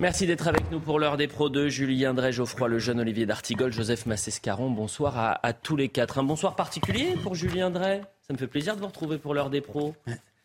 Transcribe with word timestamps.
Merci 0.00 0.26
d'être 0.26 0.48
avec 0.48 0.70
nous 0.70 0.80
pour 0.80 0.98
l'heure 0.98 1.18
des 1.18 1.26
pros 1.26 1.50
2. 1.50 1.68
Julien 1.68 2.14
Drey, 2.14 2.32
Geoffroy 2.32 2.68
Lejeune, 2.68 3.00
Olivier 3.00 3.26
D'Artigol, 3.26 3.70
Joseph 3.70 4.06
Massescaron. 4.06 4.70
Bonsoir 4.70 5.38
à, 5.42 5.52
tous 5.52 5.76
les 5.76 5.90
quatre. 5.90 6.18
Un 6.18 6.22
bonsoir 6.22 6.56
particulier 6.56 7.16
pour 7.22 7.34
Julien 7.34 7.68
Drey. 7.68 8.00
Ça 8.22 8.32
me 8.32 8.38
fait 8.38 8.46
plaisir 8.46 8.76
de 8.76 8.80
vous 8.80 8.86
retrouver 8.86 9.18
pour 9.18 9.34
l'heure 9.34 9.50
des 9.50 9.60
pros. 9.60 9.94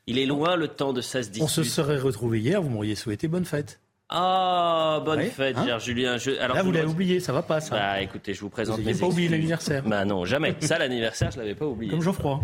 Il 0.07 0.19
est 0.19 0.25
loin 0.25 0.57
le 0.57 0.67
temps 0.67 0.91
de 0.91 0.99
ça 0.99 1.23
se 1.23 1.29
On 1.39 1.47
se 1.47 1.63
serait 1.63 1.97
retrouvé 1.97 2.41
hier, 2.41 2.61
vous 2.61 2.67
m'auriez 2.67 2.95
souhaité 2.95 3.29
bonne 3.29 3.45
fête. 3.45 3.79
Ah, 4.09 5.01
bonne 5.05 5.21
fête, 5.21 5.55
hein 5.57 5.79
Julien. 5.79 6.17
Alors, 6.41 6.57
Là, 6.57 6.61
vous 6.61 6.73
l'avez 6.73 6.87
oublié, 6.87 7.21
ça 7.21 7.31
va 7.31 7.41
pas, 7.41 7.61
ça. 7.61 7.75
Bah, 7.75 8.01
écoutez, 8.01 8.33
je 8.33 8.41
vous 8.41 8.49
présente 8.49 8.81
vous 8.81 8.85
mes 8.85 8.93
pas 8.93 9.07
oublié 9.07 9.29
l'anniversaire. 9.29 9.83
Bah 9.85 10.03
non, 10.03 10.25
jamais. 10.25 10.53
ça, 10.59 10.77
l'anniversaire, 10.77 11.31
je 11.31 11.39
l'avais 11.39 11.55
pas 11.55 11.65
oublié. 11.65 11.91
Comme 11.91 12.01
Geoffroy. 12.01 12.41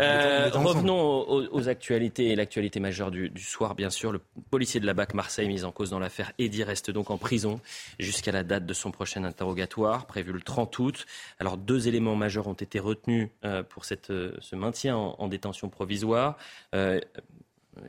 Euh, 0.00 0.50
revenons 0.52 1.28
aux, 1.28 1.68
actualités 1.68 2.30
et 2.30 2.36
l'actualité 2.36 2.80
majeure 2.80 3.10
du, 3.10 3.30
soir, 3.38 3.74
bien 3.74 3.90
sûr. 3.90 4.12
Le 4.12 4.20
policier 4.50 4.80
de 4.80 4.86
la 4.86 4.94
BAC 4.94 5.14
Marseille, 5.14 5.48
mis 5.48 5.64
en 5.64 5.72
cause 5.72 5.90
dans 5.90 5.98
l'affaire 5.98 6.32
Eddy, 6.38 6.62
reste 6.64 6.90
donc 6.90 7.10
en 7.10 7.18
prison 7.18 7.60
jusqu'à 7.98 8.32
la 8.32 8.42
date 8.42 8.66
de 8.66 8.74
son 8.74 8.90
prochain 8.90 9.24
interrogatoire, 9.24 10.06
prévu 10.06 10.32
le 10.32 10.40
30 10.40 10.78
août. 10.78 11.06
Alors, 11.38 11.56
deux 11.56 11.88
éléments 11.88 12.16
majeurs 12.16 12.48
ont 12.48 12.54
été 12.54 12.78
retenus 12.78 13.28
euh, 13.44 13.62
pour 13.62 13.84
cette, 13.84 14.10
euh, 14.10 14.36
ce 14.40 14.56
maintien 14.56 14.96
en, 14.96 15.28
détention 15.28 15.68
provisoire. 15.68 16.36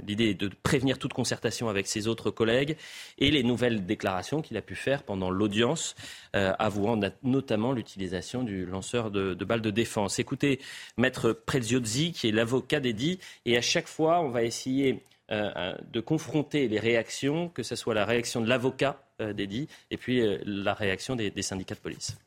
L'idée 0.06 0.30
est 0.30 0.34
de 0.34 0.50
prévenir 0.64 0.98
toute 1.00 1.14
concertation 1.14 1.70
avec 1.70 1.88
ses 1.88 2.08
autres 2.08 2.32
collègues 2.32 2.78
et 3.18 3.32
les 3.32 3.44
nouvelles 3.44 3.86
déclarations 3.86 4.42
qu'il 4.42 4.58
a 4.58 4.62
pu 4.62 4.76
faire 4.76 5.04
pendant 5.04 5.30
l'audience, 5.30 5.96
euh, 6.36 6.54
avouant 6.60 7.00
notamment 7.24 7.72
l'utilisation 7.72 8.44
du 8.44 8.66
lanceur 8.66 9.12
de, 9.12 9.34
balles 9.46 9.62
de 9.62 9.72
défense. 9.72 10.20
Écoutez, 10.20 10.60
Maître 10.98 11.32
Preziozzi, 11.32 12.12
qui 12.12 12.28
est 12.28 12.32
l'avocat 12.32 12.80
d'Eddy, 12.80 13.20
et 13.46 13.58
à 13.58 13.62
chaque 13.62 13.88
fois, 13.88 14.22
on 14.22 14.30
va 14.30 14.44
essayer 14.44 15.04
euh, 15.32 15.52
euh, 15.56 15.76
de 15.92 16.00
confronter 16.00 16.68
les 16.68 16.80
réactions, 16.80 17.50
que 17.50 17.64
ce 17.64 17.76
soit 17.76 17.94
la 17.94 18.06
réaction 18.06 18.42
de 18.42 18.48
l'avocat 18.48 19.02
d'Eddy 19.18 19.70
et 19.92 19.96
puis 19.96 20.22
la 20.46 20.74
réaction 20.74 21.16
des 21.16 21.42
syndicats 21.42 21.76
de 21.76 21.80
police. 21.80 22.18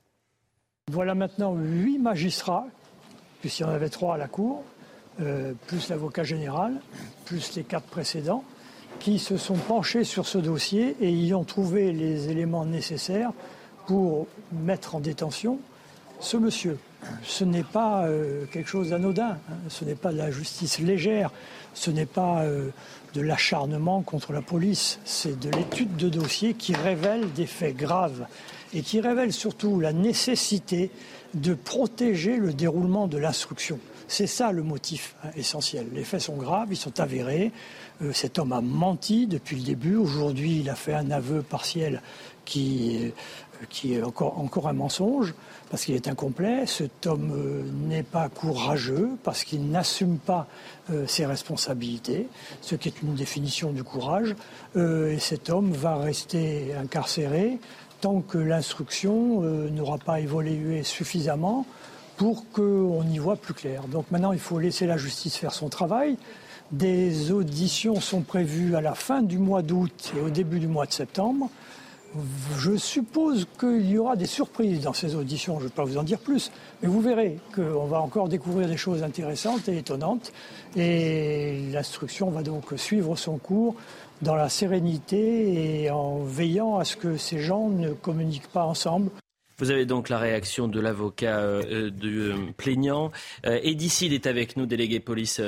Voilà 0.91 1.15
maintenant 1.15 1.55
huit 1.55 1.99
magistrats, 1.99 2.67
puisqu'il 3.43 3.65
y 3.65 3.67
en 3.67 3.69
avait 3.69 3.91
trois 3.91 4.15
à 4.15 4.17
la 4.17 4.27
Cour, 4.27 4.65
euh, 5.21 5.53
plus 5.67 5.89
l'avocat 5.89 6.25
général, 6.25 6.81
plus 7.25 7.55
les 7.57 7.65
quatre 7.65 7.87
précédents, 7.87 8.45
qui 9.01 9.19
se 9.19 9.37
sont 9.37 9.57
penchés 9.57 10.05
sur 10.05 10.27
ce 10.27 10.39
dossier 10.39 10.97
et 11.01 11.11
y 11.11 11.35
ont 11.35 11.45
trouvé 11.45 11.93
les 11.93 12.31
éléments 12.31 12.65
nécessaires 12.65 13.33
pour 13.87 14.27
mettre 14.53 14.95
en 14.95 15.01
détention 15.01 15.59
ce 16.21 16.37
monsieur. 16.37 16.79
Ce 17.23 17.45
n'est 17.45 17.63
pas 17.63 18.07
euh, 18.07 18.45
quelque 18.53 18.69
chose 18.69 18.91
d'anodin, 18.91 19.39
hein. 19.51 19.55
ce 19.69 19.85
n'est 19.85 19.95
pas 19.95 20.13
de 20.13 20.19
la 20.19 20.31
justice 20.31 20.81
légère, 20.81 21.31
ce 21.75 21.91
n'est 21.91 22.07
pas 22.07 22.43
euh, 22.43 22.71
de 23.15 23.21
l'acharnement 23.21 24.03
contre 24.03 24.33
la 24.33 24.43
police, 24.43 24.99
c'est 25.05 25.39
de 25.39 25.51
l'étude 25.51 25.97
de 25.97 26.09
dossier 26.09 26.55
qui 26.55 26.75
révèle 26.75 27.33
des 27.33 27.47
faits 27.47 27.77
graves 27.77 28.27
et 28.75 28.83
qui 28.83 29.01
révèle 29.01 29.33
surtout 29.33 29.81
la 29.81 29.93
nécessité 29.93 30.91
de 31.35 31.55
protéger 31.55 32.37
le 32.37 32.53
déroulement 32.53 33.07
de 33.07 33.19
l'instruction. 33.19 33.79
C'est 34.09 34.27
ça 34.27 34.53
le 34.53 34.63
motif 34.63 35.15
essentiel. 35.37 35.87
Les 35.93 36.03
faits 36.03 36.23
sont 36.23 36.37
graves, 36.37 36.69
ils 36.71 36.77
sont 36.77 36.99
avérés. 36.99 37.53
Euh, 38.03 38.13
cet 38.15 38.39
homme 38.39 38.53
a 38.53 38.63
menti 38.63 39.27
depuis 39.27 39.57
le 39.57 39.63
début. 39.63 39.97
Aujourd'hui, 39.97 40.61
il 40.61 40.71
a 40.71 40.75
fait 40.75 40.95
un 40.95 41.11
aveu 41.11 41.43
partiel 41.43 42.01
qui, 42.47 43.13
euh, 43.85 43.99
est 43.99 44.03
encore, 44.03 44.67
un 44.67 44.73
mensonge 44.73 45.35
parce 45.71 45.85
qu'il 45.85 45.95
est 45.95 46.09
incomplet. 46.09 46.65
Cet 46.65 47.07
homme 47.07 47.33
euh, 47.37 47.63
n'est 47.87 48.03
pas 48.03 48.31
courageux 48.31 49.11
parce 49.25 49.45
qu'il 49.45 49.69
n'assume 49.69 50.17
pas 50.17 50.47
ses 51.07 51.27
responsabilités, 51.27 52.29
ce 52.63 52.75
qui 52.75 52.89
est 52.89 53.03
une 53.03 53.15
définition 53.15 53.73
du 53.73 53.85
courage. 53.85 54.35
et 54.75 55.19
cet 55.19 55.51
homme 55.51 55.71
va 55.73 55.99
rester 55.99 56.73
incarcéré 56.73 57.59
tant 58.01 58.23
que 58.23 58.39
l'instruction 58.39 59.43
n'aura 59.43 59.99
pas 59.99 60.21
évolué 60.21 60.83
suffisamment 60.85 61.67
pour 62.19 62.51
qu'on 62.51 63.05
y 63.05 63.19
voit 63.19 63.37
plus 63.37 63.55
clair. 63.55 63.85
Donc 63.87 64.11
maintenant, 64.11 64.33
il 64.33 64.41
faut 64.41 64.59
laisser 64.59 64.87
la 64.87 64.97
justice 64.97 65.37
faire 65.37 65.55
son 65.55 65.69
travail. 65.69 66.17
Des 66.73 67.31
auditions 67.31 68.01
sont 68.01 68.21
prévues 68.21 68.75
à 68.75 68.83
la 68.83 68.95
fin 68.95 69.23
du 69.23 69.39
mois 69.39 69.63
d'août 69.63 70.13
et 70.17 70.21
au 70.21 70.29
début 70.29 70.59
du 70.59 70.67
mois 70.67 70.85
de 70.85 70.93
septembre. 70.93 71.49
Je 72.59 72.77
suppose 72.77 73.47
qu'il 73.59 73.89
y 73.89 73.99
aura 73.99 74.17
des 74.17 74.27
surprises 74.27 74.81
dans 74.81 74.93
ces 74.93 75.15
auditions, 75.15 75.59
je 75.59 75.65
ne 75.65 75.69
vais 75.69 75.75
pas 75.75 75.85
vous 75.85 75.99
en 75.99 76.03
dire 76.03 76.19
plus, 76.19 76.51
mais 76.83 76.89
vous 76.89 77.01
verrez 77.01 77.39
qu'on 77.55 77.85
va 77.85 78.01
encore 78.01 78.29
découvrir 78.29 78.67
des 78.67 78.79
choses 78.79 79.03
intéressantes 79.03 79.69
et 79.69 79.79
étonnantes. 79.79 80.33
Et 80.75 81.69
l'instruction 81.71 82.31
va 82.31 82.43
donc 82.43 82.65
suivre 82.77 83.15
son 83.15 83.39
cours 83.39 83.77
dans 84.23 84.35
la 84.35 84.49
sérénité 84.49 85.85
et 85.85 85.91
en 85.91 86.19
veillant 86.19 86.79
à 86.79 86.85
ce 86.85 86.97
que 86.97 87.17
ces 87.17 87.39
gens 87.39 87.69
ne 87.69 87.93
communiquent 87.93 88.49
pas 88.49 88.65
ensemble. 88.65 89.11
Vous 89.61 89.73
avez 89.73 89.87
donc 89.87 90.09
la 90.09 90.19
réaction 90.19 90.69
de 90.69 90.79
l'avocat 90.79 91.41
euh, 91.41 91.63
euh, 91.69 91.91
du 91.91 92.21
euh, 92.21 92.37
plaignant. 92.57 93.11
Edicide 93.43 94.13
est 94.13 94.29
avec 94.29 94.57
nous, 94.57 94.67
délégué 94.67 95.01
police 95.01 95.41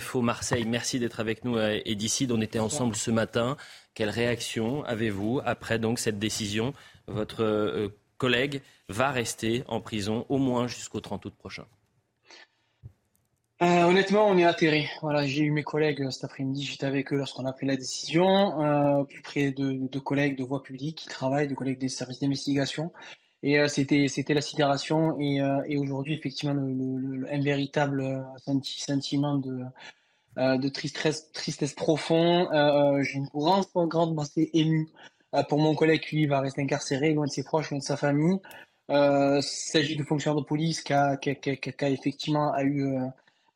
FO 0.00 0.20
Marseille. 0.20 0.64
Merci 0.64 0.98
d'être 0.98 1.20
avec 1.20 1.44
nous, 1.44 1.56
Edicide. 1.58 2.32
On 2.32 2.40
était 2.40 2.58
ensemble 2.58 2.96
ce 2.96 3.12
matin. 3.12 3.56
Quelle 3.94 4.10
réaction 4.10 4.84
avez-vous 4.84 5.40
après 5.44 5.78
donc 5.78 6.00
cette 6.00 6.18
décision? 6.18 6.72
Votre 7.06 7.92
collègue 8.18 8.62
va 8.88 9.10
rester 9.12 9.62
en 9.68 9.80
prison 9.80 10.26
au 10.28 10.38
moins 10.38 10.66
jusqu'au 10.66 11.00
30 11.00 11.26
août 11.26 11.34
prochain. 11.38 11.66
honnêtement, 13.60 14.26
on 14.26 14.36
est 14.38 14.44
atterré. 14.44 14.88
Voilà, 15.02 15.24
j'ai 15.24 15.44
eu 15.44 15.52
mes 15.52 15.62
collègues 15.62 16.10
cet 16.10 16.24
après-midi, 16.24 16.64
j'étais 16.64 16.86
avec 16.86 17.12
eux 17.12 17.16
lorsqu'on 17.16 17.46
a 17.46 17.52
pris 17.52 17.66
la 17.66 17.76
décision, 17.76 19.04
plus 19.08 19.22
près 19.22 19.52
de, 19.52 19.88
de, 19.88 19.98
collègues 20.00 20.36
de 20.36 20.42
voie 20.42 20.64
publique 20.64 20.98
qui 20.98 21.08
travaillent, 21.08 21.48
de 21.48 21.54
collègues 21.54 21.78
des 21.78 21.88
services 21.88 22.18
d'investigation. 22.18 22.90
Et 23.42 23.58
euh, 23.58 23.68
c'était 23.68 24.08
c'était 24.08 24.34
la 24.34 24.40
sidération 24.40 25.18
et, 25.20 25.40
euh, 25.40 25.62
et 25.66 25.76
aujourd'hui 25.76 26.14
effectivement 26.14 26.54
le, 26.54 27.26
un 27.30 27.40
véritable 27.40 28.00
euh, 28.00 28.22
sentiment 28.46 29.36
de 29.38 29.64
de 30.36 30.68
tristesse 30.68 31.32
tristesse 31.32 31.72
profond. 31.72 32.48
J'ai 33.02 33.14
une 33.14 33.28
grande 33.28 33.64
grande 33.74 34.14
pensée 34.14 34.50
émue 34.52 34.86
pour 35.48 35.58
mon 35.58 35.74
collègue 35.74 36.02
qui 36.02 36.26
va 36.26 36.40
rester 36.40 36.60
incarcéré 36.60 37.14
loin 37.14 37.24
de 37.24 37.30
ses 37.30 37.42
proches, 37.42 37.70
loin 37.70 37.78
de 37.78 37.82
sa 37.84 37.96
famille. 37.96 38.38
il 38.90 39.40
s'agit 39.42 39.96
de 39.96 40.02
fonctionnaire 40.04 40.38
de 40.38 40.44
police 40.46 40.82
qui 40.82 40.92
a, 40.92 41.16
qui, 41.16 41.34
qui, 41.36 41.56
qui 41.56 41.84
a 41.84 41.88
effectivement 41.88 42.52
a 42.52 42.64
eu 42.64 42.98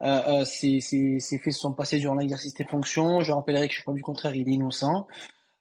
euh, 0.03 0.45
ces, 0.45 0.81
faits 1.21 1.53
se 1.53 1.61
sont 1.61 1.73
passés 1.73 1.99
durant 1.99 2.15
l'exercice 2.15 2.55
des 2.55 2.65
fonctions. 2.65 3.21
Je 3.21 3.33
rappellerai 3.33 3.69
que 3.69 3.75
je 3.75 3.83
crois 3.83 3.95
du 3.95 4.03
contraire, 4.03 4.35
il 4.35 4.49
est 4.49 4.53
innocent. 4.53 5.07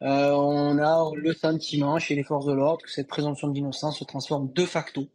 Euh, 0.01 0.31
on 0.31 0.77
a 0.77 1.11
le 1.15 1.33
sentiment 1.33 1.99
chez 1.99 2.15
les 2.15 2.23
forces 2.23 2.45
de 2.45 2.53
l'ordre 2.53 2.83
que 2.83 2.91
cette 2.91 3.07
présomption 3.07 3.49
d'innocence 3.49 3.99
se 3.99 4.05
transforme 4.05 4.51
de 4.53 4.65
facto, 4.65 5.07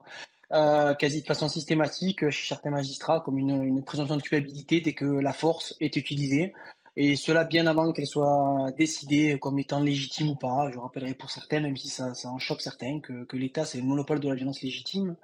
euh, 0.52 0.94
quasi 0.94 1.22
de 1.22 1.26
façon 1.26 1.48
systématique 1.48 2.28
chez 2.30 2.48
certains 2.48 2.70
magistrats, 2.70 3.20
comme 3.20 3.38
une, 3.38 3.82
présomption 3.84 4.16
de 4.16 4.22
culpabilité 4.22 4.80
dès 4.80 4.92
que 4.92 5.06
la 5.06 5.32
force 5.32 5.74
est 5.80 5.96
utilisée. 5.96 6.52
Et 6.96 7.16
cela 7.16 7.44
bien 7.44 7.66
avant 7.66 7.92
qu'elle 7.92 8.06
soit 8.06 8.70
décidée 8.78 9.38
comme 9.40 9.58
étant 9.58 9.80
légitime 9.80 10.30
ou 10.30 10.36
pas. 10.36 10.70
Je 10.72 10.78
rappellerai 10.78 11.14
pour 11.14 11.30
certains, 11.30 11.60
même 11.60 11.76
si 11.76 11.88
ça, 11.88 12.12
en 12.24 12.38
choque 12.38 12.60
certains, 12.60 13.00
que, 13.00 13.26
l'État 13.36 13.64
c'est 13.64 13.78
le 13.78 13.84
monopole 13.84 14.20
de 14.20 14.28
la 14.28 14.34
violence 14.34 14.62
légitime. 14.62 15.16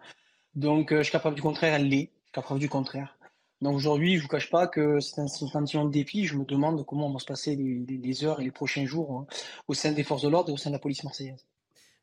Donc 0.56 0.94
jusqu'à 0.94 1.20
preuve 1.20 1.34
du 1.34 1.42
contraire, 1.42 1.74
elle 1.74 1.88
l'est. 1.88 2.10
Jusqu'à 2.24 2.42
preuve 2.42 2.58
du 2.58 2.68
contraire. 2.68 3.16
Donc 3.62 3.76
aujourd'hui, 3.76 4.16
je 4.16 4.22
vous 4.22 4.28
cache 4.28 4.48
pas 4.48 4.66
que 4.66 5.00
c'est 5.00 5.20
un 5.20 5.28
sentiment 5.28 5.84
de 5.84 5.90
dépit. 5.90 6.24
Je 6.24 6.34
me 6.34 6.44
demande 6.44 6.84
comment 6.86 7.10
vont 7.10 7.18
se 7.18 7.26
passer 7.26 7.56
les, 7.56 8.24
heures 8.24 8.40
et 8.40 8.44
les 8.44 8.50
prochains 8.50 8.86
jours 8.86 9.12
hein, 9.12 9.26
au 9.68 9.74
sein 9.74 9.92
des 9.92 10.02
forces 10.02 10.22
de 10.22 10.28
l'ordre 10.28 10.48
et 10.50 10.52
au 10.52 10.56
sein 10.56 10.70
de 10.70 10.74
la 10.74 10.78
police 10.78 11.04
marseillaise. 11.04 11.44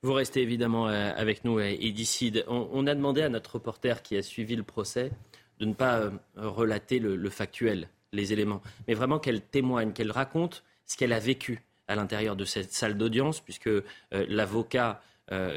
Vous 0.04 0.14
restez 0.14 0.42
évidemment 0.42 0.88
euh, 0.88 1.12
avec 1.16 1.44
nous, 1.44 1.58
euh, 1.58 1.76
Edicide. 1.80 2.46
On, 2.48 2.70
on 2.72 2.86
a 2.86 2.94
demandé 2.94 3.24
à 3.24 3.30
notre 3.30 3.56
reporter 3.56 4.04
qui 4.04 4.16
a 4.16 4.22
suivi 4.22 4.56
le 4.56 4.62
procès 4.62 5.12
de 5.60 5.66
ne 5.66 5.74
pas 5.74 5.98
euh, 5.98 6.12
relater 6.36 7.00
le, 7.00 7.30
factuel, 7.32 7.90
les 8.14 8.32
éléments, 8.32 8.62
mais 8.88 8.94
vraiment 8.94 9.18
qu'elle 9.18 9.42
témoigne, 9.42 9.94
qu'elle 9.94 10.12
raconte 10.12 10.64
ce 10.86 10.96
qu'elle 10.96 11.14
a 11.14 11.20
vécu 11.20 11.64
à 11.88 11.96
l'intérieur 11.96 12.36
de 12.36 12.46
cette 12.46 12.72
salle 12.72 12.98
d'audience, 12.98 13.40
puisque 13.40 13.70
l'avocat 14.12 15.02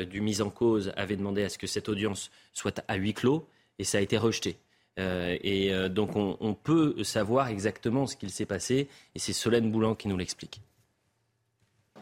du 0.08 0.20
mis 0.20 0.40
en 0.40 0.48
cause 0.48 0.92
avait 0.96 1.16
demandé 1.16 1.42
à 1.42 1.48
ce 1.48 1.58
que 1.58 1.66
cette 1.66 1.88
audience 1.88 2.30
soit 2.52 2.82
à 2.86 2.94
huis 2.94 3.14
clos, 3.14 3.46
et 3.78 3.84
ça 3.84 3.98
a 3.98 4.00
été 4.00 4.16
rejeté. 4.16 4.56
Euh, 5.00 5.36
et 5.42 5.72
euh, 5.72 5.88
donc 5.88 6.14
on, 6.14 6.54
peut 6.54 7.02
savoir 7.04 7.48
exactement 7.48 8.06
ce 8.06 8.16
qu'il 8.16 8.30
s'est 8.30 8.46
passé 8.46 8.88
et 9.14 9.18
c'est 9.18 9.32
Solène 9.32 9.70
Boulan 9.70 9.94
qui 9.94 10.08
nous 10.08 10.16
l'explique. 10.16 10.60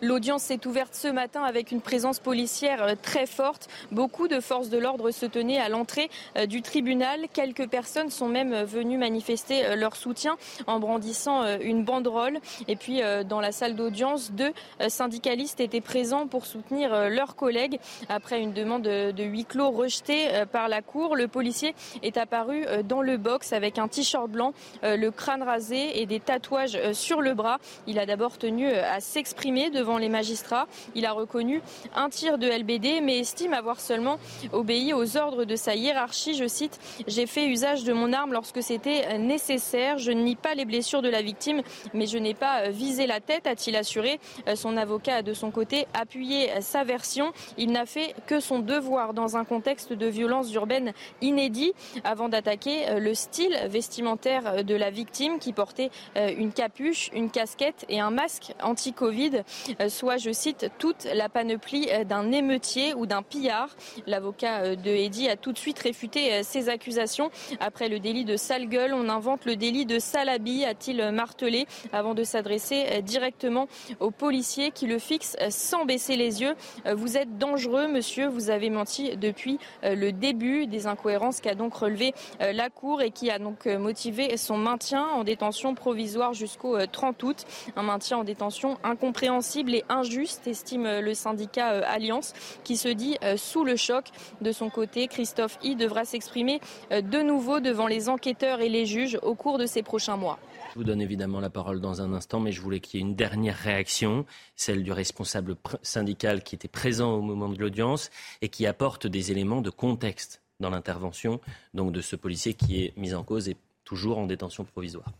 L'audience 0.00 0.44
s'est 0.44 0.64
ouverte 0.66 0.94
ce 0.94 1.08
matin 1.08 1.42
avec 1.42 1.72
une 1.72 1.80
présence 1.80 2.20
policière 2.20 2.82
euh, 2.82 2.94
très 3.00 3.26
forte. 3.26 3.68
Beaucoup 3.90 4.28
de 4.28 4.38
forces 4.38 4.68
de 4.68 4.78
l'ordre 4.78 5.10
se 5.10 5.26
tenaient 5.26 5.58
à 5.58 5.68
l'entrée 5.68 6.08
euh, 6.36 6.46
du 6.46 6.62
tribunal. 6.62 7.26
Quelques 7.32 7.68
personnes 7.68 8.10
sont 8.10 8.28
même 8.28 8.52
euh, 8.52 8.64
venues 8.64 8.96
manifester 8.98 9.74
leur 9.74 9.96
soutien 9.96 10.36
en 10.66 10.78
brandissant 10.78 11.44
une 11.60 11.84
banderole. 11.84 12.38
Et 12.68 12.76
puis 12.76 13.00
dans 13.28 13.40
la 13.40 13.52
salle 13.52 13.74
d'audience, 13.74 14.32
deux 14.32 14.52
syndicalistes 14.88 15.60
étaient 15.60 15.80
présents 15.80 16.26
pour 16.26 16.46
soutenir 16.46 17.08
leurs 17.08 17.36
collègues. 17.36 17.78
Après 18.08 18.40
une 18.40 18.52
demande 18.52 18.82
de 18.82 19.24
huis 19.24 19.44
clos 19.44 19.70
rejetée 19.70 20.28
par 20.52 20.68
la 20.68 20.82
Cour, 20.82 21.16
le 21.16 21.28
policier 21.28 21.74
est 22.02 22.16
apparu 22.16 22.66
dans 22.84 23.02
le 23.02 23.16
box 23.16 23.52
avec 23.52 23.78
un 23.78 23.88
t-shirt 23.88 24.28
blanc, 24.28 24.52
le 24.82 25.10
crâne 25.10 25.42
rasé 25.42 26.00
et 26.00 26.06
des 26.06 26.20
tatouages 26.20 26.92
sur 26.92 27.20
le 27.20 27.34
bras. 27.34 27.58
Il 27.86 27.98
a 27.98 28.06
d'abord 28.06 28.38
tenu 28.38 28.70
à 28.70 29.00
s'exprimer 29.00 29.70
devant 29.70 29.87
devant 29.88 29.98
les 29.98 30.10
magistrats. 30.10 30.66
Il 30.94 31.06
a 31.06 31.12
reconnu 31.12 31.62
un 31.94 32.10
tir 32.10 32.36
de 32.36 32.46
LBD, 32.46 33.00
mais 33.02 33.20
estime 33.20 33.54
avoir 33.54 33.80
seulement 33.80 34.18
obéi 34.52 34.92
aux 34.92 35.16
ordres 35.16 35.46
de 35.46 35.56
sa 35.56 35.74
hiérarchie. 35.74 36.34
Je 36.34 36.46
cite 36.46 36.78
J'ai 37.06 37.26
fait 37.26 37.46
usage 37.46 37.84
de 37.84 37.94
mon 37.94 38.12
arme 38.12 38.34
lorsque 38.34 38.62
c'était 38.62 39.16
nécessaire. 39.16 39.96
Je 39.96 40.12
nie 40.12 40.36
pas 40.36 40.54
les 40.54 40.66
blessures 40.66 41.00
de 41.00 41.08
la 41.08 41.22
victime, 41.22 41.62
mais 41.94 42.06
je 42.06 42.18
n'ai 42.18 42.34
pas 42.34 42.68
visé 42.68 43.06
la 43.06 43.20
tête, 43.20 43.46
a-t-il 43.46 43.76
assuré. 43.76 44.20
Son 44.56 44.76
avocat 44.76 45.22
de 45.22 45.32
son 45.32 45.50
côté 45.50 45.86
appuyé 45.94 46.50
sa 46.60 46.84
version. 46.84 47.32
Il 47.56 47.72
n'a 47.72 47.86
fait 47.86 48.14
que 48.26 48.40
son 48.40 48.58
devoir 48.58 49.14
dans 49.14 49.38
un 49.38 49.46
contexte 49.46 49.94
de 49.94 50.06
violence 50.06 50.52
urbaine 50.52 50.92
inédit 51.22 51.72
avant 52.04 52.28
d'attaquer 52.28 53.00
le 53.00 53.14
style 53.14 53.56
vestimentaire 53.70 54.64
de 54.64 54.74
la 54.74 54.90
victime 54.90 55.38
qui 55.38 55.54
portait 55.54 55.90
une 56.14 56.52
capuche, 56.52 57.08
une 57.14 57.30
casquette 57.30 57.86
et 57.88 58.00
un 58.00 58.10
masque 58.10 58.52
anti-Covid, 58.62 59.44
soit, 59.88 60.16
je 60.16 60.32
cite, 60.32 60.70
toute 60.78 61.06
la 61.14 61.28
panoplie 61.28 61.88
d'un 62.06 62.32
émeutier 62.32 62.94
ou 62.94 63.06
d'un 63.06 63.22
pillard. 63.22 63.68
L'avocat 64.06 64.74
de 64.74 64.90
Eddy 64.90 65.28
a 65.28 65.36
tout 65.36 65.52
de 65.52 65.58
suite 65.58 65.78
réfuté 65.78 66.42
ces 66.42 66.68
accusations. 66.68 67.30
Après 67.60 67.88
le 67.88 68.00
délit 68.00 68.24
de 68.24 68.36
sale 68.36 68.66
gueule, 68.66 68.94
on 68.94 69.08
invente 69.08 69.44
le 69.44 69.56
délit 69.56 69.86
de 69.86 69.98
salabi, 69.98 70.64
a-t-il 70.64 71.10
martelé, 71.12 71.66
avant 71.92 72.14
de 72.14 72.24
s'adresser 72.24 73.02
directement 73.02 73.68
aux 74.00 74.10
policiers 74.10 74.70
qui 74.70 74.86
le 74.86 74.98
fixent 74.98 75.36
sans 75.50 75.84
baisser 75.84 76.16
les 76.16 76.42
yeux. 76.42 76.54
Vous 76.96 77.16
êtes 77.16 77.38
dangereux, 77.38 77.86
monsieur, 77.88 78.26
vous 78.26 78.50
avez 78.50 78.70
menti 78.70 79.16
depuis 79.16 79.58
le 79.82 80.10
début 80.10 80.66
des 80.66 80.86
incohérences 80.86 81.40
qu'a 81.40 81.54
donc 81.54 81.74
relevé 81.74 82.14
la 82.40 82.70
Cour 82.70 83.02
et 83.02 83.10
qui 83.10 83.30
a 83.30 83.38
donc 83.38 83.66
motivé 83.66 84.36
son 84.36 84.56
maintien 84.56 85.06
en 85.14 85.24
détention 85.24 85.74
provisoire 85.74 86.32
jusqu'au 86.34 86.78
30 86.86 87.22
août. 87.22 87.44
Un 87.76 87.82
maintien 87.82 88.18
en 88.18 88.24
détention 88.24 88.76
incompréhensible 88.82 89.67
et 89.74 89.84
injuste, 89.88 90.46
estime 90.46 91.00
le 91.00 91.14
syndicat 91.14 91.68
Alliance, 91.86 92.32
qui 92.64 92.76
se 92.76 92.88
dit 92.88 93.16
sous 93.36 93.64
le 93.64 93.76
choc. 93.76 94.06
De 94.40 94.52
son 94.52 94.70
côté, 94.70 95.08
Christophe 95.08 95.58
I 95.62 95.76
devra 95.76 96.04
s'exprimer 96.04 96.60
de 96.90 97.22
nouveau 97.22 97.60
devant 97.60 97.86
les 97.86 98.08
enquêteurs 98.08 98.60
et 98.60 98.68
les 98.68 98.86
juges 98.86 99.18
au 99.22 99.34
cours 99.34 99.58
de 99.58 99.66
ces 99.66 99.82
prochains 99.82 100.16
mois. 100.16 100.38
Je 100.72 100.74
vous 100.74 100.84
donne 100.84 101.00
évidemment 101.00 101.40
la 101.40 101.50
parole 101.50 101.80
dans 101.80 102.02
un 102.02 102.12
instant, 102.12 102.40
mais 102.40 102.52
je 102.52 102.60
voulais 102.60 102.80
qu'il 102.80 103.00
y 103.00 103.02
ait 103.02 103.06
une 103.06 103.14
dernière 103.14 103.56
réaction, 103.56 104.26
celle 104.54 104.82
du 104.82 104.92
responsable 104.92 105.56
syndical 105.82 106.42
qui 106.42 106.54
était 106.54 106.68
présent 106.68 107.14
au 107.14 107.22
moment 107.22 107.48
de 107.48 107.58
l'audience 107.58 108.10
et 108.42 108.48
qui 108.48 108.66
apporte 108.66 109.06
des 109.06 109.32
éléments 109.32 109.60
de 109.60 109.70
contexte 109.70 110.42
dans 110.60 110.70
l'intervention 110.70 111.40
donc 111.74 111.92
de 111.92 112.00
ce 112.00 112.16
policier 112.16 112.54
qui 112.54 112.84
est 112.84 112.96
mis 112.96 113.14
en 113.14 113.22
cause 113.22 113.48
et 113.48 113.56
toujours 113.84 114.18
en 114.18 114.26
détention 114.26 114.64
provisoire. 114.64 115.12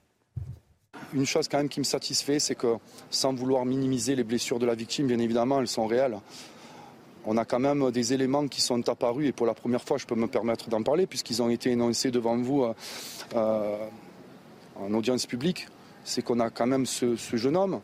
Une 1.15 1.25
chose 1.25 1.49
quand 1.49 1.57
même 1.57 1.71
qui 1.71 1.81
me 1.81 1.85
satisfait, 1.85 2.39
c'est 2.39 2.55
que 2.55 2.77
sans 3.11 3.33
vouloir 3.33 3.65
minimiser 3.65 4.15
les 4.15 4.25
blessures 4.25 4.59
de 4.59 4.67
la 4.67 4.75
victime, 4.75 5.07
bien 5.07 5.19
évidemment, 5.19 5.61
elles 5.61 5.69
sont 5.69 5.87
réelles. 5.87 6.19
On 7.25 7.37
a 7.39 7.45
quand 7.45 7.59
même 7.59 7.91
des 7.91 8.13
éléments 8.13 8.47
qui 8.47 8.61
sont 8.61 8.87
apparus 8.89 9.29
et 9.29 9.33
pour 9.33 9.47
la 9.47 9.55
première 9.55 9.83
fois, 9.83 9.97
je 9.97 10.07
peux 10.07 10.15
me 10.15 10.27
permettre 10.27 10.69
d'en 10.69 10.83
parler 10.83 11.07
puisqu'ils 11.07 11.43
ont 11.43 11.49
été 11.49 11.71
énoncés 11.71 12.11
devant 12.11 12.37
vous 12.37 12.65
euh, 13.35 13.77
en 14.77 14.95
audience 14.95 15.27
publique. 15.27 15.67
C'est 16.05 16.23
qu'on 16.23 16.41
a 16.41 16.51
quand 16.51 16.67
même 16.67 16.85
ce, 16.87 17.17
jeune 17.17 17.57
homme 17.57 17.81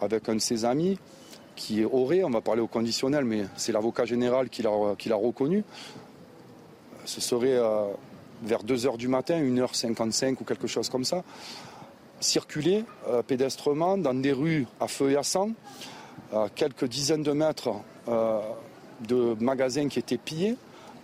avec 0.00 0.28
un 0.28 0.34
de 0.34 0.40
ses 0.40 0.64
amis 0.64 0.98
qui 1.54 1.84
aurait, 1.84 2.24
on 2.24 2.30
va 2.30 2.40
parler 2.40 2.62
au 2.62 2.66
conditionnel, 2.66 3.24
mais 3.24 3.44
c'est 3.56 3.72
l'avocat 3.72 4.06
général 4.06 4.48
qui 4.48 4.62
l'a 4.62 5.16
reconnu. 5.16 5.62
Ce 7.04 7.20
serait 7.20 7.56
euh, 7.56 7.86
vers 8.42 8.64
2h 8.64 8.96
du 8.96 9.08
matin, 9.08 9.40
1h55 9.40 10.36
ou 10.40 10.44
quelque 10.44 10.66
chose 10.66 10.88
comme 10.88 11.04
ça 11.04 11.22
circuler 12.22 12.84
euh, 13.08 13.22
pédestrement 13.22 13.98
dans 13.98 14.14
des 14.14 14.32
rues 14.32 14.66
à 14.80 14.88
feu 14.88 15.10
et 15.10 15.16
à 15.16 15.22
sang, 15.22 15.50
à 16.32 16.46
quelques 16.54 16.86
dizaines 16.86 17.22
de 17.22 17.32
mètres 17.32 17.70
euh, 18.08 18.40
de 19.06 19.36
magasins 19.40 19.88
qui 19.88 19.98
étaient 19.98 20.18
pillés 20.18 20.56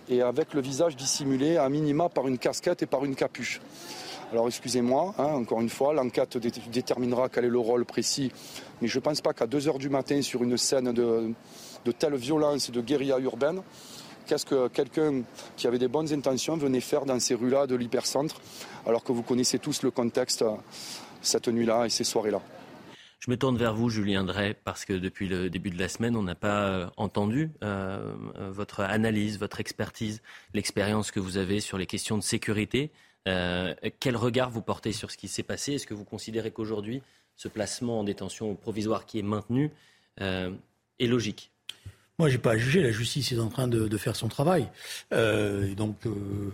et 0.09 0.21
avec 0.21 0.53
le 0.53 0.61
visage 0.61 0.95
dissimulé 0.95 1.57
à 1.57 1.69
minima 1.69 2.09
par 2.09 2.27
une 2.27 2.37
casquette 2.37 2.81
et 2.81 2.85
par 2.85 3.05
une 3.05 3.15
capuche. 3.15 3.61
Alors 4.31 4.47
excusez-moi, 4.47 5.15
hein, 5.17 5.23
encore 5.23 5.59
une 5.59 5.69
fois, 5.69 5.93
l'enquête 5.93 6.37
déterminera 6.37 7.29
quel 7.29 7.45
est 7.45 7.49
le 7.49 7.59
rôle 7.59 7.83
précis, 7.83 8.31
mais 8.81 8.87
je 8.87 8.97
ne 8.99 9.03
pense 9.03 9.21
pas 9.21 9.33
qu'à 9.33 9.47
2 9.47 9.67
heures 9.67 9.79
du 9.79 9.89
matin, 9.89 10.21
sur 10.21 10.43
une 10.43 10.55
scène 10.57 10.91
de, 10.93 11.33
de 11.85 11.91
telle 11.91 12.15
violence 12.15 12.69
et 12.69 12.71
de 12.71 12.81
guérilla 12.81 13.17
urbaine, 13.19 13.61
qu'est-ce 14.27 14.45
que 14.45 14.67
quelqu'un 14.67 15.23
qui 15.57 15.65
avait 15.65 15.79
des 15.79 15.87
bonnes 15.87 16.13
intentions 16.13 16.57
venait 16.57 16.81
faire 16.81 17.05
dans 17.05 17.19
ces 17.19 17.33
rues-là 17.33 17.65
de 17.65 17.75
l'hypercentre, 17.75 18.39
alors 18.85 19.03
que 19.03 19.11
vous 19.11 19.23
connaissez 19.23 19.57
tous 19.57 19.81
le 19.81 19.89
contexte 19.89 20.45
cette 21.21 21.47
nuit-là 21.47 21.85
et 21.85 21.89
ces 21.89 22.03
soirées-là. 22.03 22.41
Je 23.19 23.29
me 23.29 23.35
tourne 23.35 23.57
vers 23.57 23.75
vous, 23.75 23.89
Julien 23.89 24.23
Drey, 24.23 24.55
parce 24.63 24.85
que 24.85 24.93
depuis 24.93 25.27
le 25.27 25.49
début 25.49 25.71
de 25.71 25.77
la 25.77 25.89
semaine, 25.89 26.15
on 26.15 26.23
n'a 26.23 26.35
pas 26.35 26.67
euh, 26.67 26.89
entendu 26.95 27.51
euh, 27.63 28.13
votre 28.49 28.79
analyse, 28.79 29.37
votre 29.37 29.59
expertise, 29.59 30.21
l'expérience 30.53 31.11
que 31.11 31.19
vous 31.19 31.35
avez 31.35 31.59
sur 31.59 31.77
les 31.77 31.85
questions 31.85 32.17
de 32.17 32.23
sécurité. 32.23 32.91
Euh, 33.27 33.75
quel 33.99 34.15
regard 34.15 34.49
vous 34.49 34.61
portez 34.61 34.93
sur 34.93 35.11
ce 35.11 35.17
qui 35.17 35.27
s'est 35.27 35.43
passé? 35.43 35.73
Est-ce 35.73 35.85
que 35.85 35.93
vous 35.93 36.05
considérez 36.05 36.51
qu'aujourd'hui, 36.51 37.01
ce 37.35 37.49
placement 37.49 37.99
en 37.99 38.03
détention 38.05 38.55
provisoire 38.55 39.05
qui 39.05 39.19
est 39.19 39.23
maintenu 39.23 39.71
est 40.17 41.07
logique? 41.07 41.51
Moi, 42.19 42.27
j'ai 42.27 42.37
pas 42.37 42.51
à 42.51 42.57
juger. 42.57 42.81
La 42.83 42.91
justice 42.91 43.31
est 43.31 43.39
en 43.39 43.47
train 43.47 43.67
de, 43.67 43.97
faire 43.97 44.15
son 44.15 44.27
travail. 44.27 44.67
Euh, 45.13 45.71
et 45.71 45.75
donc, 45.75 46.05
euh, 46.05 46.53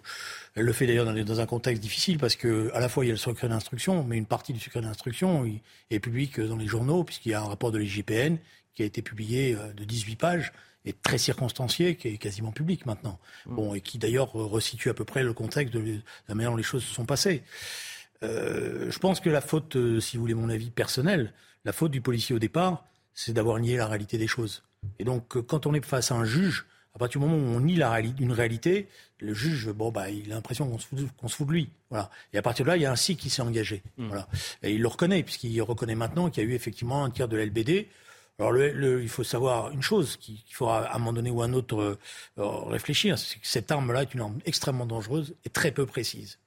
elle 0.54 0.64
le 0.64 0.74
fait 0.74 0.86
d'ailleurs 0.86 1.12
dans, 1.12 1.40
un 1.40 1.46
contexte 1.46 1.82
difficile 1.82 2.20
parce 2.20 2.36
que 2.36 2.72
à 2.74 2.80
la 2.80 2.88
fois 2.88 3.04
il 3.04 3.08
y 3.08 3.12
a 3.12 3.14
le 3.14 3.18
secret 3.18 3.50
d'instruction, 3.50 4.04
mais 4.04 4.18
une 4.18 4.28
partie 4.28 4.54
du 4.54 4.60
secret 4.60 4.82
d'instruction 4.82 5.46
est 5.90 6.00
publique 6.00 6.40
dans 6.40 6.56
les 6.56 6.68
journaux 6.68 7.04
puisqu'il 7.04 7.32
y 7.32 7.34
a 7.34 7.42
un 7.42 7.46
rapport 7.46 7.72
de 7.72 7.80
l'IGPN 7.80 8.38
qui 8.74 8.84
a 8.84 8.86
été 8.86 9.02
publié 9.02 9.56
euh, 9.56 9.74
de 9.74 9.84
18 9.84 10.16
pages 10.16 10.54
et 10.86 10.94
très 10.94 11.18
circonstancié, 11.18 11.96
qui 11.96 12.10
est 12.10 12.18
quasiment 12.18 12.52
public 12.52 12.86
maintenant. 12.86 13.20
Mmh. 13.48 13.56
Bon, 13.56 13.74
et 13.74 13.82
qui 13.82 13.98
d'ailleurs 13.98 14.34
resitue 14.34 14.90
à 14.90 14.94
peu 14.94 15.04
près 15.04 15.24
le 15.24 15.34
contexte 15.34 15.74
de 15.74 16.00
la 16.30 16.36
manière 16.36 16.52
dont 16.52 16.58
les 16.58 16.64
choses 16.64 16.84
se 16.84 16.94
sont 16.94 17.06
passées. 17.06 17.42
je 18.22 19.00
pense 19.00 19.20
que 19.20 19.32
la 19.32 19.42
faute, 19.42 19.76
si 20.00 20.18
vous 20.18 20.22
voulez 20.22 20.36
mon 20.36 20.50
avis 20.50 20.70
personnel, 20.70 21.34
la 21.64 21.74
faute 21.74 21.90
du 21.90 22.02
policier 22.02 22.36
au 22.36 22.40
départ, 22.40 22.86
c'est 23.16 23.34
d'avoir 23.34 23.58
nié 23.60 23.78
la 23.78 23.88
réalité 23.88 24.20
des 24.20 24.28
choses. 24.28 24.62
Et 25.00 25.04
donc, 25.04 25.38
euh, 25.38 25.42
quand 25.42 25.66
on 25.66 25.74
est 25.74 25.84
face 25.84 26.12
à 26.12 26.16
un 26.16 26.26
juge, 26.26 26.66
à 26.96 26.98
partir 26.98 27.20
du 27.20 27.28
moment 27.28 27.38
où 27.38 27.56
on 27.56 27.60
nie 27.60 27.76
la 27.76 28.00
une 28.00 28.32
réalité, 28.32 28.88
le 29.20 29.34
juge, 29.34 29.70
bon, 29.70 29.92
bah, 29.92 30.10
il 30.10 30.32
a 30.32 30.36
l'impression 30.36 30.68
qu'on 30.70 30.80
se, 30.80 30.88
fout, 30.88 31.00
se 31.28 31.36
fout 31.36 31.48
de 31.48 31.52
lui. 31.52 31.70
Voilà. 31.90 32.10
Et 32.32 32.38
à 32.38 32.42
partir 32.42 32.66
de 32.66 32.70
là, 32.70 32.78
il 32.78 32.84
y 32.84 32.86
a 32.86 32.92
un 32.92 32.96
SIC 32.96 33.20
qui 33.20 33.30
s'est 33.30 33.42
engagé. 33.42 33.84
Mmh. 33.98 34.08
Voilà. 34.08 34.28
Et 34.64 34.74
il 34.74 34.82
le 34.82 34.88
reconnaît, 34.88 35.22
puisqu'il 35.24 35.62
reconnaît 35.62 35.96
maintenant 35.96 36.30
qu'il 36.30 36.44
y 36.44 36.48
a 36.48 36.50
eu 36.50 36.54
effectivement 36.54 37.04
un 37.04 37.10
tir 37.10 37.28
de 37.28 37.36
l'LBD. 37.36 37.88
Alors, 38.40 38.52
le, 38.52 39.02
il 39.02 39.10
faut 39.10 39.24
savoir 39.24 39.72
une 39.72 39.82
chose 39.82 40.18
qu'il 40.18 40.40
faudra 40.50 40.86
à 40.86 40.96
un 40.96 41.00
moment 41.00 41.14
donné 41.14 41.30
ou 41.30 41.42
à 41.42 41.46
un 41.46 41.54
autre 41.54 41.80
euh, 41.80 42.00
euh, 42.38 42.48
réfléchir, 42.66 43.18
c'est 43.18 43.40
que 43.40 43.48
cette 43.48 43.72
arme-là 43.72 44.02
est 44.02 44.14
une 44.14 44.22
arme 44.22 44.40
extrêmement 44.46 44.86
dangereuse 44.86 45.36
et 45.46 45.50
très 45.50 45.72
peu 45.72 45.86
précise. 45.86 46.40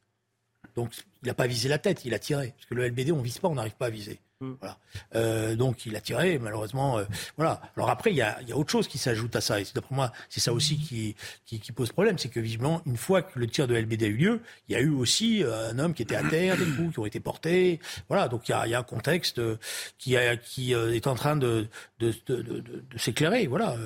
Donc, 0.77 0.93
il 1.23 1.29
n'a 1.29 1.35
pas 1.35 1.47
visé 1.47 1.69
la 1.69 1.79
tête, 1.79 2.05
il 2.05 2.13
a 2.15 2.19
tiré. 2.19 2.55
Parce 2.57 2.67
que 2.67 2.75
le 2.75 2.89
LBD, 2.89 3.13
on 3.13 3.23
vise 3.23 3.39
pas, 3.39 3.49
on 3.49 3.55
n'arrive 3.55 3.77
pas 3.77 3.87
à 3.87 3.91
viser. 3.91 4.21
Mm. 4.41 4.53
Voilà. 4.61 4.79
Euh, 5.17 5.57
donc 5.57 5.85
il 5.85 5.97
a 5.97 6.01
tiré, 6.01 6.39
malheureusement. 6.39 6.99
Euh, 6.99 7.05
voilà. 7.37 7.61
Alors 7.77 7.91
après, 7.91 8.13
il 8.13 8.17
y 8.17 8.23
a, 8.23 8.41
y 8.43 8.53
a, 8.53 8.57
autre 8.57 8.71
chose 8.71 8.87
qui 8.87 8.97
s'ajoute 8.99 9.35
à 9.35 9.41
ça. 9.41 9.61
Et 9.61 9.65
d'après 9.75 9.95
moi, 9.95 10.13
c'est 10.29 10.39
ça 10.39 10.53
aussi 10.53 10.79
qui, 10.79 11.17
qui, 11.45 11.59
qui, 11.59 11.73
pose 11.73 11.91
problème. 11.91 12.19
C'est 12.19 12.29
que 12.29 12.39
visiblement, 12.39 12.81
une 12.87 12.97
fois 12.97 13.23
que 13.23 13.37
le 13.39 13.49
tir 13.49 13.67
de 13.67 13.75
LBD 13.75 14.05
a 14.05 14.07
eu 14.07 14.17
lieu, 14.17 14.41
il 14.69 14.75
y 14.75 14.77
a 14.77 14.81
eu 14.81 14.91
aussi 14.91 15.43
euh, 15.43 15.71
un 15.71 15.79
homme 15.81 15.93
qui 15.93 16.03
était 16.03 16.15
à 16.15 16.23
terre, 16.23 16.57
des 16.57 16.67
coups 16.67 16.93
qui 16.93 16.99
ont 17.01 17.07
été 17.07 17.19
portés. 17.19 17.81
Voilà. 18.09 18.29
Donc 18.29 18.49
il 18.49 18.53
y 18.53 18.55
a, 18.55 18.67
y 18.69 18.75
a 18.75 18.79
un 18.79 18.85
contexte 18.85 19.41
qui, 19.99 20.17
a, 20.17 20.37
qui 20.37 20.73
est 20.73 21.07
en 21.09 21.15
train 21.17 21.35
de, 21.37 21.67
de, 21.99 22.15
de, 22.27 22.43
de 22.43 22.99
s'éclairer. 22.99 23.49
Voilà. 23.49 23.77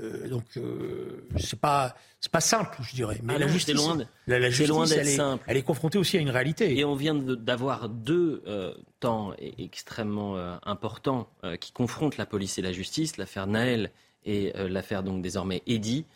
Euh, 0.00 0.28
donc 0.28 0.44
euh, 0.56 1.24
c'est 1.38 1.58
pas 1.58 1.94
c'est 2.18 2.32
pas 2.32 2.40
simple, 2.40 2.78
je 2.82 2.94
dirais. 2.94 3.20
Mais 3.22 3.34
ah 3.36 3.38
la 3.38 3.46
justice, 3.46 3.74
loin 3.74 3.96
la, 4.26 4.38
loin 4.66 4.86
d'être 4.86 5.06
simple. 5.06 5.44
Elle 5.46 5.56
est 5.56 5.62
confrontée 5.62 5.98
aussi 5.98 6.16
à 6.16 6.20
une 6.20 6.30
réalité. 6.30 6.76
Et 6.76 6.84
on 6.84 6.96
vient 6.96 7.14
d'avoir 7.14 7.88
deux 7.88 8.42
euh, 8.46 8.74
temps 8.98 9.34
extrêmement 9.58 10.36
importants 10.64 11.28
qui 11.60 11.72
confrontent 11.72 12.16
la 12.16 12.26
police 12.26 12.58
et 12.58 12.62
la 12.62 12.72
justice, 12.72 13.18
l'affaire 13.18 13.46
Naël 13.46 13.90
et 14.24 14.52
l'affaire 14.56 15.02
donc 15.02 15.22
désormais 15.22 15.62
Eddy, 15.66 16.06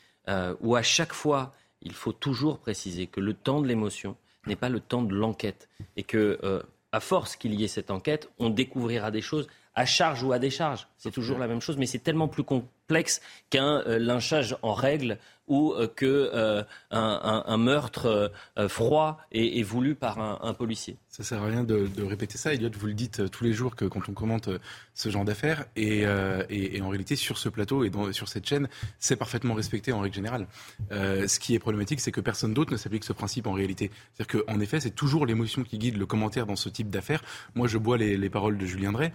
où 0.61 0.75
à 0.75 0.83
chaque 0.83 1.13
fois 1.13 1.53
il 1.83 1.93
faut 1.93 2.13
toujours 2.13 2.59
préciser 2.59 3.07
que 3.07 3.21
le 3.21 3.35
temps 3.35 3.61
de 3.61 3.69
l'émotion 3.69 4.17
n'est 4.47 4.57
pas 4.57 4.71
le 4.71 4.81
temps 4.81 5.03
de 5.03 5.15
l'enquête 5.15 5.69
et 5.97 6.03
que 6.03 6.65
à 6.91 7.01
force 7.01 7.37
qu'il 7.37 7.53
y 7.55 7.65
ait 7.65 7.69
cette 7.69 7.91
enquête, 7.91 8.31
on 8.39 8.49
découvrira 8.49 9.11
des 9.11 9.21
choses 9.21 9.47
à 9.75 9.85
charge 9.85 10.23
ou 10.23 10.33
à 10.33 10.39
décharge. 10.39 10.89
C'est 10.97 11.13
toujours 11.13 11.39
la 11.39 11.47
même 11.47 11.61
chose, 11.61 11.77
mais 11.77 11.87
c'est 11.87 11.99
tellement 11.99 12.29
plus 12.29 12.43
complexe 12.89 13.21
qu'un 13.51 13.83
euh, 13.87 13.99
lynchage 13.99 14.57
en 14.63 14.73
règle 14.73 15.19
ou 15.47 15.73
euh, 15.73 15.87
qu'un 15.87 16.07
euh, 16.07 16.63
un, 16.91 17.57
meurtre 17.57 18.31
froid 18.69 19.19
et, 19.33 19.63
voulu 19.63 19.95
par 19.95 20.19
un, 20.19 20.53
policier. 20.53 20.99
Ça 21.09 21.25
sert 21.25 21.43
à 21.43 21.47
rien 21.47 21.65
de, 21.65 22.03
répéter 22.03 22.37
ça. 22.37 22.53
Elliot, 22.53 22.71
vous 22.79 22.87
le 22.87 22.93
dites 22.93 23.31
tous 23.31 23.45
les 23.45 23.55
jours 23.55 23.75
que 23.75 23.87
quand 23.87 24.11
on 24.11 24.13
commente 24.13 24.51
ce 24.93 25.09
genre 25.09 25.25
d'affaires, 25.25 25.65
et, 25.75 26.07
en 26.07 26.89
réalité 26.89 27.17
sur 27.17 27.39
ce 27.39 27.49
plateau 27.49 27.83
et 27.83 27.91
sur 28.13 28.29
cette 28.29 28.47
chaîne, 28.47 28.69
c'est 28.99 29.17
parfaitement 29.17 29.55
respecté 29.55 29.91
en 29.93 30.01
règle 30.01 30.15
générale. 30.15 30.47
ce 30.91 31.39
qui 31.39 31.55
est 31.55 31.59
problématique, 31.59 32.01
c'est 32.01 32.13
que 32.13 32.21
personne 32.21 32.53
d'autre 32.53 32.73
ne 32.73 32.77
s'applique 32.77 33.05
ce 33.05 33.15
principe 33.15 33.47
en 33.47 33.53
réalité. 33.53 33.91
C'est-à-dire 34.13 34.45
qu'en 34.45 34.61
effet, 34.61 34.81
c'est 34.81 34.95
toujours 34.95 35.25
l'émotion 35.25 35.63
qui 35.63 35.79
guide 35.79 35.97
le 35.97 36.05
commentaire 36.05 36.45
dans 36.45 36.57
ce 36.57 36.69
type 36.69 36.91
d'affaires. 36.91 37.23
Moi, 37.55 37.69
je 37.69 37.79
bois 37.79 37.97
les, 37.97 38.19
les, 38.19 38.31
paroles 38.31 38.59
de 38.59 38.67
Julien 38.67 38.93
Drey 38.93 39.13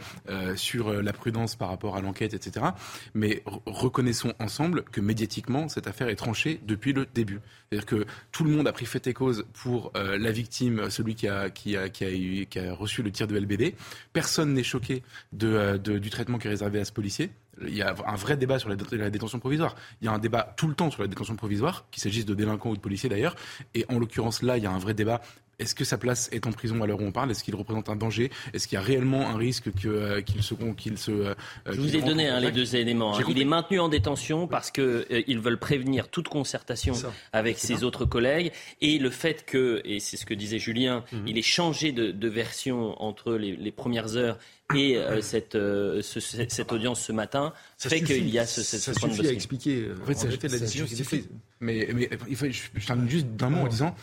sur 0.56 0.92
la 0.92 1.14
prudence 1.14 1.56
par 1.56 1.70
rapport 1.70 1.96
à 1.96 2.02
l'enquête, 2.02 2.34
etc. 2.34 2.66
Mais 3.14 3.44
reconnaissons 3.66 4.34
ensemble 4.40 4.84
que 4.84 5.02
médiatiquement, 5.02 5.68
cette 5.68 5.88
affaire 5.88 6.10
est 6.10 6.16
tranchée 6.16 6.60
depuis 6.66 6.94
le 6.94 7.06
début. 7.14 7.40
C'est-à-dire 7.70 7.86
que 7.86 8.06
tout 8.32 8.44
le 8.44 8.52
monde 8.52 8.68
a 8.68 8.74
pris 8.74 8.86
fait 8.86 9.06
et 9.08 9.14
cause 9.14 9.46
pour 9.54 9.92
euh, 9.96 10.18
la 10.18 10.32
victime, 10.32 10.90
celui 10.90 11.16
qui 11.16 11.28
a, 11.28 11.50
qui, 11.50 11.78
a, 11.78 11.90
qui, 11.90 12.04
a 12.04 12.12
eu, 12.12 12.46
qui 12.46 12.60
a 12.60 12.74
reçu 12.74 13.04
le 13.04 13.12
tir 13.12 13.28
de 13.28 13.38
LBD. 13.38 13.76
Personne 14.12 14.54
n'est 14.54 14.64
choqué 14.64 15.04
de, 15.32 15.78
du 15.78 16.10
traitement 16.10 16.38
qui 16.38 16.48
est 16.48 16.52
réservé 16.52 16.80
à 16.80 16.86
ce 16.86 16.92
policier. 16.92 17.32
Il 17.62 17.76
y 17.76 17.84
a 17.84 17.94
un 18.08 18.16
vrai 18.16 18.36
débat 18.36 18.58
sur 18.58 18.70
la, 18.70 18.76
détention 19.10 19.40
provisoire. 19.40 19.76
Il 20.02 20.06
y 20.06 20.08
a 20.08 20.12
un 20.12 20.18
débat 20.18 20.54
tout 20.58 20.68
le 20.68 20.74
temps 20.74 20.90
sur 20.90 21.04
la 21.04 21.08
détention 21.08 21.36
provisoire, 21.36 21.86
qu'il 21.92 22.02
s'agisse 22.02 22.26
de 22.26 22.34
délinquants 22.34 22.72
ou 22.72 22.76
de 22.76 22.82
policiers 22.82 23.10
d'ailleurs. 23.10 23.36
Et 23.76 23.86
en 23.90 24.00
l'occurrence 24.00 24.42
là, 24.42 24.58
il 24.58 24.64
y 24.64 24.68
a 24.68 24.72
un 24.72 24.80
vrai 24.80 24.96
débat 24.96 25.22
est-ce 25.60 25.76
que 25.76 25.84
sa 25.84 25.98
place 25.98 26.30
est 26.32 26.48
en 26.48 26.52
prison 26.52 26.82
à 26.82 26.88
l'heure 26.88 27.00
où 27.00 27.06
on 27.06 27.12
parle? 27.12 27.32
Est-ce 27.32 27.44
qu'il 27.44 27.56
représente 27.56 27.90
un 27.90 27.96
danger? 27.96 28.32
Est-ce 28.54 28.68
qu'il 28.68 28.76
y 28.76 28.80
a 28.80 28.82
réellement 28.82 29.30
un 29.30 29.38
risque 29.38 29.70
euh, 29.86 30.22
qu'il 30.22 30.42
se, 30.42 30.56
qu'il 30.76 30.98
se 30.98 31.12
euh, 31.12 31.36
Je 31.68 31.80
vous 31.80 31.96
ai 31.96 32.02
donné 32.02 32.28
hein, 32.28 32.40
les 32.40 32.52
deux 32.52 32.76
éléments. 32.76 33.18
Hein. 33.18 33.24
Il 33.30 33.40
est 33.40 33.46
maintenu 33.46 33.80
en 33.80 33.90
détention 33.90 34.48
parce 34.48 34.72
qu'ils 34.72 34.84
euh, 34.84 35.40
veulent 35.40 35.60
prévenir 35.60 36.10
toute 36.10 36.28
concertation 36.28 36.94
avec 37.32 37.60
ses 37.60 37.84
autres 37.84 38.06
collègues. 38.06 38.52
Et 38.82 38.98
le 38.98 39.10
fait 39.10 39.46
que, 39.46 39.82
et 39.86 40.00
c'est 40.00 40.18
ce 40.18 40.26
que 40.26 40.34
disait 40.34 40.60
Julien, 40.60 41.04
mhm. 41.12 41.28
il 41.28 41.38
ait 41.38 41.44
changé 41.44 41.92
de, 41.92 42.28
version 42.28 43.00
entre 43.02 43.34
les, 43.34 43.72
premières 43.72 44.18
heures 44.18 44.40
et 44.76 44.98
cette, 45.22 45.58
cette 46.02 46.72
audience 46.72 47.02
ce 47.02 47.12
matin 47.12 47.54
fait 47.78 48.02
qu'il 48.02 48.30
y 48.30 48.40
a 48.40 48.46
ce, 48.46 48.64
ce, 48.64 48.78
ça 48.78 48.94
suffit 48.94 49.28
à 49.28 49.32
expliquer. 49.32 49.90
En 50.02 50.06
fait, 50.06 50.26
en 50.26 50.30
la 50.30 50.60
décision 50.60 50.86
Mais, 51.60 51.88
mais 51.94 52.10
il 52.28 52.36
faut, 52.36 52.48
je, 52.50 52.86
termine 52.86 53.10
juste 53.10 53.28
d'un 53.28 53.50
mot 53.50 53.62
en 53.62 53.68
disant 53.68 53.96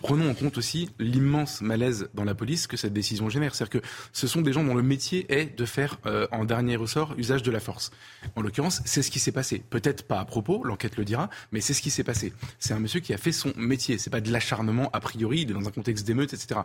prenons 0.00 0.30
en 0.30 0.34
compte 0.34 0.58
aussi 0.58 0.90
l'immense 0.98 1.60
malaise 1.60 2.08
dans 2.14 2.24
la 2.24 2.34
police 2.34 2.66
que 2.66 2.76
cette 2.76 2.92
décision 2.92 3.28
génère. 3.28 3.54
C'est-à-dire 3.54 3.80
que 3.80 3.86
ce 4.12 4.26
sont 4.26 4.42
des 4.42 4.52
gens 4.52 4.64
dont 4.64 4.74
le 4.74 4.82
métier 4.82 5.26
est 5.28 5.56
de 5.56 5.64
faire, 5.64 5.98
euh, 6.06 6.26
en 6.32 6.44
dernier 6.44 6.76
ressort, 6.76 7.14
usage 7.18 7.42
de 7.42 7.50
la 7.50 7.60
force. 7.60 7.90
En 8.36 8.42
l'occurrence, 8.42 8.82
c'est 8.84 9.02
ce 9.02 9.10
qui 9.10 9.18
s'est 9.18 9.32
passé. 9.32 9.62
Peut-être 9.70 10.04
pas 10.04 10.20
à 10.20 10.24
propos, 10.24 10.62
l'enquête 10.64 10.96
le 10.96 11.04
dira, 11.04 11.30
mais 11.52 11.60
c'est 11.60 11.74
ce 11.74 11.82
qui 11.82 11.90
s'est 11.90 12.04
passé. 12.04 12.32
C'est 12.58 12.74
un 12.74 12.78
monsieur 12.78 13.00
qui 13.00 13.12
a 13.12 13.18
fait 13.18 13.32
son 13.32 13.52
métier. 13.56 13.98
C'est 13.98 14.10
pas 14.10 14.20
de 14.20 14.30
l'acharnement 14.30 14.90
a 14.92 15.00
priori, 15.00 15.40
il 15.42 15.50
est 15.50 15.54
dans 15.54 15.66
un 15.66 15.70
contexte 15.70 16.06
d'émeute, 16.06 16.32
etc. 16.32 16.60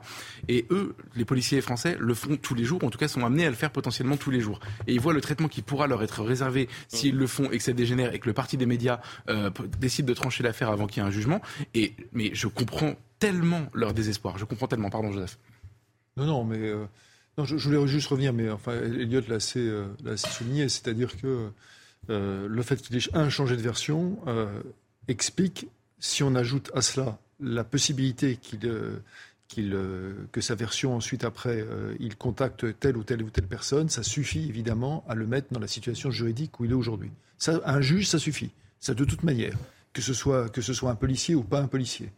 Et 0.48 0.66
eux, 0.70 0.96
les 1.16 1.26
policiers 1.26 1.62
français, 1.62 1.98
le 2.00 2.14
font 2.14 2.38
tous 2.38 2.56
les 2.56 2.64
jours, 2.64 2.84
en 2.84 2.90
tout 2.90 2.98
cas 2.98 3.08
sont 3.08 3.26
amenés 3.26 3.46
à 3.46 3.50
le 3.50 3.56
faire 3.56 3.72
potentiellement 3.72 4.18
tous 4.18 4.32
les 4.32 4.40
jours. 4.40 4.60
Et 4.88 4.94
ils 4.94 5.00
voient 5.00 5.14
le 5.14 5.22
traitement 5.22 5.48
qui 5.48 5.62
pourra 5.62 5.88
leur 5.88 6.04
être 6.04 6.24
réservé 6.24 6.70
s'ils 6.88 7.16
le 7.16 7.28
font 7.28 7.52
et 7.52 7.58
que 7.58 7.64
ça 7.64 7.74
dégénère 7.74 8.14
et 8.14 8.20
que 8.20 8.28
le 8.28 8.34
parti 8.34 8.58
des 8.58 8.66
médias 8.66 9.00
euh, 9.30 9.50
décide 9.80 10.06
de 10.06 10.14
trancher 10.14 10.44
l'affaire 10.44 10.70
avant 10.70 10.88
qu'il 10.88 11.02
y 11.02 11.06
ait 11.06 11.08
un 11.08 11.12
jugement. 11.12 11.42
Et, 11.74 11.96
mais 12.12 12.32
je 12.34 12.48
comprends 12.48 12.96
tellement 13.24 13.70
leur 13.74 13.94
désespoir. 13.94 14.38
Je 14.38 14.44
comprends 14.44 14.68
tellement. 14.68 14.90
Pardon, 14.90 15.14
Joseph. 15.14 15.40
Non, 16.18 16.26
non, 16.26 16.44
mais 16.44 16.58
euh, 16.58 16.86
non, 17.38 17.46
je, 17.46 17.56
voulais 17.56 17.88
juste 17.88 18.08
revenir, 18.08 18.34
mais 18.34 18.50
enfin, 18.50 18.74
Elliot 18.74 19.22
l'a 19.30 19.36
assez, 19.36 19.60
euh, 19.60 19.88
souligné, 20.18 20.68
c'est-à-dire 20.68 21.16
que 21.16 21.50
euh, 22.10 22.48
le 22.50 22.62
fait 22.64 22.82
qu'il 22.82 22.98
ait 22.98 23.16
un 23.16 23.30
changé 23.30 23.56
de 23.56 23.62
version 23.62 24.20
explique, 25.08 25.68
si 26.00 26.22
on 26.22 26.36
ajoute 26.36 26.70
à 26.76 26.82
cela 26.82 27.18
la 27.40 27.64
possibilité 27.64 28.36
qu'il 28.36 28.60
que 30.32 30.42
sa 30.42 30.56
version 30.56 30.96
ensuite 30.96 31.24
après 31.24 31.64
il 32.00 32.16
contacte 32.16 32.80
telle 32.80 32.98
ou 32.98 33.04
telle 33.04 33.22
ou 33.22 33.30
telle 33.30 33.48
personne, 33.48 33.88
ça 33.88 34.04
suffit 34.04 34.50
évidemment 34.50 35.06
à 35.08 35.16
le 35.16 35.28
mettre 35.28 35.54
dans 35.54 35.60
la 35.60 35.68
situation 35.68 36.12
juridique 36.12 36.60
où 36.60 36.66
il 36.66 36.72
est 36.72 36.76
aujourd'hui. 36.76 37.12
Un 37.48 37.82
juge, 37.82 38.08
ça 38.08 38.20
suffit. 38.20 38.52
Ça 38.80 38.94
de 38.94 39.06
toute 39.06 39.24
manière, 39.24 39.56
que 39.94 40.02
ce 40.02 40.14
soit 40.14 40.50
que 40.50 40.62
ce 40.62 40.74
soit 40.74 40.92
un 40.92 40.96
policier 40.96 41.36
ou 41.36 41.44
pas 41.44 41.60
un 41.60 41.68
policier. 41.68 42.12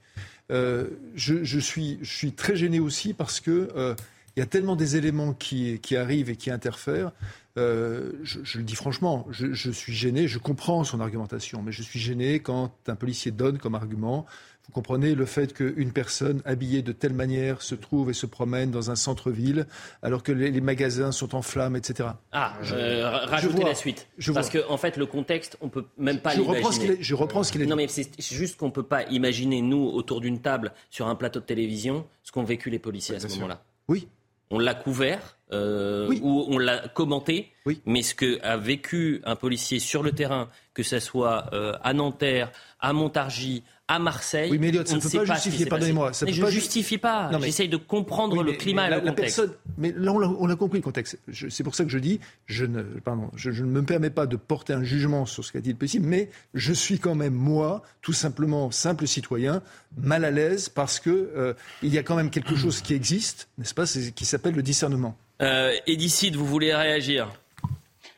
Euh, 0.52 0.90
je, 1.16 1.60
suis, 1.60 1.98
je 2.02 2.14
suis 2.14 2.32
très 2.34 2.56
gêné 2.56 2.80
aussi 2.80 3.14
parce 3.14 3.40
que 3.40 3.70
euh, 3.76 3.96
il 4.36 4.40
y 4.40 4.44
a 4.44 4.46
tellement 4.46 4.76
des 4.76 4.96
éléments 4.96 5.34
qui, 5.34 5.80
qui 5.80 5.96
arrivent 5.96 6.30
et 6.30 6.36
qui 6.36 6.52
interfèrent. 6.52 7.12
Euh, 7.58 8.12
je, 8.24 8.58
le 8.58 8.64
dis 8.64 8.76
franchement, 8.76 9.26
je, 9.32 9.72
suis 9.72 9.94
gêné, 9.94 10.28
je 10.28 10.38
comprends 10.38 10.84
son 10.84 11.00
argumentation, 11.00 11.62
mais 11.64 11.72
je 11.72 11.82
suis 11.82 12.00
gêné 12.00 12.42
quand 12.42 12.74
un 12.88 12.96
policier 12.96 13.32
donne 13.32 13.58
comme 13.58 13.76
argument 13.76 14.26
vous 14.68 14.74
comprenez 14.74 15.14
le 15.14 15.26
fait 15.26 15.54
qu'une 15.54 15.92
personne 15.92 16.42
habillée 16.46 16.82
de 16.82 16.92
telle 16.92 17.14
manière 17.14 17.62
se 17.62 17.76
trouve 17.76 18.10
et 18.10 18.14
se 18.14 18.26
promène 18.26 18.72
dans 18.72 18.90
un 18.90 18.96
centre-ville 18.96 19.68
alors 20.02 20.24
que 20.24 20.32
les, 20.32 20.62
magasins 20.62 21.12
sont 21.12 21.36
en 21.36 21.42
flammes, 21.42 21.76
etc. 21.76 22.10
Ah, 22.32 22.54
euh, 22.72 23.08
rajoutez 23.26 23.64
la 23.64 23.76
suite. 23.76 24.08
Parce 24.34 24.50
qu'en 24.50 24.74
en 24.74 24.78
fait, 24.78 24.98
le 24.98 25.06
contexte, 25.06 25.58
on 25.62 25.70
peut 25.70 25.86
même 25.98 26.20
pas 26.20 26.34
l'imaginer. 26.34 26.98
Je 27.00 27.16
reprends 27.16 27.44
ce 27.44 27.52
qu'il 27.52 27.62
a 27.62 27.66
dit. 27.66 27.70
Non, 27.70 27.76
mais 27.76 27.88
c'est 27.88 28.10
juste 28.20 28.58
qu'on 28.58 28.72
peut 28.72 28.84
pas 28.84 29.04
imaginer, 29.04 29.62
nous, 29.62 29.86
autour 29.86 30.22
d'une 30.22 30.42
table, 30.42 30.74
sur 30.90 31.08
un 31.08 31.16
plateau 31.16 31.40
de 31.40 31.46
télévision, 31.46 32.08
ce 32.24 32.32
qu'ont 32.32 32.44
vécu 32.44 32.70
les 32.70 32.80
policiers 32.80 33.16
à 33.16 33.20
ce 33.20 33.28
moment-là. 33.36 33.64
Oui. 33.88 34.08
On 34.52 34.60
l'a 34.60 34.76
couvert, 34.76 35.38
euh, 35.52 36.08
ou 36.22 36.46
on 36.48 36.58
l'a 36.58 36.88
commenté, 36.88 37.52
oui. 37.66 37.82
mais 37.86 38.04
ce 38.04 38.14
que 38.14 38.40
a 38.42 38.58
vécu 38.58 39.22
un 39.26 39.36
policier 39.36 39.80
sur 39.80 40.04
le 40.04 40.12
terrain, 40.12 40.50
que 40.74 40.84
ce 40.84 41.00
soit 41.00 41.50
euh, 41.54 41.74
à 41.84 41.94
Nanterre, 41.94 42.52
à 42.80 42.94
Montargis, 42.94 43.64
à 43.88 44.00
Marseille. 44.00 44.50
Oui, 44.52 44.58
mais 44.58 44.70
Elliot, 44.70 44.86
ça 44.86 44.96
ne 44.96 45.02
peut 45.02 45.10
pas 45.10 45.36
justifier, 45.36 45.66
pardonnez-moi. 45.68 46.12
je 46.12 46.42
ne 46.42 46.50
justifie 46.50 46.98
pas. 46.98 47.30
J'essaye 47.42 47.70
de 47.70 47.78
comprendre 47.78 48.44
le 48.44 48.54
climat 48.54 48.88
et 48.88 48.96
le 48.96 49.02
contexte. 49.02 49.42
mais 49.78 49.94
là, 49.96 50.12
on 50.14 50.50
a, 50.50 50.56
compris 50.56 50.80
le 50.80 50.84
contexte. 50.84 51.20
C'est 51.50 51.64
pour 51.64 51.76
ça 51.76 51.84
que 51.84 51.92
je 51.92 52.00
dis, 52.00 52.20
je 52.46 52.66
ne, 52.66 52.82
pardon, 52.82 53.30
je, 53.36 53.50
ne 53.50 53.70
me 53.70 53.84
permets 53.84 54.10
pas 54.10 54.26
de 54.26 54.36
porter 54.36 54.74
un 54.74 54.84
jugement 54.84 55.26
sur 55.26 55.44
ce 55.46 55.52
qu'a 55.52 55.60
dit 55.60 55.72
le 55.72 55.78
possible, 55.78 56.08
mais 56.08 56.30
je 56.54 56.74
suis 56.74 57.00
quand 57.00 57.16
même, 57.16 57.34
moi, 57.34 57.84
tout 58.02 58.14
simplement 58.14 58.72
simple 58.72 59.08
citoyen, 59.08 59.62
mal 59.98 60.26
à 60.26 60.32
l'aise 60.32 60.70
parce 60.70 61.00
que 61.00 61.10
euh, 61.10 61.54
il 61.84 61.94
y 61.94 61.98
a 61.98 62.04
quand 62.04 62.16
même 62.16 62.30
quelque 62.30 62.56
chose 62.56 62.82
qui 62.82 62.94
existe, 62.94 63.50
n'est-ce 63.58 63.74
pas, 63.74 63.86
qui 63.86 64.26
s'appelle 64.26 64.56
le 64.56 64.64
discernement. 64.64 65.16
Euh, 65.42 65.74
Edicide, 65.86 66.36
vous 66.36 66.46
voulez 66.46 66.74
réagir? 66.74 67.32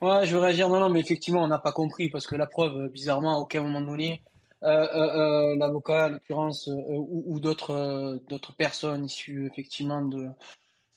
Ouais, 0.01 0.25
je 0.25 0.33
veux 0.33 0.39
réagir. 0.39 0.69
Non, 0.69 0.79
non, 0.79 0.89
mais 0.89 0.99
effectivement, 0.99 1.43
on 1.43 1.47
n'a 1.47 1.57
pas 1.57 1.71
compris 1.71 2.09
parce 2.09 2.27
que 2.27 2.35
la 2.35 2.45
preuve, 2.45 2.89
bizarrement, 2.89 3.35
à 3.35 3.39
aucun 3.39 3.63
moment 3.63 3.81
donné, 3.81 4.11
euh, 4.11 4.13
euh, 4.17 4.21
euh, 4.21 4.36
l'avocat, 4.61 6.07
en 6.07 6.09
l'occurrence, 6.09 6.67
ou, 6.67 7.23
ou 7.27 7.39
d'autres 7.39 8.19
d'autres 8.29 8.55
personnes 8.55 9.05
issues 9.05 9.47
effectivement 9.47 10.01
de 10.01 10.29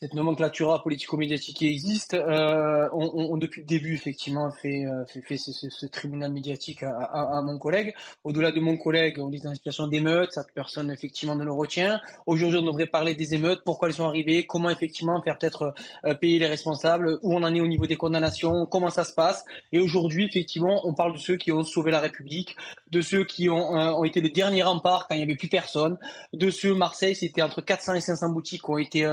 cette 0.02 0.14
nomenclature 0.14 0.82
politico-médiatique 0.82 1.58
qui 1.58 1.66
existe, 1.66 2.14
euh, 2.14 2.88
on, 2.94 3.32
on, 3.32 3.36
depuis 3.36 3.60
le 3.60 3.66
début 3.66 3.92
effectivement 3.92 4.50
fait, 4.50 4.86
euh, 4.86 5.04
fait, 5.04 5.20
fait 5.20 5.36
ce, 5.36 5.52
ce, 5.52 5.86
tribunal 5.86 6.32
médiatique 6.32 6.82
à, 6.82 6.96
à, 6.96 7.36
à 7.36 7.42
mon 7.42 7.58
collègue. 7.58 7.94
Au-delà 8.24 8.50
de 8.50 8.60
mon 8.60 8.78
collègue, 8.78 9.18
on 9.18 9.30
est 9.30 9.44
dans 9.44 9.50
une 9.50 9.56
situation 9.56 9.88
d'émeute, 9.88 10.32
cette 10.32 10.54
personne 10.54 10.90
effectivement 10.90 11.36
ne 11.36 11.44
le 11.44 11.52
retient. 11.52 12.00
Aujourd'hui, 12.24 12.60
on 12.60 12.64
devrait 12.64 12.86
parler 12.86 13.14
des 13.14 13.34
émeutes, 13.34 13.60
pourquoi 13.62 13.88
elles 13.88 13.94
sont 13.94 14.06
arrivées, 14.06 14.46
comment 14.46 14.70
effectivement 14.70 15.20
faire 15.20 15.36
peut-être 15.36 15.74
euh, 16.06 16.14
payer 16.14 16.38
les 16.38 16.46
responsables, 16.46 17.18
où 17.22 17.34
on 17.34 17.42
en 17.42 17.54
est 17.54 17.60
au 17.60 17.66
niveau 17.66 17.86
des 17.86 17.96
condamnations, 17.96 18.64
comment 18.64 18.88
ça 18.88 19.04
se 19.04 19.12
passe. 19.12 19.44
Et 19.70 19.80
aujourd'hui, 19.80 20.24
effectivement, 20.24 20.80
on 20.84 20.94
parle 20.94 21.12
de 21.12 21.18
ceux 21.18 21.36
qui 21.36 21.52
ont 21.52 21.62
sauvé 21.62 21.90
la 21.90 22.00
République, 22.00 22.56
de 22.90 23.02
ceux 23.02 23.24
qui 23.24 23.50
ont, 23.50 23.76
euh, 23.76 23.92
ont 23.92 24.04
été 24.04 24.22
les 24.22 24.30
derniers 24.30 24.62
remparts 24.62 25.08
quand 25.08 25.14
il 25.14 25.18
n'y 25.18 25.24
avait 25.24 25.36
plus 25.36 25.48
personne, 25.48 25.98
de 26.32 26.48
ceux 26.48 26.74
Marseille, 26.74 27.14
c'était 27.14 27.42
entre 27.42 27.60
400 27.60 27.94
et 27.94 28.00
500 28.00 28.30
boutiques 28.30 28.62
qui 28.62 28.70
ont 28.70 28.78
été 28.78 29.06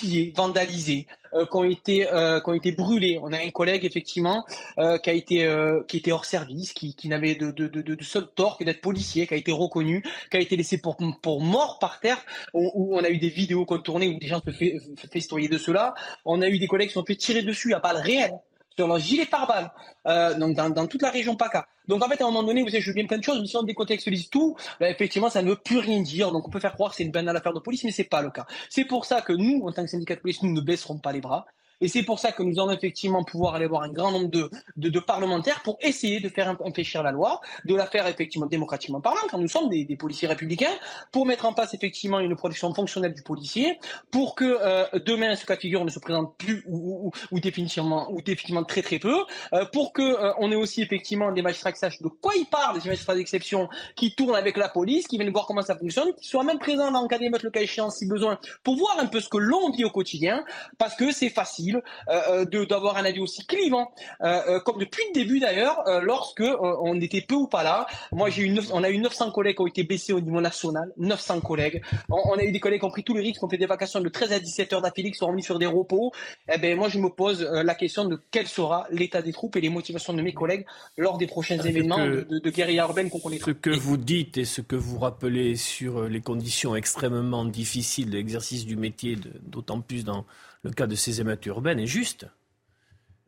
pillés, 0.00 0.32
vandalisés, 0.34 1.06
euh, 1.34 1.44
qui 1.46 1.56
ont 1.56 1.64
été 1.64 2.12
euh, 2.12 2.40
qui 2.40 2.48
ont 2.48 2.54
été 2.54 2.72
brûlés. 2.72 3.18
On 3.22 3.32
a 3.32 3.38
un 3.38 3.50
collègue 3.50 3.84
effectivement 3.84 4.44
euh, 4.78 4.98
qui 4.98 5.10
a 5.10 5.12
été 5.12 5.44
euh, 5.44 5.82
qui 5.86 5.98
était 5.98 6.12
hors 6.12 6.24
service, 6.24 6.72
qui, 6.72 6.96
n'avait 7.04 7.34
de, 7.34 7.50
de, 7.50 8.02
seul 8.02 8.26
tort 8.34 8.58
que 8.58 8.64
d'être 8.64 8.80
policier, 8.80 9.26
qui 9.26 9.34
a 9.34 9.36
été 9.36 9.52
reconnu, 9.52 10.02
qui 10.30 10.36
a 10.36 10.40
été 10.40 10.56
laissé 10.56 10.78
pour 10.78 10.96
pour 11.22 11.40
mort 11.40 11.78
par 11.78 12.00
terre. 12.00 12.24
Où, 12.54 12.96
on 12.96 13.04
a 13.04 13.10
eu 13.10 13.18
des 13.18 13.28
vidéos 13.28 13.64
qu'on 13.64 13.78
tournait 13.78 14.08
où 14.08 14.18
des 14.18 14.26
gens 14.26 14.40
se 14.44 14.50
fait 14.50 14.78
festoyer 15.12 15.48
de 15.48 15.58
cela. 15.58 15.94
On 16.24 16.40
a 16.42 16.48
eu 16.48 16.58
des 16.58 16.66
collègues 16.66 16.88
qui 16.88 16.94
sont 16.94 17.04
fait 17.04 17.16
tirer 17.16 17.42
dessus 17.42 17.74
à 17.74 17.80
balles 17.80 17.98
réelles 17.98 18.38
sur 18.80 18.88
leur 18.88 18.98
gilet 18.98 19.26
pare-balles, 19.26 19.70
euh, 20.06 20.32
donc 20.38 20.56
dans, 20.56 20.70
dans, 20.70 20.86
toute 20.86 21.02
la 21.02 21.10
région 21.10 21.36
PACA. 21.36 21.68
Donc 21.86 22.02
en 22.02 22.08
fait, 22.08 22.22
à 22.22 22.24
un 22.24 22.28
moment 22.28 22.42
donné, 22.42 22.62
vous 22.62 22.70
savez, 22.70 22.80
je 22.80 22.92
bien 22.92 23.06
plein 23.06 23.18
de 23.18 23.24
choses, 23.24 23.38
mais 23.38 23.46
si 23.46 23.54
on 23.58 23.62
décontextualise 23.62 24.30
tout, 24.30 24.56
ben, 24.78 24.90
effectivement, 24.90 25.28
ça 25.28 25.42
ne 25.42 25.50
veut 25.50 25.56
plus 25.56 25.78
rien 25.78 26.00
dire. 26.00 26.32
Donc 26.32 26.48
on 26.48 26.50
peut 26.50 26.60
faire 26.60 26.72
croire 26.72 26.90
que 26.90 26.96
c'est 26.96 27.02
une 27.02 27.10
banale 27.10 27.36
affaire 27.36 27.52
de 27.52 27.60
police, 27.60 27.84
mais 27.84 27.90
c'est 27.90 28.04
pas 28.04 28.22
le 28.22 28.30
cas. 28.30 28.46
C'est 28.70 28.86
pour 28.86 29.04
ça 29.04 29.20
que 29.20 29.34
nous, 29.34 29.62
en 29.66 29.72
tant 29.72 29.82
que 29.82 29.90
syndicat 29.90 30.14
de 30.14 30.20
police, 30.20 30.42
nous 30.42 30.52
ne 30.52 30.62
baisserons 30.62 30.98
pas 30.98 31.12
les 31.12 31.20
bras. 31.20 31.44
Et 31.80 31.88
c'est 31.88 32.02
pour 32.02 32.18
ça 32.18 32.32
que 32.32 32.42
nous 32.42 32.60
allons 32.60 32.72
effectivement 32.72 33.24
pouvoir 33.24 33.54
aller 33.54 33.66
voir 33.66 33.82
un 33.82 33.88
grand 33.88 34.10
nombre 34.10 34.28
de, 34.28 34.50
de, 34.76 35.00
parlementaires 35.00 35.62
pour 35.62 35.78
essayer 35.80 36.20
de 36.20 36.28
faire 36.28 36.54
infléchir 36.64 37.02
la 37.02 37.10
loi, 37.10 37.40
de 37.64 37.74
la 37.74 37.86
faire 37.86 38.06
effectivement 38.06 38.46
démocratiquement 38.46 39.00
parlant, 39.00 39.20
quand 39.30 39.38
nous 39.38 39.48
sommes 39.48 39.68
des, 39.70 39.96
policiers 39.96 40.28
républicains, 40.28 40.72
pour 41.10 41.26
mettre 41.26 41.46
en 41.46 41.52
place 41.52 41.74
effectivement 41.74 42.20
une 42.20 42.36
protection 42.36 42.72
fonctionnelle 42.74 43.14
du 43.14 43.22
policier, 43.22 43.78
pour 44.10 44.34
que 44.34 44.44
euh, 44.44 44.86
demain 45.06 45.34
ce 45.36 45.46
cas 45.46 45.56
de 45.56 45.60
figure 45.60 45.84
ne 45.84 45.90
se 45.90 45.98
présente 45.98 46.36
plus 46.36 46.62
ou, 46.66 47.06
ou, 47.06 47.12
ou 47.30 47.40
définitivement 47.40 48.10
ou 48.10 48.20
définitivement 48.20 48.64
très 48.64 48.82
très 48.82 48.98
peu, 48.98 49.24
euh, 49.52 49.64
pour 49.72 49.92
que 49.92 50.02
euh, 50.02 50.32
on 50.38 50.52
ait 50.52 50.56
aussi 50.56 50.82
effectivement 50.82 51.32
des 51.32 51.42
magistrats 51.42 51.72
qui 51.72 51.78
sachent 51.78 52.02
de 52.02 52.08
quoi 52.08 52.32
ils 52.36 52.46
parlent, 52.46 52.78
des 52.78 52.88
magistrats 52.88 53.14
d'exception 53.14 53.68
qui 53.96 54.14
tournent 54.14 54.36
avec 54.36 54.56
la 54.56 54.68
police, 54.68 55.06
qui 55.08 55.16
viennent 55.16 55.30
voir 55.30 55.46
comment 55.46 55.62
ça 55.62 55.76
fonctionne, 55.76 56.12
qui 56.14 56.28
soient 56.28 56.44
même 56.44 56.58
présents 56.58 56.90
dans 56.90 57.02
le 57.02 57.08
cas 57.08 57.18
d'émeute 57.18 57.42
le 57.42 57.50
cas 57.50 57.60
échéant 57.60 57.90
si 57.90 58.06
besoin, 58.06 58.38
pour 58.64 58.76
voir 58.76 58.98
un 58.98 59.06
peu 59.06 59.20
ce 59.20 59.28
que 59.28 59.38
l'on 59.38 59.70
dit 59.70 59.84
au 59.84 59.90
quotidien, 59.90 60.44
parce 60.78 60.94
que 60.94 61.10
c'est 61.12 61.30
facile 61.30 61.69
possible 61.72 62.66
d'avoir 62.66 62.96
un 62.96 63.04
avis 63.04 63.20
aussi 63.20 63.46
clivant, 63.46 63.90
comme 64.20 64.78
depuis 64.78 65.02
le 65.08 65.14
début 65.14 65.40
d'ailleurs, 65.40 65.82
lorsque 66.02 66.42
on 66.60 67.00
était 67.00 67.20
peu 67.20 67.34
ou 67.34 67.46
pas 67.46 67.62
là. 67.62 67.86
Moi, 68.12 68.30
j'ai 68.30 68.42
eu 68.42 68.58
on 68.72 68.82
a 68.82 68.90
eu 68.90 68.98
900 68.98 69.30
collègues 69.30 69.56
qui 69.56 69.62
ont 69.62 69.66
été 69.66 69.84
baissés 69.84 70.12
au 70.12 70.20
niveau 70.20 70.40
national, 70.40 70.92
900 70.96 71.40
collègues. 71.40 71.82
On, 72.08 72.34
a 72.34 72.42
eu 72.42 72.52
des 72.52 72.60
collègues 72.60 72.80
qui 72.80 72.86
ont 72.86 72.90
pris 72.90 73.04
tous 73.04 73.14
les 73.14 73.22
risques, 73.22 73.38
qui 73.38 73.44
ont 73.44 73.48
fait 73.48 73.58
des 73.58 73.66
vacations 73.66 74.00
de 74.00 74.08
13 74.08 74.32
à 74.32 74.40
17 74.40 74.72
heures 74.72 74.82
d'affilée, 74.82 75.10
qui 75.10 75.18
sont 75.18 75.26
remis 75.26 75.42
sur 75.42 75.58
des 75.58 75.66
repos. 75.66 76.12
Eh 76.52 76.58
ben, 76.58 76.76
moi, 76.76 76.88
je 76.88 76.98
me 76.98 77.08
pose 77.08 77.42
la 77.42 77.74
question 77.74 78.04
de 78.06 78.20
quel 78.30 78.46
sera 78.46 78.86
l'état 78.90 79.22
des 79.22 79.32
troupes 79.32 79.56
et 79.56 79.60
les 79.60 79.68
motivations 79.68 80.12
de 80.12 80.22
mes 80.22 80.32
collègues 80.32 80.66
lors 80.96 81.18
des 81.18 81.26
prochains 81.26 81.58
événements 81.58 82.04
de, 82.04 82.26
de, 82.42 82.50
guérilla 82.50 82.84
urbaine 82.84 83.10
qu'on 83.10 83.20
connaît. 83.20 83.38
Ce 83.38 83.50
que 83.50 83.70
vous 83.70 83.96
dites 83.96 84.38
et 84.38 84.44
ce 84.44 84.60
que 84.60 84.76
vous 84.76 84.98
rappelez 84.98 85.56
sur 85.56 86.08
les 86.08 86.20
conditions 86.20 86.76
extrêmement 86.76 87.44
difficiles 87.44 88.10
de 88.10 88.16
l'exercice 88.16 88.66
du 88.66 88.76
métier, 88.76 89.16
d'autant 89.42 89.80
plus 89.80 90.04
dans 90.04 90.24
le 90.62 90.70
cas 90.70 90.86
de 90.86 90.94
ces 90.94 91.20
émeutes 91.20 91.44
urbaines, 91.46 91.78
est 91.80 91.86
juste. 91.86 92.26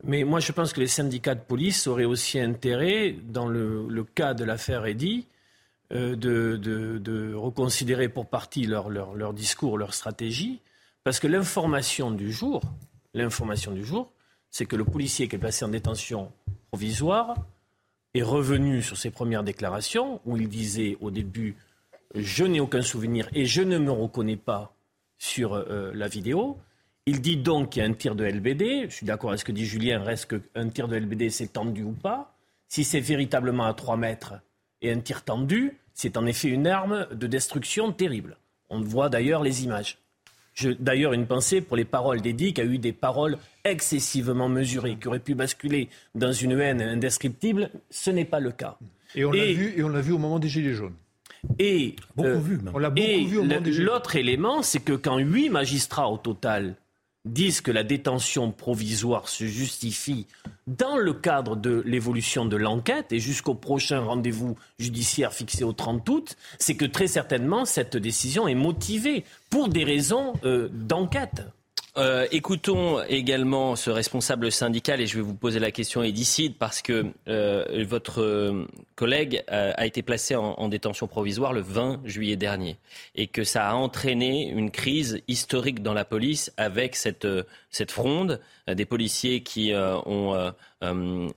Mais 0.03 0.23
moi, 0.23 0.39
je 0.39 0.51
pense 0.51 0.73
que 0.73 0.79
les 0.79 0.87
syndicats 0.87 1.35
de 1.35 1.41
police 1.41 1.87
auraient 1.87 2.05
aussi 2.05 2.39
intérêt, 2.39 3.15
dans 3.23 3.47
le, 3.47 4.03
cas 4.15 4.33
de 4.33 4.43
l'affaire 4.43 4.85
Eddy, 4.85 5.27
euh, 5.93 6.15
de, 6.15 7.33
reconsidérer 7.33 8.09
pour 8.09 8.27
partie 8.27 8.65
leur, 8.65 9.33
discours, 9.33 9.77
leur 9.77 9.93
stratégie, 9.93 10.61
parce 11.03 11.19
que 11.19 11.27
l'information 11.27 12.11
du 12.11 12.31
jour, 12.31 12.61
l'information 13.13 13.71
du 13.71 13.83
jour, 13.83 14.11
c'est 14.49 14.65
que 14.65 14.75
le 14.75 14.85
policier 14.85 15.27
qui 15.27 15.35
est 15.35 15.39
placé 15.39 15.65
en 15.65 15.69
détention 15.69 16.31
provisoire 16.69 17.35
est 18.13 18.23
revenu 18.23 18.81
sur 18.81 18.97
ses 18.97 19.09
premières 19.09 19.43
déclarations 19.43 20.21
où 20.25 20.37
il 20.37 20.47
disait 20.47 20.97
au 21.01 21.09
début 21.11 21.55
je 22.15 22.43
n'ai 22.43 22.59
aucun 22.59 22.81
souvenir 22.81 23.27
et 23.33 23.45
je 23.45 23.61
ne 23.61 23.77
me 23.77 23.91
reconnais 23.91 24.37
pas 24.37 24.75
sur 25.17 25.53
euh, 25.53 25.91
la 25.93 26.07
vidéo. 26.07 26.57
Il 27.05 27.19
dit 27.19 27.35
donc 27.35 27.71
qu'il 27.71 27.83
y 27.83 27.85
a 27.85 27.89
un 27.89 27.93
tir 27.93 28.15
de 28.15 28.23
LBD. 28.23 28.85
Je 28.89 28.95
suis 28.95 29.05
d'accord 29.05 29.31
avec 29.31 29.41
ce 29.41 29.45
que 29.45 29.51
dit 29.51 29.65
Julien. 29.65 30.01
Reste 30.01 30.27
qu'un 30.27 30.69
tir 30.69 30.87
de 30.87 30.95
LBD, 30.95 31.29
c'est 31.29 31.51
tendu 31.51 31.83
ou 31.83 31.91
pas. 31.91 32.37
Si 32.69 32.85
c'est 32.85 33.01
véritablement 33.01 33.65
à 33.65 33.73
3 33.73 33.97
mètres 33.97 34.35
et 34.81 34.91
un 34.91 34.99
tir 34.99 35.23
tendu, 35.23 35.77
c'est 35.93 36.15
en 36.15 36.25
effet 36.25 36.47
une 36.47 36.65
arme 36.65 37.07
de 37.11 37.27
destruction 37.27 37.91
terrible. 37.91 38.37
On 38.69 38.79
voit 38.79 39.09
d'ailleurs 39.09 39.43
les 39.43 39.65
images. 39.65 39.97
D'ailleurs, 40.79 41.13
une 41.13 41.25
pensée 41.25 41.61
pour 41.61 41.75
les 41.75 41.83
paroles 41.83 42.21
d'Eddie, 42.21 42.53
qui 42.53 42.61
a 42.61 42.65
eu 42.65 42.77
des 42.77 42.93
paroles 42.93 43.37
excessivement 43.65 44.49
mesurées, 44.49 44.97
qui 44.97 45.07
auraient 45.07 45.19
pu 45.19 45.35
basculer 45.35 45.89
dans 46.15 46.31
une 46.31 46.59
haine 46.59 46.81
indescriptible. 46.81 47.69
Ce 47.89 48.11
n'est 48.11 48.25
pas 48.25 48.39
le 48.39 48.51
cas. 48.51 48.77
Et 49.15 49.25
on 49.25 49.31
l'a 49.31 49.51
vu, 49.51 49.73
et 49.75 49.83
on 49.83 49.89
l'a 49.89 50.01
vu 50.01 50.13
au 50.13 50.17
moment 50.19 50.39
des 50.39 50.47
Gilets 50.47 50.73
jaunes. 50.73 50.95
Et 51.59 51.95
euh, 52.19 52.39
On 52.73 52.77
l'a 52.77 52.89
beaucoup 52.89 53.27
vu 53.27 53.37
au 53.37 53.43
moment 53.43 53.61
des 53.61 53.71
L'autre 53.71 54.15
élément, 54.15 54.61
c'est 54.61 54.79
que 54.79 54.93
quand 54.93 55.17
huit 55.17 55.49
magistrats 55.49 56.09
au 56.09 56.17
total 56.17 56.75
disent 57.25 57.61
que 57.61 57.71
la 57.71 57.83
détention 57.83 58.51
provisoire 58.51 59.29
se 59.29 59.45
justifie 59.45 60.27
dans 60.67 60.97
le 60.97 61.13
cadre 61.13 61.55
de 61.55 61.81
l'évolution 61.85 62.45
de 62.45 62.57
l'enquête 62.57 63.11
et 63.11 63.19
jusqu'au 63.19 63.55
prochain 63.55 64.01
rendez-vous 64.01 64.57
judiciaire 64.77 65.33
fixé 65.33 65.63
au 65.63 65.73
30 65.73 66.07
août, 66.09 66.37
c'est 66.59 66.75
que 66.75 66.85
très 66.85 67.07
certainement 67.07 67.65
cette 67.65 67.95
décision 67.95 68.47
est 68.47 68.55
motivée 68.55 69.23
pour 69.49 69.69
des 69.69 69.83
raisons 69.83 70.33
euh, 70.43 70.69
d'enquête. 70.71 71.43
Euh, 71.95 72.25
écoutons 72.31 73.03
également 73.03 73.75
ce 73.75 73.91
responsable 73.91 74.51
syndical 74.51 74.99
et 74.99 75.05
je 75.05 75.15
vais 75.15 75.21
vous 75.21 75.35
poser 75.35 75.59
la 75.59 75.69
question 75.69 76.01
Edicide 76.01 76.55
parce 76.57 76.81
que 76.81 77.05
euh, 77.27 77.85
votre 77.87 78.19
euh, 78.19 78.67
collègue 78.95 79.43
a, 79.47 79.85
été 79.85 80.01
placé 80.01 80.35
en, 80.35 80.67
détention 80.69 81.07
provisoire 81.07 81.53
le 81.53 81.61
20 81.61 82.01
juillet 82.05 82.35
dernier 82.35 82.77
et 83.13 83.27
que 83.27 83.43
ça 83.43 83.69
a 83.69 83.75
entraîné 83.75 84.49
une 84.49 84.71
crise 84.71 85.21
historique 85.27 85.83
dans 85.83 85.93
la 85.93 86.03
police 86.03 86.51
avec 86.57 86.95
cette, 86.95 87.27
cette 87.69 87.91
fronde 87.91 88.39
des 88.67 88.85
policiers 88.85 89.43
qui 89.43 89.71
ont 89.75 90.53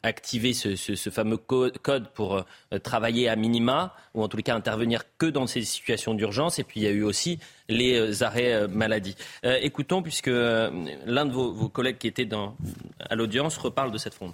activé 0.03 0.53
ce, 0.53 0.75
ce, 0.75 1.11
fameux 1.11 1.37
code 1.37 2.09
pour 2.15 2.45
travailler 2.83 3.29
à 3.29 3.37
minima 3.37 3.95
ou 4.15 4.23
en 4.23 4.29
tous 4.29 4.37
les 4.37 4.43
cas 4.43 4.55
intervenir 4.55 5.05
que 5.19 5.27
dans 5.27 5.47
ces 5.47 5.63
situations 5.63 6.15
d'urgence 6.15 6.59
et 6.59 6.65
puis 6.65 6.81
il 6.81 6.83
y 6.83 6.87
a 6.87 6.91
eu 6.91 7.03
aussi 7.03 7.39
les 7.69 7.99
euh, 7.99 8.25
arrêts 8.25 8.55
euh, 8.55 8.69
maladie. 8.69 9.17
Euh, 9.45 9.59
écoutons, 9.61 10.03
puisque 10.03 10.29
l'un 10.29 11.27
de 11.27 11.33
vos, 11.33 11.69
collègues 11.69 11.99
qui 11.99 12.09
était 12.09 12.29
à 13.01 13.15
l'audience 13.15 13.57
reparle 13.59 13.91
de 13.91 13.99
cette 13.99 14.15
fronde. 14.15 14.33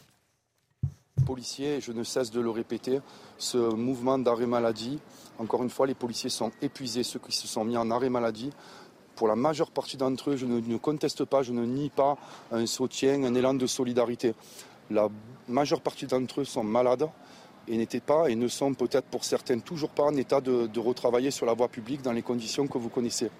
Policiers, 1.26 1.80
je 1.80 1.92
ne 1.92 2.04
cesse 2.04 2.30
de 2.30 2.40
le 2.40 2.50
répéter, 2.50 3.00
ce 3.38 3.56
mouvement 3.56 4.18
d'arrêt 4.18 4.46
maladie, 4.46 4.98
encore 5.38 5.62
une 5.62 5.70
fois, 5.70 5.86
les 5.86 5.94
policiers 5.94 6.30
sont 6.30 6.52
épuisés, 6.60 7.02
ceux 7.02 7.18
qui 7.18 7.32
se 7.32 7.46
sont 7.46 7.64
mis 7.64 7.76
en 7.76 7.90
arrêt 7.90 8.08
maladie. 8.08 8.50
Pour 9.14 9.28
la 9.28 9.36
majeure 9.36 9.70
partie 9.70 9.96
d'entre 9.96 10.30
eux, 10.30 10.36
je 10.36 10.46
ne 10.46 10.76
conteste 10.78 11.24
pas, 11.24 11.42
je 11.42 11.52
ne 11.52 11.64
nie 11.64 11.90
pas 11.90 12.16
un 12.50 12.66
soutien, 12.66 13.22
un 13.24 13.34
élan 13.34 13.54
de 13.54 13.66
solidarité. 13.66 14.34
La 14.92 15.08
majeure 15.48 15.80
partie 15.80 16.06
d'entre 16.06 16.42
eux 16.42 16.44
sont 16.44 16.62
malades, 16.62 17.08
et 17.68 17.76
n'étaient 17.76 18.00
pas 18.00 18.28
et 18.28 18.34
ne 18.34 18.48
sont 18.48 18.74
peut-être 18.74 19.06
pour 19.06 19.24
certains 19.24 19.58
toujours 19.58 19.90
pas 19.90 20.04
en 20.04 20.16
état 20.16 20.40
de, 20.40 20.78
retravailler 20.78 21.30
sur 21.30 21.46
la 21.46 21.54
voie 21.54 21.68
publique 21.68 22.02
dans 22.02 22.12
les 22.12 22.22
conditions 22.22 22.66
que 22.66 22.78
vous 22.78 22.88
connaissez. 22.88 23.30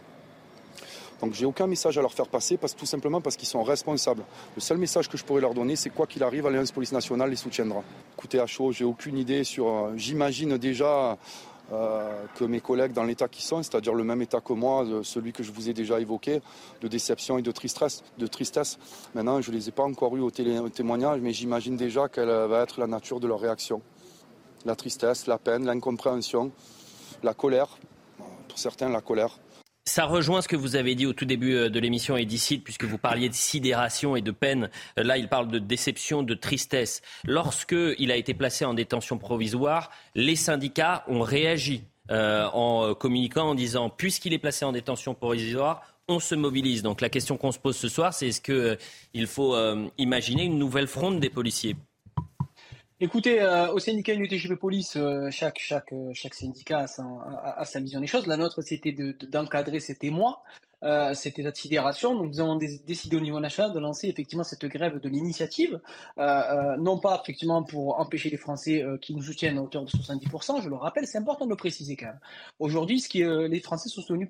Donc 1.21 1.35
j'ai 1.35 1.47
aucun 1.47 1.69
message 1.69 1.99
à 1.99 2.03
leur 2.03 2.13
faire 2.13 2.27
passer 2.27 2.57
parce, 2.57 2.75
tout 2.75 2.87
simplement 2.87 3.21
parce 3.21 3.37
qu'ils 3.37 3.49
sont 3.49 3.63
responsables. 3.63 4.25
Le 4.57 4.61
seul 4.61 4.79
message 4.79 5.09
que 5.09 5.17
je 5.17 5.25
pourrais 5.25 5.41
leur 5.41 5.55
donner, 5.55 5.77
c'est 5.77 5.91
quoi 5.91 6.07
qu'il 6.07 6.23
arrive, 6.25 6.45
l'Alliance 6.45 6.73
Police 6.73 6.93
Nationale 6.93 7.31
les 7.31 7.37
soutiendra. 7.37 7.83
Écoutez, 8.17 8.41
à 8.41 8.47
chaud, 8.47 8.73
j'ai 8.73 8.85
aucune 8.85 9.17
idée 9.17 9.45
sur. 9.45 9.69
Euh, 9.69 9.93
j'imagine 9.97 10.59
déjà 10.59 11.17
euh, 11.73 12.25
que 12.35 12.45
mes 12.45 12.61
collègues 12.61 12.93
dans 12.93 13.05
l'état 13.05 13.29
qui 13.29 13.43
sont, 13.43 13.63
c'est-à-dire 13.63 13.95
le 13.95 14.05
même 14.05 14.23
état 14.23 14.41
que 14.41 14.53
moi, 14.53 14.87
celui 15.03 15.33
que 15.33 15.43
je 15.43 15.53
vous 15.53 15.69
ai 15.69 15.73
déjà 15.73 16.01
évoqué, 16.01 16.41
de 16.81 16.89
déception 16.89 17.39
et 17.39 17.43
de 17.43 17.51
tristesse. 17.51 18.79
Maintenant, 19.15 19.41
je 19.41 19.51
ne 19.51 19.57
les 19.57 19.69
ai 19.69 19.73
pas 19.73 19.85
encore 19.85 20.17
eus 20.17 20.21
au 20.21 20.31
témoignage, 20.31 21.21
mais 21.21 21.33
j'imagine 21.33 21.77
déjà 21.77 22.09
quelle 22.09 22.29
va 22.29 22.63
être 22.63 22.79
la 22.79 22.87
nature 22.87 23.21
de 23.21 23.27
leur 23.27 23.41
réaction 23.41 23.83
la 24.65 24.77
tristesse, 24.77 25.27
la 25.27 25.39
peine, 25.39 25.67
l'incompréhension, 25.67 26.53
la 27.23 27.35
colère, 27.35 27.79
pour 28.49 28.59
certains 28.59 28.89
la 28.89 29.01
colère. 29.01 29.39
Ça 29.85 30.05
rejoint 30.05 30.43
ce 30.43 30.47
que 30.47 30.55
vous 30.55 30.77
avez 30.77 30.95
dit 30.95 31.07
au 31.07 31.13
tout 31.13 31.25
début 31.25 31.55
euh, 31.55 31.69
de 31.69 31.81
l'émission 31.81 32.17
Edicide, 32.17 32.63
puisque 32.63 32.85
vous 32.85 32.99
parliez 32.99 33.29
de 33.29 33.35
sidération 33.35 34.15
et 34.15 34.21
de 34.21 34.31
peine. 34.31 34.71
Euh, 34.97 35.03
là, 35.03 35.19
il 35.19 35.29
parle 35.29 35.49
de 35.49 35.59
déception, 35.59 36.23
de 36.23 36.35
tristesse. 36.35 37.03
Lorsqu'il 37.25 38.13
a 38.13 38.17
été 38.17 38.33
placé 38.33 38.65
en 38.65 38.75
détention 38.75 39.19
provisoire, 39.19 39.91
les 40.15 40.37
syndicats 40.37 41.05
ont 41.09 41.23
réagi 41.23 41.83
euh, 42.13 42.47
en 42.53 42.95
communiquant 42.95 43.51
en 43.51 43.55
disant, 43.57 43.91
puisqu'il 43.91 44.33
est 44.33 44.39
placé 44.39 44.65
en 44.65 44.71
détention 44.71 45.15
provisoire, 45.15 45.83
on 46.07 46.21
se 46.21 46.37
mobilise. 46.37 46.85
Donc 46.85 47.01
la 47.01 47.09
question 47.09 47.37
qu'on 47.37 47.53
se 47.53 47.59
pose 47.59 47.77
ce 47.77 47.89
soir, 47.89 48.15
c'est 48.15 48.29
est-ce 48.29 48.41
qu'il 48.41 49.27
faut 49.27 49.57
imaginer 49.99 50.45
une 50.45 50.59
nouvelle 50.59 50.89
fronde 50.89 51.19
des 51.21 51.31
policiers? 51.31 51.77
Écoutez, 53.05 53.43
euh, 53.43 53.73
au 53.73 53.81
syndicat 53.81 54.15
UTGP 54.15 54.55
Police, 54.55 54.97
euh, 54.97 55.29
chaque, 55.33 55.59
chaque, 55.59 55.93
euh, 55.93 56.13
chaque 56.15 56.35
syndicat 56.35 56.87
a 56.87 57.65
sa, 57.65 57.81
vision 57.81 58.01
des 58.01 58.07
choses. 58.07 58.29
La 58.29 58.37
nôtre, 58.37 58.63
c'était 58.63 58.93
d'encadrer 58.93 59.79
de, 59.79 59.79
ces 59.81 59.97
témoins 59.97 60.39
euh, 60.83 61.15
état 61.15 61.51
de 61.51 61.57
sidération. 61.57 62.15
Nous 62.15 62.41
avons 62.41 62.57
décidé 62.57 63.17
au 63.17 63.21
niveau 63.21 63.41
national 63.41 63.73
de 63.73 63.79
lancer 63.79 64.09
effectivement 64.09 64.45
cette 64.45 64.65
grève 64.67 65.01
de 65.01 65.09
l'initiative, 65.09 65.81
euh, 66.19 66.23
euh, 66.23 66.77
non 66.77 66.99
pas 66.99 67.21
effectivement 67.23 67.63
pour 67.63 68.01
empêcher 68.01 68.31
les 68.31 68.37
Français 68.37 68.85
qui 69.01 69.15
nous 69.15 69.23
soutiennent 69.23 69.59
à 69.59 69.63
hauteur 69.63 69.85
de 69.85 69.91
70%, 69.91 70.63
je 70.63 70.69
le 70.69 70.77
rappelle, 70.77 71.07
c'est 71.07 71.19
important 71.19 71.45
de 71.45 71.51
le 71.51 71.57
préciser 71.57 71.97
quand 71.97 72.07
même. 72.07 72.21
Aujourd'hui, 72.59 73.01
ce 73.01 73.09
qui, 73.09 73.23
les 73.23 73.61
Français 73.61 73.89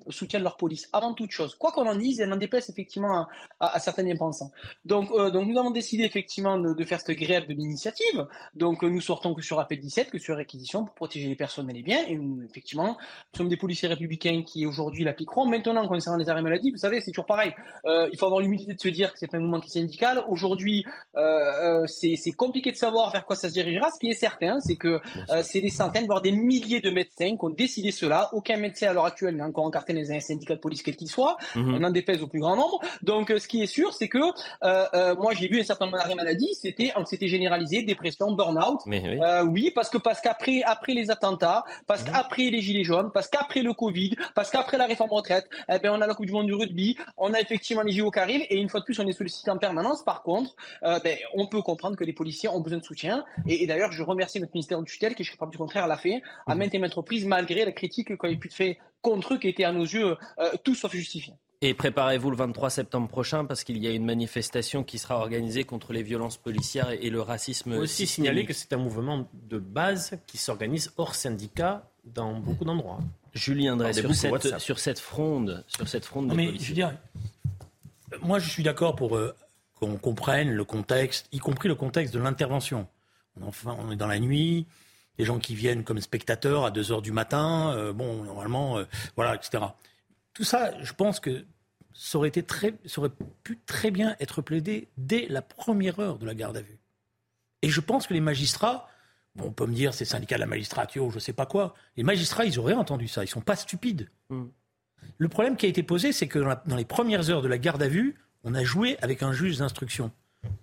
soutiennent 0.09 0.43
leur 0.43 0.57
police 0.57 0.89
avant 0.93 1.13
toute 1.13 1.31
chose. 1.31 1.55
Quoi 1.55 1.71
qu'on 1.71 1.87
en 1.87 1.95
dise, 1.95 2.19
elle 2.19 2.31
en 2.31 2.37
déplace 2.37 2.69
effectivement 2.69 3.27
à, 3.59 3.75
à, 3.75 3.79
certains 3.79 4.03
bien-pensants. 4.03 4.51
Donc, 4.85 5.09
donc 5.31 5.47
nous 5.47 5.57
avons 5.57 5.71
décidé 5.71 6.03
effectivement 6.03 6.57
de, 6.57 6.83
faire 6.83 6.99
cette 6.99 7.17
grève 7.17 7.47
de 7.47 7.53
l'initiative. 7.53 8.27
Donc 8.55 8.83
nous 8.83 9.01
sortons 9.01 9.33
que 9.33 9.41
sur 9.41 9.59
appel 9.59 9.79
17, 9.79 10.11
que 10.11 10.19
sur 10.19 10.37
réquisition 10.37 10.85
pour 10.85 10.93
protéger 10.93 11.27
les 11.27 11.35
personnes 11.35 11.69
et 11.69 11.73
les 11.73 11.83
biens. 11.83 12.05
Et 12.07 12.19
effectivement, 12.45 12.97
nous 13.33 13.37
sommes 13.37 13.49
des 13.49 13.57
policiers 13.57 13.87
républicains 13.87 14.43
qui 14.45 14.65
aujourd'hui 14.65 15.03
l'appliqueront. 15.03 15.47
Maintenant, 15.47 15.87
concernant 15.87 16.17
les 16.17 16.29
arrêts 16.29 16.42
maladie, 16.43 16.71
vous 16.71 16.77
savez, 16.77 17.01
c'est 17.01 17.11
toujours 17.11 17.25
pareil. 17.25 17.53
Euh, 17.85 18.09
il 18.11 18.17
faut 18.17 18.25
avoir 18.25 18.41
l'humilité 18.41 18.73
de 18.73 18.79
se 18.79 18.87
dire 18.87 19.11
que 19.13 19.19
c'est 19.19 19.33
un 19.33 19.39
mouvement 19.39 19.59
qui 19.59 19.67
est 19.67 19.81
syndical. 19.81 20.23
Aujourd'hui, 20.27 20.85
euh, 21.15 21.83
euh, 21.83 21.87
c'est 21.87 22.31
compliqué 22.31 22.71
de 22.71 22.77
savoir 22.77 23.11
vers 23.11 23.25
quoi 23.25 23.35
ça 23.35 23.49
se 23.49 23.53
dirigera. 23.53 23.89
Ce 23.91 23.99
qui 23.99 24.09
est 24.09 24.15
certain, 24.15 24.59
c'est 24.59 24.75
que 24.75 24.99
c'est 25.43 25.61
des 25.61 25.69
centaines, 25.69 26.05
voire 26.05 26.21
des 26.21 26.31
milliers 26.31 26.81
de 26.81 26.89
médecins 26.89 27.35
qui 27.35 27.43
ont 27.43 27.49
décidé 27.49 27.91
cela. 27.91 28.29
Aucun 28.33 28.57
médecin 28.57 28.89
à 28.89 28.93
l'heure 28.93 29.05
actuelle 29.05 29.35
n'est 29.35 29.43
encore 29.43 29.65
encarté 29.65 29.93
dans 29.93 30.11
un 30.11 30.19
syndicat 30.19 30.55
de 30.55 30.59
police 30.59 30.83
quel 30.83 30.95
qu'il 30.95 31.09
soit. 31.09 31.37
Mhm. 31.55 31.75
On 31.75 31.83
en 31.83 31.91
dépèse 31.91 32.21
au 32.21 32.27
plus 32.27 32.39
grand 32.39 32.55
nombre. 32.55 32.79
Donc, 33.01 33.29
ce 33.29 33.47
qui 33.47 33.61
est 33.63 33.67
sûr, 33.67 33.93
c'est 33.93 34.07
que 34.07 34.19
moi, 35.15 35.33
j'ai 35.33 35.47
vu 35.47 35.59
un 35.59 35.63
certain 35.63 35.85
nombre 35.85 35.97
d'arrêts 35.97 36.15
maladie. 36.15 36.53
C'était, 36.53 36.93
c'était 37.05 37.27
généralisé, 37.27 37.83
dépression, 37.83 38.31
burn-out. 38.31 38.81
Oui. 38.85 39.01
oui. 39.47 39.71
parce 39.73 39.89
que 39.89 39.97
parce 39.97 40.21
qu'après, 40.21 40.61
après 40.63 40.93
les 40.93 41.11
attentats, 41.11 41.63
parce 41.87 42.03
mhm. 42.03 42.11
qu'après 42.11 42.49
les 42.49 42.61
gilets 42.61 42.83
jaunes, 42.83 43.11
parce 43.13 43.27
qu'après 43.27 43.61
le 43.61 43.73
Covid, 43.73 44.15
parce 44.35 44.49
qu'après 44.49 44.77
la 44.77 44.85
réforme 44.85 45.11
retraite, 45.11 45.49
eh 45.69 45.79
ben, 45.79 45.91
on 45.91 46.01
a 46.01 46.07
la 46.07 46.13
Coupe 46.13 46.25
du 46.25 46.31
Monde 46.33 46.47
du 46.47 46.53
rugby, 46.53 46.97
on 47.17 47.33
a 47.33 47.39
effectivement 47.39 47.83
les 47.83 47.93
JO 47.93 48.11
qui 48.11 48.19
arrivent, 48.19 48.45
et 48.49 48.57
une 48.57 48.69
fois 48.69 48.79
de 48.79 48.85
plus, 48.85 48.99
on 48.99 49.07
est 49.07 49.13
sollicité 49.13 49.51
en 49.51 49.57
permanence. 49.57 50.03
Par 50.03 50.23
contre, 50.23 50.55
euh, 50.83 50.99
ben, 51.03 51.17
on 51.33 51.47
peut 51.47 51.61
comprendre 51.61 51.95
que 51.95 52.03
les 52.03 52.13
policiers 52.13 52.49
ont 52.49 52.59
besoin 52.59 52.79
de 52.79 52.83
soutien. 52.83 53.23
Et, 53.47 53.65
d'ailleurs, 53.67 53.91
je 53.91 54.03
remercie 54.03 54.39
notre 54.39 54.53
ministère 54.53 54.81
du 54.81 54.91
tutelle 54.91 55.15
qui, 55.15 55.23
je 55.23 55.35
crois 55.35 55.47
du 55.47 55.57
contraire, 55.57 55.87
l'a 55.87 55.97
fait 55.97 56.21
à 56.47 56.53
mhm. 56.53 56.59
maintes 56.59 56.73
et 56.75 56.79
maintes 56.79 56.93
reprises, 56.93 57.25
malgré 57.25 57.65
la 57.65 57.71
critique 57.71 58.15
qu'on 58.17 58.31
a 58.31 58.35
pu 58.35 58.49
faire 58.49 58.75
contre 59.01 59.35
eux, 59.35 59.37
qui 59.37 59.47
était 59.47 59.63
à 59.63 59.71
nos 59.71 59.83
yeux 59.83 60.17
euh, 60.39 60.51
tout 60.63 60.75
sauf 60.75 60.91
justifiée. 60.93 61.33
Et 61.65 61.73
préparez-vous 61.73 62.29
le 62.29 62.35
23 62.35 62.69
septembre 62.69 63.07
prochain 63.07 63.45
parce 63.45 63.63
qu'il 63.63 63.77
y 63.77 63.87
a 63.87 63.91
une 63.91 64.03
manifestation 64.03 64.83
qui 64.83 64.97
sera 64.97 65.17
organisée 65.17 65.63
contre 65.63 65.93
les 65.93 66.03
violences 66.03 66.35
policières 66.35 66.91
et 66.91 67.09
le 67.09 67.21
racisme. 67.21 67.71
Il 67.71 67.75
faut 67.77 67.83
aussi 67.83 68.05
signaler 68.05 68.45
que 68.45 68.51
c'est 68.51 68.73
un 68.73 68.77
mouvement 68.77 69.29
de 69.33 69.59
base 69.59 70.19
qui 70.27 70.37
s'organise 70.37 70.91
hors 70.97 71.15
syndicat 71.15 71.89
dans 72.03 72.37
beaucoup 72.37 72.65
d'endroits. 72.65 72.99
Julien 73.33 73.77
Drey, 73.77 73.93
sur, 73.93 74.15
cette, 74.15 74.59
sur 74.59 74.79
cette 74.79 74.99
fronde, 74.99 75.63
sur 75.67 75.87
cette 75.87 76.05
fronde 76.05 76.27
non, 76.27 76.35
mais, 76.35 76.57
je 76.59 76.73
moi 78.21 78.39
je 78.39 78.49
suis 78.49 78.63
d'accord 78.63 78.95
pour 78.95 79.17
euh, 79.17 79.35
qu'on 79.73 79.97
comprenne 79.97 80.51
le 80.51 80.63
contexte, 80.63 81.27
y 81.31 81.39
compris 81.39 81.67
le 81.67 81.75
contexte 81.75 82.13
de 82.13 82.19
l'intervention. 82.19 82.87
Enfin, 83.41 83.75
on 83.79 83.91
est 83.91 83.95
dans 83.95 84.07
la 84.07 84.19
nuit, 84.19 84.67
des 85.17 85.25
gens 85.25 85.39
qui 85.39 85.55
viennent 85.55 85.83
comme 85.83 85.99
spectateurs 85.99 86.65
à 86.65 86.71
2 86.71 86.91
heures 86.91 87.01
du 87.01 87.11
matin, 87.11 87.73
euh, 87.75 87.93
bon, 87.93 88.23
normalement, 88.23 88.77
euh, 88.77 88.85
voilà, 89.15 89.35
etc. 89.35 89.63
Tout 90.33 90.43
ça, 90.43 90.71
je 90.81 90.93
pense 90.93 91.19
que 91.19 91.45
ça 91.93 92.17
aurait, 92.17 92.27
été 92.27 92.43
très, 92.43 92.75
ça 92.85 93.01
aurait 93.01 93.11
pu 93.43 93.59
très 93.65 93.91
bien 93.91 94.15
être 94.19 94.41
plaidé 94.41 94.89
dès 94.97 95.27
la 95.27 95.41
première 95.41 95.99
heure 95.99 96.17
de 96.17 96.25
la 96.25 96.33
garde 96.33 96.57
à 96.57 96.61
vue. 96.61 96.79
Et 97.61 97.69
je 97.69 97.81
pense 97.81 98.07
que 98.07 98.13
les 98.13 98.21
magistrats, 98.21 98.89
bon, 99.35 99.45
on 99.45 99.51
peut 99.51 99.65
me 99.65 99.73
dire 99.73 99.93
c'est 99.93 100.05
syndicat 100.05 100.35
de 100.35 100.41
la 100.41 100.47
magistrature, 100.47 101.09
je 101.09 101.15
ne 101.15 101.19
sais 101.19 101.33
pas 101.33 101.45
quoi, 101.45 101.75
les 101.97 102.03
magistrats, 102.03 102.45
ils 102.45 102.59
auraient 102.59 102.73
entendu 102.73 103.07
ça, 103.07 103.21
ils 103.21 103.27
ne 103.27 103.31
sont 103.31 103.41
pas 103.41 103.55
stupides. 103.55 104.09
Mm. 104.29 104.45
Le 105.17 105.27
problème 105.27 105.55
qui 105.57 105.65
a 105.65 105.69
été 105.69 105.83
posé, 105.83 106.11
c'est 106.11 106.27
que 106.27 106.39
dans, 106.65 106.75
les 106.75 106.85
premières 106.85 107.29
heures 107.29 107.41
de 107.41 107.47
la 107.47 107.57
garde 107.57 107.83
à 107.83 107.87
vue, 107.87 108.15
on 108.43 108.55
a 108.55 108.63
joué 108.63 108.97
avec 109.01 109.23
un 109.23 109.33
juge 109.33 109.57
d'instruction, 109.57 110.11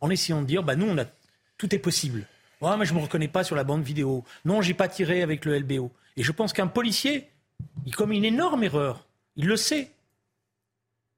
en 0.00 0.10
essayant 0.10 0.42
de 0.42 0.46
dire, 0.46 0.62
bah, 0.62 0.76
nous, 0.76 0.86
on 0.86 0.98
a, 0.98 1.04
tout 1.58 1.74
est 1.74 1.78
possible. 1.78 2.26
Ouais, 2.60 2.76
mais 2.76 2.84
je 2.84 2.92
ne 2.92 2.98
me 2.98 3.02
reconnais 3.02 3.28
pas 3.28 3.44
sur 3.44 3.56
la 3.56 3.64
bande 3.64 3.82
vidéo. 3.82 4.24
Non, 4.44 4.60
j'ai 4.60 4.74
pas 4.74 4.88
tiré 4.88 5.22
avec 5.22 5.44
le 5.44 5.58
LBO. 5.58 5.90
Et 6.16 6.22
je 6.22 6.32
pense 6.32 6.52
qu'un 6.52 6.66
policier, 6.66 7.30
il 7.86 7.94
commet 7.94 8.16
une 8.16 8.24
énorme 8.24 8.62
erreur. 8.64 9.06
Il 9.36 9.46
le 9.46 9.56
sait. 9.56 9.92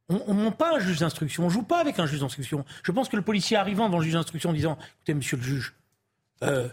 On 0.09 0.35
ne 0.35 0.43
monte 0.43 0.57
pas 0.57 0.77
un 0.77 0.79
juge 0.79 0.99
d'instruction, 0.99 1.45
on 1.45 1.47
ne 1.47 1.53
joue 1.53 1.63
pas 1.63 1.81
avec 1.81 1.99
un 1.99 2.07
juge 2.07 2.21
d'instruction. 2.21 2.65
Je 2.83 2.93
pense 2.93 3.09
que 3.09 3.17
le 3.17 3.23
policier 3.23 3.57
arrivant 3.57 3.87
devant 3.87 3.99
le 3.99 4.05
juge 4.05 4.13
d'instruction 4.13 4.51
en 4.51 4.53
disant 4.53 4.77
Écoutez, 4.97 5.15
monsieur 5.15 5.37
le 5.39 5.43
juge, 5.43 5.75
euh, 6.43 6.69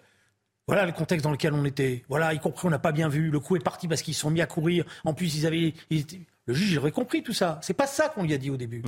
voilà 0.69 0.86
le 0.86 0.91
contexte 0.91 1.23
dans 1.23 1.32
lequel 1.32 1.53
on 1.53 1.65
était. 1.65 2.05
Voilà, 2.10 2.32
y 2.32 2.39
compris, 2.39 2.67
on 2.67 2.69
n'a 2.69 2.77
pas 2.77 2.91
bien 2.91 3.10
vu. 3.10 3.32
Le 3.32 3.39
coup 3.39 3.55
est 3.55 3.63
parti 3.63 3.88
parce 3.88 4.03
qu'ils 4.03 4.13
se 4.13 4.19
sont 4.19 4.29
mis 4.29 4.39
à 4.39 4.45
courir. 4.45 4.86
En 5.03 5.15
plus, 5.15 5.36
ils 5.36 5.47
avaient. 5.47 5.73
Le 5.89 6.53
juge, 6.53 6.71
il 6.71 6.77
aurait 6.77 6.91
compris 6.91 7.23
tout 7.23 7.34
ça. 7.34 7.60
C'est 7.63 7.73
pas 7.73 7.88
ça 7.88 8.10
qu'on 8.10 8.21
lui 8.21 8.34
a 8.34 8.38
dit 8.38 8.51
au 8.51 8.58
début. 8.58 8.84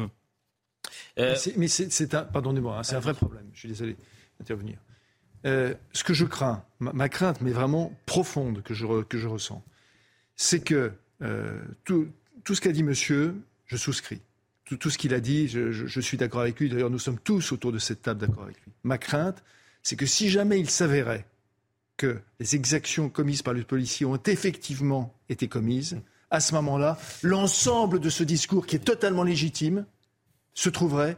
Euh, 1.17 1.35
mais 1.57 1.67
c'est 1.67 2.13
un. 2.13 2.23
Pardonnez-moi, 2.23 2.77
hein, 2.77 2.83
c'est 2.83 2.95
un 2.95 2.99
vrai 2.99 3.15
problème. 3.15 3.49
Je 3.53 3.59
suis 3.61 3.67
désolé 3.67 3.97
d'intervenir. 4.39 4.77
Euh, 5.47 5.73
ce 5.91 6.03
que 6.03 6.13
je 6.13 6.25
crains, 6.25 6.63
ma, 6.79 7.09
crainte, 7.09 7.41
mais 7.41 7.49
vraiment 7.49 7.91
profonde 8.05 8.61
que 8.61 8.75
je, 8.75 9.01
que 9.01 9.17
je 9.17 9.27
ressens, 9.27 9.63
c'est 10.35 10.63
que 10.63 10.93
tout, 11.83 12.09
tout 12.43 12.53
ce 12.53 12.61
qu'a 12.61 12.71
dit 12.71 12.83
monsieur, 12.83 13.35
je 13.65 13.75
souscris. 13.75 14.21
Tout, 14.65 14.89
ce 14.91 14.99
qu'il 14.99 15.15
a 15.15 15.19
dit, 15.19 15.47
je, 15.47 15.99
suis 15.99 16.15
d'accord 16.15 16.41
avec 16.41 16.59
lui. 16.59 16.69
D'ailleurs, 16.69 16.91
nous 16.91 16.99
sommes 16.99 17.19
tous 17.19 17.51
autour 17.51 17.71
de 17.71 17.79
cette 17.79 18.03
table 18.03 18.21
d'accord 18.21 18.43
avec 18.43 18.55
lui. 18.63 18.71
Ma 18.83 18.99
crainte, 18.99 19.43
c'est 19.81 19.95
que 19.95 20.05
si 20.05 20.29
jamais 20.29 20.59
il 20.59 20.69
s'avérait 20.69 21.25
que 22.01 22.19
les 22.39 22.55
exactions 22.55 23.09
commises 23.09 23.43
par 23.43 23.53
le 23.53 23.63
policier 23.63 24.07
ont 24.07 24.19
effectivement 24.25 25.13
été 25.29 25.47
commises, 25.47 26.01
à 26.31 26.39
ce 26.39 26.55
moment-là, 26.55 26.97
l'ensemble 27.21 27.99
de 27.99 28.09
ce 28.09 28.23
discours 28.23 28.65
qui 28.65 28.77
est 28.77 28.79
totalement 28.79 29.21
légitime 29.21 29.85
se 30.55 30.69
trouverait 30.69 31.17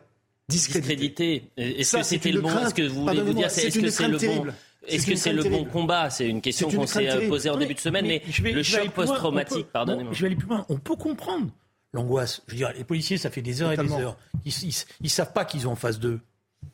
discrédité. 0.50 1.52
Est-ce 1.56 1.98
que 1.98 2.04
c'était 2.04 2.34
le 2.34 2.42
bon 2.42 2.50
Est-ce 2.50 2.74
que 2.74 2.82
vous 2.82 3.06
voulez 3.06 3.22
vous 3.22 3.34
dire 3.34 3.46
Est-ce 3.46 3.80
que 3.80 3.90
c'est 3.90 4.08
le 4.10 4.18
bon 4.18 4.48
est-ce 4.86 5.08
que 5.08 5.16
c'est 5.16 5.32
le 5.32 5.44
bon 5.44 5.64
combat? 5.64 6.10
C'est 6.10 6.28
une 6.28 6.42
question 6.42 6.70
qu'on 6.70 6.86
s'est 6.86 7.28
posée 7.30 7.50
en 7.50 7.56
début 7.56 7.76
de 7.76 7.80
semaine, 7.80 8.06
mais, 8.06 8.22
le 8.52 8.64
choc 8.64 8.90
post-traumatique, 8.90 9.68
pardonnez-moi. 9.72 10.12
Je 10.12 10.22
vais 10.22 10.28
aller 10.28 10.36
plus 10.36 10.50
loin. 10.50 10.66
On 10.68 10.78
peut 10.78 10.98
comprendre 10.98 11.48
l'angoisse. 11.94 12.42
Je 12.48 12.52
veux 12.52 12.58
dire, 12.58 12.74
les 12.76 12.84
policiers, 12.84 13.18
ça 13.18 13.30
fait 13.30 13.42
des 13.42 13.62
heures 13.62 13.72
et 13.72 13.78
des 13.78 13.94
heures. 13.94 14.18
Ils, 14.44 14.74
ne 15.02 15.08
savent 15.08 15.32
pas 15.32 15.46
qu'ils 15.46 15.66
ont 15.70 15.72
en 15.72 15.78
face 15.78 16.00
d'eux. 16.00 16.20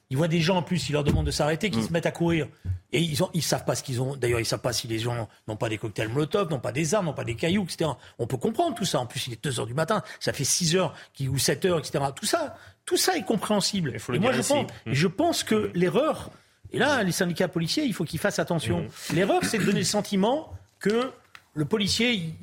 Ils 0.09 0.17
voient 0.17 0.27
des 0.27 0.41
gens 0.41 0.57
en 0.57 0.61
plus, 0.63 0.89
ils 0.89 0.93
leur 0.93 1.03
demandent 1.03 1.25
de 1.25 1.31
s'arrêter, 1.31 1.69
qu'ils 1.69 1.81
mm. 1.81 1.87
se 1.87 1.93
mettent 1.93 2.05
à 2.05 2.11
courir. 2.11 2.47
Et 2.91 3.01
ils 3.01 3.17
ne 3.33 3.41
savent 3.41 3.65
pas 3.65 3.75
ce 3.75 3.83
qu'ils 3.83 4.01
ont. 4.01 4.15
D'ailleurs, 4.15 4.39
ils 4.39 4.45
savent 4.45 4.61
pas 4.61 4.73
si 4.73 4.87
les 4.87 4.97
gens 4.97 5.29
n'ont 5.47 5.55
pas 5.55 5.69
des 5.69 5.77
cocktails 5.77 6.09
Molotov, 6.09 6.49
n'ont 6.49 6.59
pas 6.59 6.71
des 6.71 6.95
armes, 6.95 7.05
n'ont 7.05 7.13
pas 7.13 7.23
des 7.23 7.35
cailloux, 7.35 7.63
etc. 7.63 7.91
On 8.17 8.25
peut 8.25 8.37
comprendre 8.37 8.75
tout 8.75 8.85
ça. 8.85 8.99
En 8.99 9.05
plus, 9.05 9.27
il 9.27 9.33
est 9.33 9.43
2 9.43 9.59
heures 9.59 9.67
du 9.67 9.75
matin, 9.75 10.01
ça 10.19 10.33
fait 10.33 10.43
6 10.43 10.75
heures 10.75 10.95
ou 11.21 11.37
7 11.37 11.65
heures, 11.65 11.79
etc. 11.79 12.03
Tout 12.15 12.25
ça, 12.25 12.57
tout 12.85 12.97
ça 12.97 13.15
est 13.15 13.23
compréhensible. 13.23 13.95
et 13.95 14.19
moi, 14.19 14.31
je 14.31 14.41
pense, 14.41 14.63
mm. 14.63 14.91
je 14.91 15.07
pense 15.07 15.43
que 15.43 15.71
l'erreur, 15.75 16.31
et 16.71 16.79
là, 16.79 17.03
les 17.03 17.11
syndicats 17.11 17.47
policiers, 17.47 17.83
il 17.83 17.93
faut 17.93 18.05
qu'ils 18.05 18.19
fassent 18.19 18.39
attention. 18.39 18.81
Mm. 18.81 19.15
L'erreur, 19.15 19.43
c'est 19.43 19.59
de 19.59 19.65
donner 19.65 19.79
le 19.79 19.85
sentiment 19.85 20.51
que 20.79 21.11
le 21.53 21.65
policier, 21.65 22.33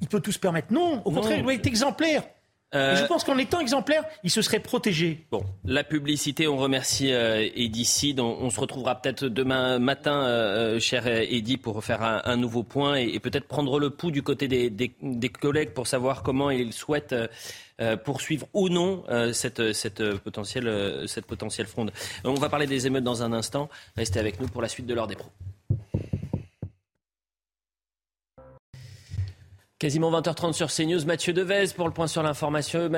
il, 0.00 0.08
peut 0.08 0.20
tout 0.20 0.32
se 0.32 0.38
permettre. 0.38 0.72
Non, 0.72 1.00
au 1.04 1.10
contraire, 1.10 1.38
il 1.38 1.42
doit 1.42 1.54
être 1.54 1.66
exemplaire. 1.66 2.24
Euh, 2.74 2.96
je 2.96 3.04
pense 3.04 3.24
qu'en 3.24 3.38
étant 3.38 3.60
exemplaire, 3.60 4.04
il 4.22 4.30
se 4.30 4.42
serait 4.42 4.60
protégé. 4.60 5.24
Bon, 5.30 5.44
la 5.64 5.84
publicité, 5.84 6.48
on 6.48 6.56
remercie 6.56 7.12
euh, 7.12 7.48
Eddy 7.54 8.14
On 8.18 8.50
se 8.50 8.60
retrouvera 8.60 9.00
peut-être 9.00 9.26
demain 9.26 9.78
matin, 9.78 10.24
euh, 10.26 10.80
cher 10.80 11.06
Eddy, 11.06 11.56
pour 11.56 11.84
faire 11.84 12.02
un, 12.02 12.36
nouveau 12.36 12.62
point 12.62 12.96
et, 12.96 13.18
peut-être 13.20 13.46
prendre 13.46 13.78
le 13.78 13.90
pouls 13.90 14.10
du 14.10 14.22
côté 14.22 14.48
des, 14.48 15.28
collègues 15.28 15.70
pour 15.70 15.86
savoir 15.86 16.22
comment 16.22 16.50
ils 16.50 16.72
souhaitent 16.72 17.14
poursuivre 18.04 18.46
ou 18.52 18.68
non 18.68 19.04
cette, 19.32 19.72
cette, 19.72 20.14
potentielle, 20.18 21.04
cette 21.06 21.26
potentielle 21.26 21.66
fronde. 21.66 21.92
On 22.24 22.34
va 22.34 22.48
parler 22.48 22.66
des 22.66 22.86
émeutes 22.86 23.04
dans 23.04 23.22
un 23.22 23.32
instant. 23.32 23.68
Restez 23.96 24.18
avec 24.18 24.40
nous 24.40 24.48
pour 24.48 24.62
la 24.62 24.68
suite 24.68 24.86
de 24.86 24.94
l'heure 24.94 25.06
des 25.06 25.16
pros. 25.16 25.30
Quasiment 29.80 30.12
20h30 30.12 30.52
sur 30.52 30.68
CNews. 30.68 31.04
Mathieu 31.04 31.32
Devez 31.32 31.66
pour 31.76 31.88
le 31.88 31.92
point 31.92 32.06
sur 32.06 32.22
l'information. 32.22 32.88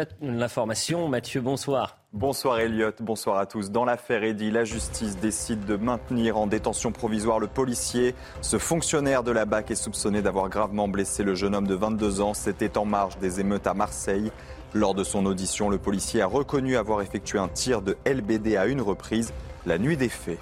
Mathieu, 1.09 1.41
bonsoir. 1.41 1.97
Bonsoir 2.13 2.61
Elliot, 2.61 2.93
bonsoir 3.01 3.39
à 3.39 3.47
tous. 3.47 3.71
Dans 3.71 3.87
l'affaire 3.87 4.23
Eddy, 4.23 4.51
la 4.51 4.65
justice 4.65 5.17
décide 5.17 5.65
de 5.65 5.77
maintenir 5.77 6.37
en 6.37 6.47
détention 6.47 6.93
provisoire 6.93 7.41
le 7.41 7.47
policier. 7.47 8.15
Ce 8.43 8.59
fonctionnaire 8.59 9.23
de 9.23 9.33
la 9.33 9.47
BAC 9.47 9.71
est 9.71 9.75
soupçonné 9.75 10.21
d'avoir 10.21 10.51
gravement 10.51 10.87
blessé 10.87 11.23
le 11.23 11.35
jeune 11.35 11.55
homme 11.55 11.67
de 11.67 11.75
22 11.75 12.21
ans. 12.21 12.35
C'était 12.35 12.77
en 12.77 12.85
marge 12.85 13.17
des 13.19 13.41
émeutes 13.41 13.67
à 13.67 13.73
Marseille. 13.73 14.31
Lors 14.75 14.95
de 14.95 15.03
son 15.03 15.25
audition, 15.25 15.71
le 15.71 15.79
policier 15.79 16.21
a 16.21 16.27
reconnu 16.27 16.77
avoir 16.77 17.01
effectué 17.01 17.39
un 17.39 17.49
tir 17.49 17.81
de 17.81 17.97
LBD 18.05 18.55
à 18.57 18.67
une 18.67 18.83
reprise 18.83 19.33
la 19.65 19.79
nuit 19.79 19.97
des 19.97 20.11
faits. 20.11 20.39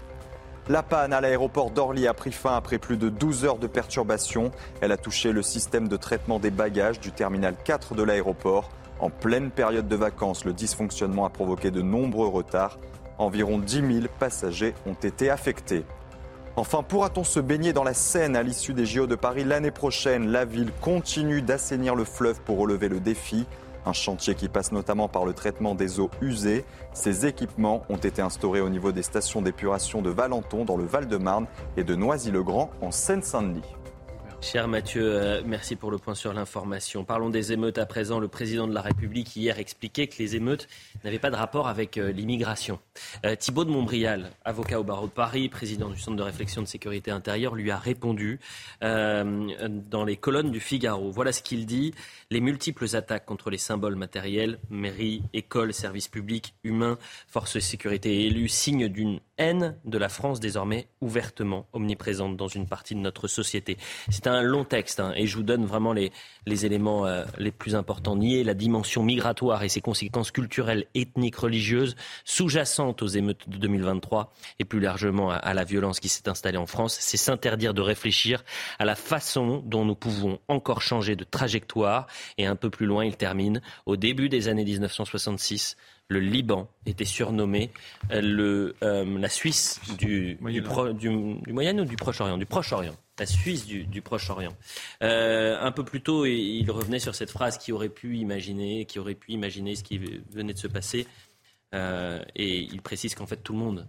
La 0.70 0.82
panne 0.82 1.12
à 1.12 1.20
l'aéroport 1.20 1.70
d'Orly 1.70 2.06
a 2.06 2.14
pris 2.14 2.32
fin 2.32 2.56
après 2.56 2.78
plus 2.78 2.96
de 2.96 3.10
12 3.10 3.44
heures 3.44 3.58
de 3.58 3.66
perturbation. 3.66 4.50
Elle 4.80 4.92
a 4.92 4.96
touché 4.96 5.30
le 5.30 5.42
système 5.42 5.88
de 5.88 5.96
traitement 5.98 6.38
des 6.38 6.50
bagages 6.50 7.00
du 7.00 7.12
terminal 7.12 7.54
4 7.64 7.94
de 7.94 8.02
l'aéroport. 8.02 8.70
En 8.98 9.10
pleine 9.10 9.50
période 9.50 9.88
de 9.88 9.96
vacances, 9.96 10.46
le 10.46 10.54
dysfonctionnement 10.54 11.26
a 11.26 11.28
provoqué 11.28 11.70
de 11.70 11.82
nombreux 11.82 12.28
retards. 12.28 12.78
Environ 13.18 13.58
10 13.58 13.74
000 13.74 14.06
passagers 14.18 14.74
ont 14.86 14.94
été 14.94 15.28
affectés. 15.28 15.84
Enfin, 16.56 16.82
pourra-t-on 16.82 17.24
se 17.24 17.40
baigner 17.40 17.74
dans 17.74 17.84
la 17.84 17.92
Seine 17.92 18.34
à 18.34 18.42
l'issue 18.42 18.72
des 18.72 18.86
JO 18.86 19.06
de 19.06 19.16
Paris 19.16 19.44
l'année 19.44 19.70
prochaine? 19.70 20.28
La 20.28 20.46
ville 20.46 20.72
continue 20.80 21.42
d'assainir 21.42 21.94
le 21.94 22.04
fleuve 22.04 22.40
pour 22.40 22.58
relever 22.58 22.88
le 22.88 23.00
défi. 23.00 23.44
Un 23.86 23.92
chantier 23.92 24.34
qui 24.34 24.48
passe 24.48 24.72
notamment 24.72 25.08
par 25.08 25.24
le 25.24 25.32
traitement 25.32 25.74
des 25.74 26.00
eaux 26.00 26.10
usées. 26.20 26.64
Ces 26.92 27.26
équipements 27.26 27.82
ont 27.88 27.96
été 27.96 28.22
instaurés 28.22 28.60
au 28.60 28.70
niveau 28.70 28.92
des 28.92 29.02
stations 29.02 29.42
d'épuration 29.42 30.02
de 30.02 30.10
Valenton 30.10 30.64
dans 30.64 30.76
le 30.76 30.84
Val-de-Marne 30.84 31.46
et 31.76 31.84
de 31.84 31.94
Noisy-le-Grand 31.94 32.70
en 32.80 32.90
Seine-Saint-Denis. 32.90 33.62
Cher 34.44 34.68
Mathieu, 34.68 35.02
euh, 35.02 35.42
merci 35.46 35.74
pour 35.74 35.90
le 35.90 35.96
point 35.96 36.14
sur 36.14 36.34
l'information. 36.34 37.02
Parlons 37.02 37.30
des 37.30 37.54
émeutes 37.54 37.78
à 37.78 37.86
présent. 37.86 38.20
Le 38.20 38.28
président 38.28 38.68
de 38.68 38.74
la 38.74 38.82
République 38.82 39.34
hier 39.36 39.58
expliquait 39.58 40.06
que 40.06 40.18
les 40.18 40.36
émeutes 40.36 40.68
n'avaient 41.02 41.18
pas 41.18 41.30
de 41.30 41.36
rapport 41.36 41.66
avec 41.66 41.96
euh, 41.96 42.12
l'immigration. 42.12 42.78
Euh, 43.24 43.36
Thibault 43.36 43.64
de 43.64 43.70
Montbrial, 43.70 44.32
avocat 44.44 44.78
au 44.78 44.84
barreau 44.84 45.06
de 45.06 45.12
Paris, 45.12 45.48
président 45.48 45.88
du 45.88 45.98
Centre 45.98 46.18
de 46.18 46.22
réflexion 46.22 46.60
de 46.60 46.66
sécurité 46.66 47.10
intérieure, 47.10 47.54
lui 47.54 47.70
a 47.70 47.78
répondu 47.78 48.38
dans 48.82 50.04
les 50.06 50.16
colonnes 50.16 50.50
du 50.50 50.60
Figaro. 50.60 51.10
Voilà 51.10 51.32
ce 51.32 51.42
qu'il 51.42 51.64
dit. 51.64 51.94
Les 52.34 52.40
multiples 52.40 52.96
attaques 52.96 53.26
contre 53.26 53.48
les 53.48 53.58
symboles 53.58 53.94
matériels, 53.94 54.58
mairies, 54.68 55.22
écoles, 55.34 55.72
services 55.72 56.08
publics, 56.08 56.56
humains, 56.64 56.98
forces 57.28 57.54
de 57.54 57.60
sécurité 57.60 58.12
et 58.12 58.26
élus, 58.26 58.48
signent 58.48 58.88
d'une 58.88 59.20
haine 59.38 59.76
de 59.84 59.98
la 59.98 60.08
France 60.08 60.40
désormais 60.40 60.88
ouvertement 61.00 61.68
omniprésente 61.72 62.36
dans 62.36 62.48
une 62.48 62.66
partie 62.66 62.96
de 62.96 62.98
notre 62.98 63.28
société. 63.28 63.76
C'est 64.10 64.26
un 64.26 64.42
long 64.42 64.64
texte 64.64 64.98
hein, 64.98 65.12
et 65.14 65.28
je 65.28 65.36
vous 65.36 65.44
donne 65.44 65.64
vraiment 65.64 65.92
les, 65.92 66.10
les 66.46 66.66
éléments 66.66 67.06
euh, 67.06 67.24
les 67.38 67.50
plus 67.50 67.74
importants. 67.74 68.16
Nier 68.16 68.44
la 68.44 68.54
dimension 68.54 69.02
migratoire 69.02 69.62
et 69.62 69.68
ses 69.68 69.80
conséquences 69.80 70.30
culturelles, 70.30 70.86
ethniques, 70.94 71.36
religieuses 71.36 71.96
sous-jacentes 72.24 73.02
aux 73.02 73.08
émeutes 73.08 73.48
de 73.48 73.56
2023 73.56 74.32
et 74.58 74.64
plus 74.64 74.80
largement 74.80 75.30
à, 75.30 75.36
à 75.36 75.54
la 75.54 75.64
violence 75.64 76.00
qui 76.00 76.08
s'est 76.08 76.28
installée 76.28 76.58
en 76.58 76.66
France, 76.66 76.96
c'est 77.00 77.16
s'interdire 77.16 77.74
de 77.74 77.80
réfléchir 77.80 78.44
à 78.78 78.84
la 78.84 78.94
façon 78.94 79.62
dont 79.64 79.84
nous 79.84 79.94
pouvons 79.94 80.38
encore 80.48 80.82
changer 80.82 81.16
de 81.16 81.24
trajectoire. 81.24 82.06
Et 82.38 82.46
un 82.46 82.56
peu 82.56 82.70
plus 82.70 82.86
loin, 82.86 83.04
il 83.04 83.16
termine. 83.16 83.60
Au 83.86 83.96
début 83.96 84.28
des 84.28 84.48
années 84.48 84.64
1966, 84.64 85.76
le 86.08 86.20
Liban 86.20 86.68
était 86.86 87.04
surnommé 87.04 87.70
euh, 88.10 88.20
le, 88.20 88.76
euh, 88.82 89.18
la 89.18 89.28
Suisse 89.28 89.80
du, 89.98 90.34
du, 90.34 90.60
du, 90.60 91.52
Moyen 91.52 91.78
ou 91.78 91.84
du 91.84 91.96
Proche-Orient? 91.96 92.36
Du 92.36 92.46
Proche-Orient. 92.46 92.94
La 93.18 93.26
Suisse 93.26 93.64
du, 93.64 93.84
du 93.84 94.02
Proche-Orient. 94.02 94.54
Euh, 95.02 95.56
un 95.60 95.72
peu 95.72 95.84
plus 95.84 96.02
tôt, 96.02 96.26
il 96.26 96.68
revenait 96.70 96.98
sur 96.98 97.14
cette 97.14 97.30
phrase 97.30 97.58
qui 97.58 97.72
aurait 97.72 97.88
pu 97.88 98.16
imaginer, 98.16 98.84
qui 98.84 98.98
aurait 98.98 99.14
pu 99.14 99.32
imaginer 99.32 99.76
ce 99.76 99.84
qui 99.84 99.98
venait 100.30 100.52
de 100.52 100.58
se 100.58 100.66
passer. 100.66 101.06
et 101.72 102.58
il 102.58 102.82
précise 102.82 103.14
qu'en 103.14 103.26
fait 103.26 103.36
tout 103.42 103.52
le 103.52 103.58
monde 103.60 103.86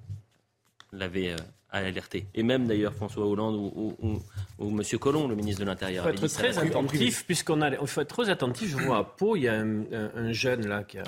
l'avait 0.93 1.36
alerté. 1.69 2.28
Et 2.34 2.43
même 2.43 2.67
d'ailleurs 2.67 2.93
François 2.93 3.25
Hollande 3.25 3.56
ou, 3.56 3.95
ou, 3.99 4.21
ou, 4.60 4.69
M. 4.69 4.99
Collomb, 4.99 5.28
le 5.28 5.36
ministre 5.36 5.62
de 5.62 5.65
l'Intérieur. 5.65 6.08
Il 6.10 6.17
faut 6.17 6.25
être 6.25 6.34
très 6.34 6.58
attentif, 6.58 7.25
puisqu'on 7.25 7.62
a, 7.62 7.69
il 7.71 7.88
faut 7.88 8.01
être 8.01 8.15
très 8.15 8.30
attentif. 8.30 8.69
Je 8.69 8.78
vois 8.78 8.99
à 8.99 9.04
Pau, 9.04 9.36
il 9.36 9.43
y 9.43 9.47
a 9.47 9.56
un, 9.56 9.84
un 9.91 10.32
jeune 10.32 10.67
là 10.67 10.84
qui 10.84 10.99
a 10.99 11.04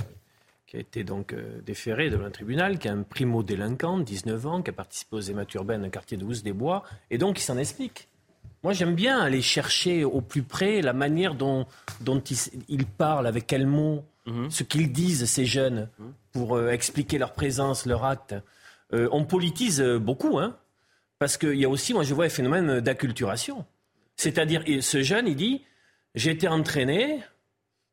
qui 0.67 0.75
a 0.75 0.80
été 0.80 1.06
donc 1.06 1.34
euh, 1.34 1.62
déféré 1.65 2.10
devant 2.10 2.25
un 2.25 2.30
tribunal, 2.30 2.77
qui 2.77 2.89
est 2.89 2.91
un 2.91 3.03
primo-délinquant, 3.03 3.99
19 3.99 4.47
ans, 4.47 4.62
qui 4.62 4.69
a 4.69 4.73
participé 4.73 5.15
aux 5.15 5.21
émeutes 5.21 5.53
urbaines 5.53 5.86
un 5.86 5.89
quartier 5.89 6.17
de 6.17 6.41
des 6.41 6.53
bois 6.53 6.84
et 7.10 7.17
donc 7.17 7.39
il 7.39 7.41
s'en 7.41 7.58
explique. 7.58 8.10
Moi, 8.63 8.73
j'aime 8.73 8.93
bien 8.93 9.19
aller 9.19 9.41
chercher 9.41 10.03
au 10.03 10.19
plus 10.19 10.43
près 10.43 10.82
la 10.82 10.91
manière 10.91 11.36
dont, 11.36 11.67
dont 12.01 12.21
ils, 12.67 12.86
parlent, 12.86 13.27
avec 13.27 13.47
quels 13.47 13.67
mots, 13.67 14.03
mhm. 14.25 14.49
ce 14.49 14.63
qu'ils 14.63 14.91
disent, 14.91 15.25
ces 15.25 15.45
jeunes, 15.45 15.89
mhm. 15.99 16.13
pour 16.34 16.58
euh, 16.58 16.71
expliquer 16.71 17.17
leur 17.17 17.32
présence, 17.32 17.86
leur 17.86 18.03
acte. 18.03 18.36
Euh, 18.93 19.08
on 19.13 19.23
politise 19.23 19.82
beaucoup, 19.82 20.38
hein, 20.38 20.58
parce 21.17 21.38
qu'il 21.38 21.56
y 21.56 21.65
a 21.65 21.69
aussi, 21.69 21.93
moi, 21.93 22.03
je 22.03 22.13
vois 22.13 22.25
un 22.25 22.30
phénomène 22.30 22.82
d'acculturation. 22.82 23.65
C'est-à-dire, 24.17 24.63
ce 24.82 25.01
jeune, 25.01 25.27
il 25.27 25.36
dit, 25.36 25.63
j'ai 26.15 26.32
été 26.32 26.47
entraîné, 26.47 27.21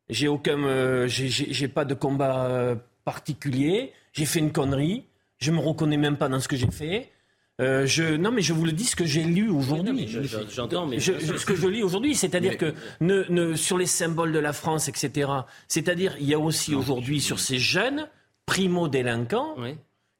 j'ai 0.09 0.29
aucun, 0.29 0.63
euh, 0.65 1.07
j'ai 1.09 1.69
pas 1.69 1.85
de 1.85 1.95
combat 1.95 2.47
euh, 2.47 2.77
particulier. 3.05 3.93
J'ai 4.13 4.27
fait 4.27 4.39
une 4.39 4.53
connerie. 4.53 5.05
Je 5.39 5.51
me 5.51 5.59
reconnais 5.59 5.97
même 5.97 6.17
pas 6.17 6.29
dans 6.29 6.41
ce 6.41 6.49
que 6.49 6.57
j'ai 6.57 6.71
fait. 6.71 7.11
Euh, 7.61 7.87
je, 7.87 8.17
non, 8.17 8.33
mais 8.33 8.43
je 8.43 8.53
vous 8.53 8.65
le 8.65 8.73
dis 8.73 8.85
ce 8.85 8.97
que 8.97 9.05
j'ai 9.05 9.23
lu 9.23 9.49
aujourd'hui. 9.49 10.09
J'entends, 10.51 10.87
mais 10.87 10.99
ce 10.99 11.47
que 11.47 11.55
je 11.55 11.69
lis 11.69 11.83
aujourd'hui, 11.83 12.15
c'est-à-dire 12.15 12.59
que 12.59 12.75
ne, 13.01 13.25
ne, 13.29 13.55
sur 13.55 13.79
les 13.79 13.87
symboles 13.87 14.33
de 14.33 14.41
la 14.41 14.53
France, 14.53 14.89
etc. 14.89 15.31
C'est-à-dire, 15.69 16.17
il 16.19 16.27
y 16.27 16.35
a 16.35 16.39
aussi 16.39 16.75
aujourd'hui 16.75 17.21
sur 17.21 17.39
ces 17.39 17.59
jeunes 17.59 18.09
primo-délinquants 18.47 19.57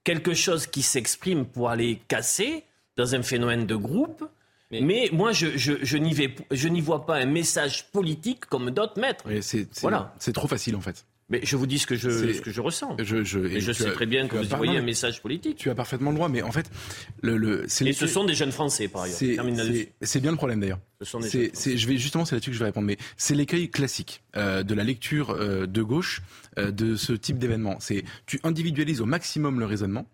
quelque 0.05 0.35
chose 0.35 0.67
qui 0.67 0.83
s'exprime 0.83 1.47
pour 1.47 1.71
aller 1.71 2.01
casser 2.09 2.65
dans 2.97 3.15
un 3.15 3.23
phénomène 3.23 3.67
de 3.67 3.75
groupe 3.75 4.25
mais, 4.71 5.09
moi, 5.13 5.33
je, 5.33 5.57
je, 5.57 5.73
je 5.83 6.69
n'y 6.69 6.81
vois 6.81 7.07
pas 7.07 7.17
un 7.17 7.27
message 7.27 7.91
politique 7.91 8.47
comme 8.47 8.71
d'autres 8.71 9.01
maîtres. 9.01 9.25
C'est 9.41 9.69
voilà. 9.81 10.15
trop 10.33 10.49
facile, 10.49 10.77
en 10.77 10.81
fait. 10.81 11.05
Mais 11.31 11.41
je 11.43 11.57
vous 11.57 11.67
dis 11.67 11.79
ce 11.79 11.87
que 11.87 11.97
je, 11.97 12.11
ce 12.11 12.41
que 12.43 12.51
je 12.51 12.61
ressens. 12.61 12.97
Je, 13.03 13.25
je, 13.25 13.39
et 13.39 13.61
je 13.61 13.73
sais 13.73 13.91
très 13.93 14.05
bien 14.05 14.29
que 14.29 14.37
vous 14.37 14.45
y 14.45 14.57
voyez 14.57 14.77
un 14.77 14.83
message 14.83 15.23
politique. 15.23 15.57
Tu 15.57 15.71
as 15.71 15.75
parfaitement 15.75 16.11
le 16.11 16.17
droit, 16.17 16.29
mais 16.29 16.43
en 16.43 16.53
fait, 16.53 16.71
le, 17.23 17.39
le 17.39 17.65
et 17.65 17.93
ce 17.93 18.07
sont 18.07 18.25
des 18.25 18.35
jeunes 18.35 18.53
Français 18.53 18.89
par 18.89 19.03
ailleurs. 19.03 19.17
C'est 20.03 20.21
bien 20.21 20.31
le 20.31 20.37
problème 20.37 20.61
d'ailleurs. 20.61 20.81
Je 21.01 21.87
vais 21.87 21.97
justement, 21.97 22.25
c'est 22.25 22.37
là-dessus 22.37 22.51
que 22.51 22.55
je 22.55 22.61
vais 22.61 22.67
répondre, 22.67 22.87
mais 22.87 22.99
c'est 23.17 23.35
l'écueil 23.35 23.71
classique 23.71 24.23
euh, 24.37 24.63
de 24.63 24.75
la 24.75 24.85
lecture 24.85 25.31
euh, 25.31 25.67
de 25.67 25.83
gauche 25.83 26.23
euh, 26.59 26.71
de 26.71 26.95
ce 26.95 27.15
type 27.15 27.39
d'événement. 27.39 27.77
C'est 27.81 28.05
tu 28.27 28.39
individualises 28.45 29.01
au 29.01 29.07
maximum 29.07 29.61
le 29.61 29.67
raisonnement 29.67 30.07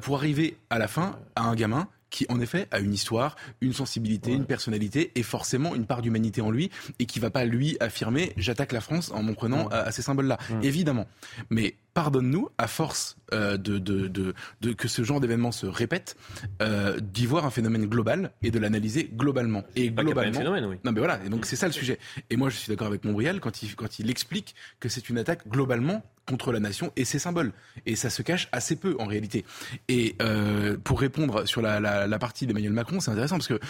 pour 0.00 0.16
arriver 0.16 0.56
à 0.70 0.78
la 0.78 0.88
fin 0.88 1.18
à 1.34 1.42
un 1.42 1.54
gamin 1.54 1.88
qui 2.14 2.26
en 2.28 2.38
effet 2.38 2.68
a 2.70 2.78
une 2.78 2.94
histoire, 2.94 3.34
une 3.60 3.72
sensibilité, 3.72 4.30
une 4.30 4.46
personnalité 4.46 5.10
et 5.16 5.24
forcément 5.24 5.74
une 5.74 5.84
part 5.84 6.00
d'humanité 6.00 6.42
en 6.42 6.52
lui 6.52 6.70
et 7.00 7.06
qui 7.06 7.18
va 7.18 7.30
pas 7.30 7.44
lui 7.44 7.76
affirmer 7.80 8.32
j'attaque 8.36 8.70
la 8.70 8.80
France 8.80 9.10
en 9.10 9.24
m'en 9.24 9.34
prenant 9.34 9.66
à, 9.66 9.90
ces 9.90 10.02
symboles-là. 10.02 10.38
Évidemment. 10.62 11.08
Mais 11.50 11.74
pardonne-nous, 11.94 12.48
à 12.58 12.66
force 12.66 13.16
euh, 13.32 13.56
de, 13.56 13.78
de, 13.78 14.08
de, 14.08 14.72
que 14.72 14.88
ce 14.88 15.02
genre 15.02 15.20
d'événement 15.20 15.52
se 15.52 15.66
répète, 15.66 16.16
euh, 16.60 16.98
d'y 17.00 17.24
voir 17.24 17.46
un 17.46 17.50
phénomène 17.50 17.86
global 17.86 18.32
et 18.42 18.50
de 18.50 18.58
l'analyser 18.58 19.08
globalement. 19.12 19.64
Et 19.76 19.90
globalement. 19.90 20.38
Phénomène, 20.38 20.66
oui. 20.66 20.76
Non, 20.84 20.92
mais 20.92 20.98
voilà. 20.98 21.20
Et 21.24 21.28
donc 21.28 21.46
c'est 21.46 21.56
ça 21.56 21.66
le 21.66 21.72
sujet. 21.72 21.98
Et 22.30 22.36
moi, 22.36 22.50
je 22.50 22.56
suis 22.56 22.68
d'accord 22.68 22.88
avec 22.88 23.04
Montbrial 23.04 23.40
quand 23.40 23.62
il 23.62 23.74
quand 23.76 23.98
il 23.98 24.10
explique 24.10 24.54
que 24.80 24.88
c'est 24.88 25.08
une 25.08 25.18
attaque 25.18 25.48
globalement 25.48 26.02
contre 26.26 26.52
la 26.52 26.60
nation 26.60 26.90
et 26.96 27.04
ses 27.04 27.18
symboles. 27.18 27.52
Et 27.86 27.96
ça 27.96 28.10
se 28.10 28.22
cache 28.22 28.48
assez 28.50 28.76
peu 28.76 28.96
en 28.98 29.04
réalité. 29.04 29.44
Et 29.88 30.16
euh, 30.22 30.76
pour 30.82 31.00
répondre 31.00 31.46
sur 31.46 31.60
la, 31.60 31.80
la, 31.80 32.06
la 32.06 32.18
partie 32.18 32.46
d'Emmanuel 32.46 32.72
Macron, 32.72 32.98
c'est 33.00 33.10
intéressant 33.10 33.36
parce 33.36 33.48
que 33.48 33.60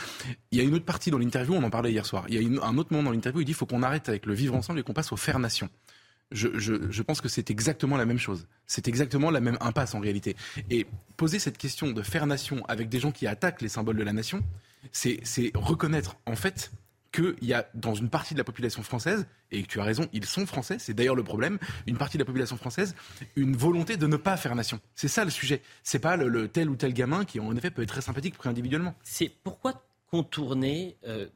il 0.52 0.58
y 0.58 0.60
a 0.60 0.64
une 0.64 0.74
autre 0.74 0.84
partie 0.84 1.10
dans 1.10 1.18
l'interview, 1.18 1.54
on 1.54 1.62
en 1.62 1.70
parlait 1.70 1.90
hier 1.90 2.06
soir. 2.06 2.24
Il 2.28 2.40
y 2.40 2.58
a 2.58 2.64
un 2.64 2.78
autre 2.78 2.92
moment 2.92 3.04
dans 3.04 3.10
l'interview, 3.10 3.40
il 3.40 3.44
dit 3.44 3.52
faut 3.52 3.66
qu'on 3.66 3.82
arrête 3.82 4.08
avec 4.08 4.24
le 4.26 4.34
vivre 4.34 4.54
ensemble 4.54 4.78
et 4.78 4.82
qu'on 4.82 4.92
passe 4.94 5.12
au 5.12 5.16
faire 5.16 5.38
nation 5.38 5.68
je, 6.34 7.02
pense 7.02 7.20
que 7.20 7.28
c'est 7.28 7.50
exactement 7.50 7.96
la 7.96 8.06
même 8.06 8.18
chose. 8.18 8.46
C'est 8.66 8.88
exactement 8.88 9.30
la 9.30 9.40
même 9.40 9.56
impasse 9.60 9.94
en 9.94 10.00
réalité. 10.00 10.36
Et 10.70 10.86
poser 11.16 11.38
cette 11.38 11.58
question 11.58 11.90
de 11.90 12.02
faire 12.02 12.26
nation 12.26 12.64
avec 12.66 12.88
des 12.88 13.00
gens 13.00 13.12
qui 13.12 13.26
attaquent 13.26 13.62
les 13.62 13.68
symboles 13.68 13.96
de 13.96 14.02
la 14.02 14.12
nation, 14.12 14.42
c'est 14.92 15.22
reconnaître 15.54 16.16
en 16.26 16.36
fait 16.36 16.72
qu'il 17.12 17.36
y 17.42 17.54
a 17.54 17.68
dans 17.74 17.94
une 17.94 18.08
partie 18.08 18.34
de 18.34 18.38
la 18.38 18.44
population 18.44 18.82
française, 18.82 19.26
et 19.52 19.62
tu 19.62 19.78
as 19.78 19.84
raison, 19.84 20.08
ils 20.12 20.24
sont 20.24 20.46
français, 20.46 20.78
c'est 20.80 20.94
d'ailleurs 20.94 21.14
le 21.14 21.22
problème, 21.22 21.58
une 21.86 21.96
partie 21.96 22.18
de 22.18 22.22
la 22.22 22.26
population 22.26 22.56
française, 22.56 22.96
une 23.36 23.56
volonté 23.56 23.96
de 23.96 24.08
ne 24.08 24.16
pas 24.16 24.36
faire 24.36 24.54
nation. 24.56 24.80
C'est 24.96 25.06
ça 25.06 25.24
le 25.24 25.30
sujet. 25.30 25.62
C'est 25.84 26.00
pas 26.00 26.16
le, 26.16 26.48
tel 26.48 26.68
ou 26.68 26.74
tel 26.74 26.92
gamin 26.92 27.24
qui 27.24 27.38
en 27.38 27.54
effet 27.56 27.70
peut 27.70 27.82
être 27.82 27.88
très 27.88 28.00
sympathique 28.00 28.36
pris 28.36 28.48
individuellement. 28.48 28.94
C'est 29.04 29.30
pourquoi 29.44 29.84
contourner 30.10 30.96
euh, 31.06 31.28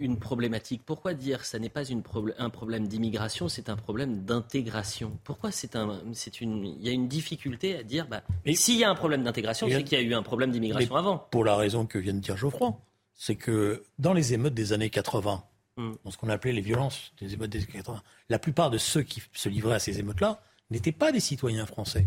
une 0.00 0.18
problématique. 0.18 0.82
Pourquoi 0.84 1.14
dire 1.14 1.40
que 1.40 1.46
ça 1.46 1.58
n'est 1.58 1.68
pas 1.68 1.84
une 1.84 2.02
un 2.38 2.50
problème 2.50 2.88
d'immigration, 2.88 3.48
c'est 3.48 3.68
un 3.68 3.76
problème 3.76 4.24
d'intégration? 4.24 5.18
Pourquoi 5.24 5.52
c'est 5.52 5.76
un, 5.76 6.00
c'est 6.12 6.40
une, 6.40 6.64
il 6.64 6.84
y 6.84 6.88
a 6.88 6.92
une 6.92 7.08
difficulté 7.08 7.76
à 7.76 7.82
dire, 7.82 8.08
bah, 8.08 8.22
s'il 8.54 8.76
y 8.76 8.84
a 8.84 8.90
un 8.90 8.94
problème 8.94 9.22
d'intégration, 9.22 9.68
c'est 9.70 9.84
qu'il 9.84 9.98
y 9.98 10.02
a 10.02 10.04
eu 10.04 10.14
un 10.14 10.22
problème 10.22 10.50
d'immigration 10.50 10.96
avant. 10.96 11.18
Pour 11.30 11.44
la 11.44 11.56
raison 11.56 11.86
que 11.86 11.98
vient 11.98 12.14
de 12.14 12.18
dire 12.18 12.36
Geoffroy, 12.36 12.80
c'est 13.14 13.36
que 13.36 13.84
dans 13.98 14.14
les 14.14 14.32
émeutes 14.32 14.54
des 14.54 14.72
années 14.72 14.90
80, 14.90 15.44
hmm. 15.76 15.92
dans 16.04 16.10
ce 16.10 16.16
qu'on 16.16 16.30
appelait 16.30 16.52
les 16.52 16.62
violences 16.62 17.12
des 17.20 17.34
émeutes 17.34 17.50
des 17.50 17.58
années 17.58 17.72
80, 17.74 18.02
la 18.28 18.38
plupart 18.38 18.70
de 18.70 18.78
ceux 18.78 19.02
qui 19.02 19.22
se 19.32 19.48
livraient 19.48 19.74
à 19.74 19.78
ces 19.78 20.00
émeutes-là 20.00 20.42
n'étaient 20.70 20.92
pas 20.92 21.12
des 21.12 21.20
citoyens 21.20 21.66
français. 21.66 22.06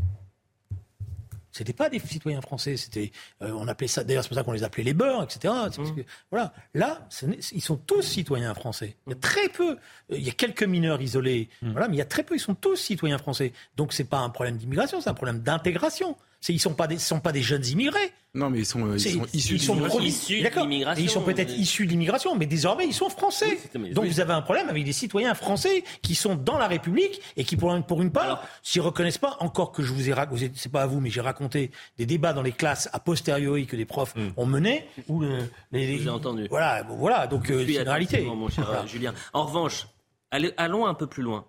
C'était 1.54 1.74
pas 1.74 1.88
des 1.88 2.00
citoyens 2.00 2.42
français, 2.42 2.78
c'était, 2.78 3.12
euh, 3.44 3.52
on 3.52 3.68
appelait 3.68 3.88
ça, 3.88 4.04
d'ailleurs 4.04 4.24
c'est 4.24 4.30
pour 4.30 4.38
ça 4.38 4.44
qu'on 4.44 4.54
les 4.54 4.64
appelait 4.64 4.84
les 4.84 4.96
beurs, 4.96 5.24
etc. 5.24 5.54
Mmh. 5.78 6.02
voilà, 6.32 6.52
là, 6.74 7.08
ils 7.52 7.62
sont 7.62 7.78
tous 7.78 8.02
citoyens 8.02 8.56
français. 8.56 8.98
Il 9.06 9.12
y 9.12 9.14
a 9.14 9.20
très 9.20 9.50
peu, 9.50 9.72
euh, 9.72 9.78
il 10.10 10.24
y 10.24 10.30
a 10.30 10.34
quelques 10.34 10.64
mineurs 10.64 11.00
isolés, 11.00 11.50
mmh. 11.62 11.72
voilà, 11.72 11.88
mais 11.88 11.96
il 11.96 12.00
y 12.00 12.02
a 12.02 12.06
très 12.06 12.24
peu, 12.24 12.36
ils 12.36 12.40
sont 12.40 12.56
tous 12.56 12.76
citoyens 12.76 13.20
français. 13.20 13.54
Donc 13.78 13.94
c'est 13.94 14.04
pas 14.04 14.18
un 14.18 14.30
problème 14.30 14.58
d'immigration, 14.58 15.00
c'est 15.00 15.12
un 15.12 15.14
problème 15.14 15.42
d'intégration. 15.42 16.18
Ils 16.50 16.56
ne 16.56 16.60
sont 16.60 16.74
pas 16.74 16.88
des, 16.88 16.98
sont 16.98 17.20
pas 17.20 17.32
des 17.32 17.42
jeunes 17.42 17.66
immigrés. 17.66 18.12
Non, 18.36 18.50
mais 18.50 18.60
ils 18.60 18.66
sont, 18.66 18.84
euh, 18.88 18.98
ils 18.98 19.00
sont 19.00 19.28
issus 19.32 20.42
de 20.42 20.60
l'immigration. 20.60 21.04
Ils 21.04 21.10
sont 21.10 21.22
peut-être 21.22 21.56
issus 21.56 21.86
de 21.86 21.92
l'immigration, 21.92 22.36
mais 22.36 22.48
désormais 22.48 22.88
ils 22.88 22.94
sont 22.94 23.10
français. 23.10 23.60
Donc 23.92 24.06
vous 24.06 24.20
avez 24.20 24.34
un 24.34 24.42
problème 24.42 24.70
avec 24.70 24.84
des 24.84 24.92
citoyens 24.92 25.36
français 25.36 25.84
qui 26.02 26.16
sont 26.16 26.36
dans 26.36 26.58
la 26.58 26.68
République 26.68 27.22
et 27.38 27.44
qui, 27.44 27.56
pour, 27.58 27.80
pour 27.86 28.02
une 28.02 28.12
part, 28.12 28.44
s'y 28.64 28.80
reconnaissent 28.80 29.20
pas. 29.20 29.38
Encore 29.40 29.72
que 29.72 29.84
je 29.84 29.94
vous 29.94 30.10
ai 30.10 30.14
raconté, 30.14 30.52
c'est 30.56 30.72
pas 30.72 30.82
à 30.82 30.88
vous, 30.88 31.00
mais 31.00 31.12
j'ai 31.12 31.22
raconté 31.22 31.70
des 31.98 32.08
débats 32.08 32.34
dans 32.34 32.42
les 32.42 32.52
classes 32.52 32.90
a 32.92 33.00
posteriori 33.00 33.68
que 33.68 33.76
des 33.76 33.86
profs 33.86 34.16
hmm. 34.16 34.30
ont 34.36 34.48
menés. 34.48 34.88
Où 35.08 35.24
euh, 35.24 35.42
les, 35.72 36.10
entendu. 36.10 36.48
Voilà, 36.50 36.84
voilà. 36.90 37.28
Donc 37.28 37.52
euh, 37.52 37.64
c'est 37.68 37.82
une 37.82 37.88
réalité. 37.88 38.22
Mon 38.22 38.50
cher 38.50 38.88
Julien. 38.88 39.14
En 39.34 39.46
revanche, 39.46 39.88
allons 40.32 40.88
un 40.88 40.96
peu 40.96 41.06
plus 41.06 41.22
loin. 41.22 41.46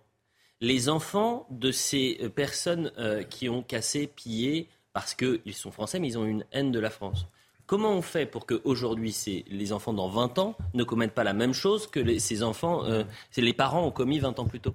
Les 0.61 0.91
enfants 0.91 1.47
de 1.51 1.73
ces 1.73 2.31
personnes 2.35 2.93
qui 3.31 3.49
ont 3.49 3.63
cassé, 3.63 4.07
pillé, 4.07 4.69
parce 4.95 5.15
qu'ils 5.15 5.55
sont 5.55 5.73
français, 5.73 5.99
mais 5.99 6.09
ils 6.09 6.17
ont 6.17 6.25
une 6.25 6.45
haine 6.53 6.73
de 6.73 6.81
la 6.81 6.89
France. 6.89 7.27
Comment 7.67 7.93
on 7.93 8.03
fait 8.03 8.27
pour 8.27 8.47
qu'aujourd'hui, 8.47 9.15
les 9.51 9.73
enfants 9.73 9.93
dans 9.93 10.09
20 10.09 10.39
ans 10.39 10.57
ne 10.73 10.85
commettent 10.85 11.15
pas 11.15 11.25
la 11.25 11.33
même 11.33 11.53
chose 11.53 11.87
que 11.89 12.19
ces 12.19 12.43
enfants, 12.43 12.85
euh, 12.85 13.05
les 13.37 13.53
parents 13.53 13.85
ont 13.85 13.91
commis 13.91 14.21
20 14.21 14.39
ans 14.39 14.45
plus 14.47 14.61
tôt? 14.61 14.75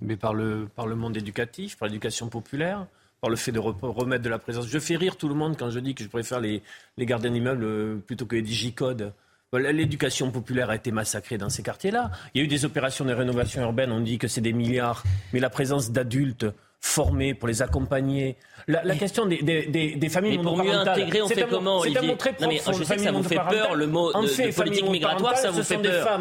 Mais 0.00 0.16
par 0.16 0.34
le, 0.34 0.68
par 0.74 0.86
le 0.86 0.94
monde 0.96 1.16
éducatif, 1.16 1.76
par 1.76 1.88
l'éducation 1.88 2.28
populaire, 2.28 2.86
par 3.20 3.30
le 3.30 3.36
fait 3.36 3.52
de 3.52 3.58
remettre 3.58 4.22
de 4.22 4.28
la 4.28 4.38
présence. 4.38 4.68
Je 4.68 4.78
fais 4.78 4.96
rire 4.96 5.16
tout 5.16 5.28
le 5.28 5.34
monde 5.34 5.56
quand 5.58 5.70
je 5.70 5.80
dis 5.80 5.94
que 5.94 6.04
je 6.04 6.08
préfère 6.08 6.40
les, 6.40 6.62
les 6.96 7.06
gardiens 7.06 7.30
d'immeubles 7.30 7.64
euh, 7.64 7.96
plutôt 7.96 8.26
que 8.26 8.36
les 8.36 8.42
digicodes. 8.42 9.12
L'éducation 9.52 10.30
populaire 10.30 10.68
a 10.70 10.76
été 10.76 10.90
massacrée 10.90 11.38
dans 11.38 11.48
ces 11.48 11.62
quartiers-là. 11.62 12.10
Il 12.34 12.38
y 12.38 12.40
a 12.42 12.44
eu 12.44 12.48
des 12.48 12.64
opérations 12.64 13.04
de 13.04 13.12
rénovation 13.12 13.62
urbaine, 13.62 13.92
on 13.92 14.00
dit 14.00 14.18
que 14.18 14.26
c'est 14.26 14.40
des 14.40 14.52
milliards, 14.52 15.04
mais 15.32 15.38
la 15.38 15.48
présence 15.48 15.92
d'adultes 15.92 16.46
formés 16.84 17.32
pour 17.34 17.48
les 17.48 17.62
accompagner. 17.62 18.36
La, 18.68 18.94
question 18.94 19.26
des, 19.26 19.42
des, 19.42 19.96
des, 19.96 20.08
familles 20.08 20.38
mais 20.38 20.44
pour 20.44 20.56
mieux 20.56 20.72
intégrer, 20.72 21.22
on 21.22 21.28
fait 21.28 21.46
comment 21.48 21.82
C'est 21.82 21.96
un 21.96 22.02
mot 22.02 22.14
très 22.14 22.32
profond. 22.34 22.72
je 22.72 22.84
sais 22.84 22.96
que 22.96 23.02
ça 23.02 23.12
vous 23.12 23.22
fait 23.22 23.36
peur, 23.36 23.74
le 23.74 23.86
mot 23.86 24.12
de, 24.12 24.54
politique 24.54 24.88
migratoire, 24.88 25.36
ça 25.36 25.50
vous 25.50 25.62
fait 25.62 25.78
peur. 25.78 26.20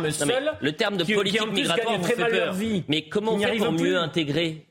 le 0.62 0.72
terme 0.72 0.98
de 0.98 1.04
politique 1.04 1.52
migratoire 1.52 1.98
vous 1.98 2.06
fait 2.06 2.16
peur. 2.16 2.56
Mais 2.88 3.04
comment 3.04 3.34
on 3.34 3.40
fait 3.40 3.58
pour 3.58 3.72
mieux 3.74 3.98
intégrer 3.98 4.66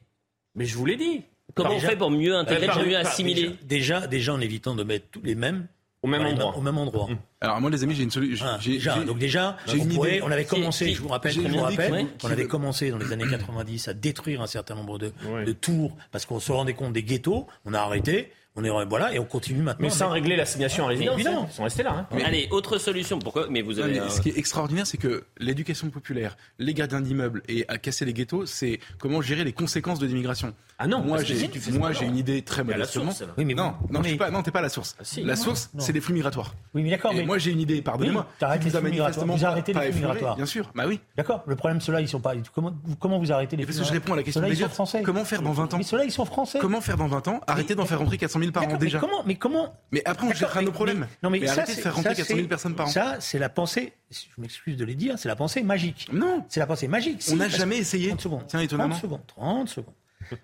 Mais 0.54 0.64
je 0.64 0.76
vous 0.76 0.86
l'ai 0.86 0.96
dit. 0.96 1.22
Comment 1.54 1.74
on 1.74 1.80
fait 1.80 1.96
pour 1.96 2.10
mieux 2.10 2.34
intégrer, 2.34 2.68
pour 2.68 2.82
mieux 2.82 2.96
assimiler 2.96 3.50
déjà, 3.62 4.06
déjà 4.06 4.32
en 4.32 4.40
évitant 4.40 4.74
de 4.74 4.84
mettre 4.84 5.06
tous 5.10 5.22
les 5.22 5.34
mêmes 5.34 5.66
Au 6.02 6.08
même 6.08 6.26
endroit. 6.26 6.56
Au 6.56 6.60
même 6.60 6.78
endroit. 6.78 7.08
Alors 7.40 7.60
moi 7.60 7.70
les 7.70 7.82
amis, 7.84 7.94
j'ai 7.94 8.02
une 8.02 8.10
solution. 8.10 8.44
Ah, 8.46 9.04
donc 9.04 9.18
déjà, 9.18 9.56
une 9.72 9.92
idée. 9.92 10.20
On 10.24 10.30
avait 10.30 10.44
commencé, 10.44 10.92
je 10.94 11.00
vous 11.00 11.08
rappelle, 11.08 11.32
je 11.32 11.40
vous 11.40 11.60
rappelle, 11.60 12.06
on 12.22 12.30
avait 12.30 12.46
commencé 12.46 12.90
dans 12.90 12.98
les 12.98 13.12
années 13.12 13.26
90 13.30 13.88
à 13.88 13.94
détruire 13.94 14.42
un 14.42 14.46
certain 14.46 14.74
nombre 14.74 14.98
de, 14.98 15.12
de 15.44 15.52
tours 15.52 15.96
parce 16.10 16.26
qu'on 16.26 16.40
se 16.40 16.50
rendait 16.52 16.74
compte 16.74 16.92
des 16.92 17.02
ghettos. 17.02 17.46
On 17.64 17.74
a 17.74 17.78
arrêté. 17.80 18.32
On 18.54 18.64
est 18.64 18.84
voilà 18.84 19.14
et 19.14 19.18
on 19.18 19.24
continue 19.24 19.62
maintenant. 19.62 19.86
Mais 19.86 19.90
sans 19.90 20.10
régler 20.10 20.36
l'assignation 20.36 20.84
à 20.84 20.88
résidence. 20.88 21.14
Évidemment, 21.14 21.48
ils 21.50 21.54
sont 21.54 21.64
restés 21.64 21.82
là. 21.82 22.06
Hein. 22.10 22.18
Allez, 22.22 22.48
autre 22.50 22.76
solution. 22.76 23.18
Pourquoi 23.18 23.46
Mais 23.48 23.62
vous 23.62 23.80
avez. 23.80 23.98
Ce 24.10 24.20
qui 24.20 24.28
est 24.28 24.36
extraordinaire, 24.36 24.86
c'est 24.86 24.98
que 24.98 25.24
l'éducation 25.38 25.88
populaire, 25.88 26.36
les 26.58 26.74
gardiens 26.74 27.00
d'immeubles 27.00 27.42
et 27.48 27.64
à 27.68 27.78
casser 27.78 28.04
les 28.04 28.12
ghettos, 28.12 28.44
c'est 28.44 28.78
comment 28.98 29.22
gérer 29.22 29.44
les 29.44 29.54
conséquences 29.54 29.98
de 29.98 30.06
l'immigration. 30.06 30.52
Ah 30.78 30.86
non. 30.86 31.00
Moi, 31.00 31.22
j'ai 31.22 31.48
moi 31.72 31.92
j'ai 31.92 32.04
une 32.04 32.16
idée 32.16 32.42
très 32.42 32.62
modestement. 32.62 33.12
Oui, 33.38 33.46
mais 33.46 33.54
non, 33.54 33.74
non, 33.90 34.00
mais... 34.00 34.16
pas, 34.16 34.30
non, 34.30 34.42
t'es 34.42 34.50
pas 34.50 34.60
la 34.60 34.68
source. 34.68 34.96
Ah, 35.00 35.20
la 35.22 35.36
source, 35.36 35.70
c'est 35.78 35.92
les 35.92 36.00
flux 36.00 36.12
migratoires. 36.12 36.54
Oui, 36.74 36.82
mais 36.82 36.90
d'accord. 36.90 37.14
Mais 37.14 37.24
moi, 37.24 37.38
j'ai 37.38 37.52
une 37.52 37.60
idée. 37.60 37.80
Pardonnez-moi. 37.80 38.26
Oui, 38.28 38.46
arrêtez 38.46 38.64
les 38.66 38.70
flux 38.70 38.90
migratoires. 38.90 39.26
Vous 39.26 39.44
arrêtez 39.46 39.72
les 39.72 39.80
flux 39.80 39.94
migratoires. 39.94 40.36
Bien 40.36 40.46
sûr. 40.46 40.70
Bah 40.74 40.84
oui. 40.86 41.00
D'accord. 41.16 41.42
Le 41.46 41.56
problème, 41.56 41.80
ceux-là, 41.80 42.02
ils 42.02 42.08
sont 42.08 42.20
pas. 42.20 42.34
Comment, 42.54 42.74
comment 43.00 43.18
vous 43.18 43.32
arrêtez 43.32 43.56
les 43.56 43.64
flux 43.64 43.72
Parce 43.72 43.88
que 43.88 43.88
je 43.88 43.98
réponds 43.98 44.12
à 44.12 44.16
la 44.16 44.22
question 44.22 44.42
des 44.42 44.54
français. 44.56 45.02
Comment 45.02 45.24
faire 45.24 45.40
dans 45.40 45.52
20 45.52 45.72
ans 45.72 45.78
Mais 45.78 45.84
ceux-là, 45.84 46.04
ils 46.04 46.12
sont 46.12 46.26
français. 46.26 46.58
Comment 46.60 46.82
faire 46.82 46.98
dans 46.98 47.08
20 47.08 47.28
ans 47.28 47.40
Arrêtez 47.46 47.74
d'en 47.74 47.86
faire 47.86 47.98
rentrer 47.98 48.18
400 48.18 48.41
000 48.42 48.52
par 48.52 48.68
an 48.68 48.76
déjà. 48.76 49.00
Mais 49.26 49.36
comment 49.36 49.74
Mais 49.90 50.02
après, 50.04 50.26
on 50.26 50.32
gérera 50.32 50.62
nos 50.62 50.72
problèmes. 50.72 51.06
Non, 51.22 51.30
mais 51.30 51.46
arrêtez 51.48 51.74
de 51.74 51.80
faire 51.80 51.94
rentrer 51.94 52.14
400 52.14 52.34
000 52.34 52.48
personnes 52.48 52.74
par 52.74 52.86
an. 52.86 52.90
Ça, 52.90 53.16
c'est 53.20 53.38
la 53.38 53.48
pensée. 53.48 53.92
Je 54.10 54.18
m'excuse 54.38 54.76
de 54.76 54.84
les 54.84 54.94
dire. 54.94 55.18
C'est 55.18 55.28
la 55.28 55.36
pensée 55.36 55.62
magique. 55.62 56.08
Non. 56.12 56.44
C'est 56.48 56.60
la 56.60 56.66
pensée 56.66 56.88
magique. 56.88 57.24
On 57.32 57.36
n'a 57.36 57.48
jamais 57.48 57.78
essayé. 57.78 58.08
30 58.08 58.20
secondes. 58.20 58.44
Tiens, 58.46 58.60
étonnamment. 58.60 58.94
30 58.94 59.02
secondes. 59.02 59.26
30 59.26 59.68
secondes. 59.68 59.94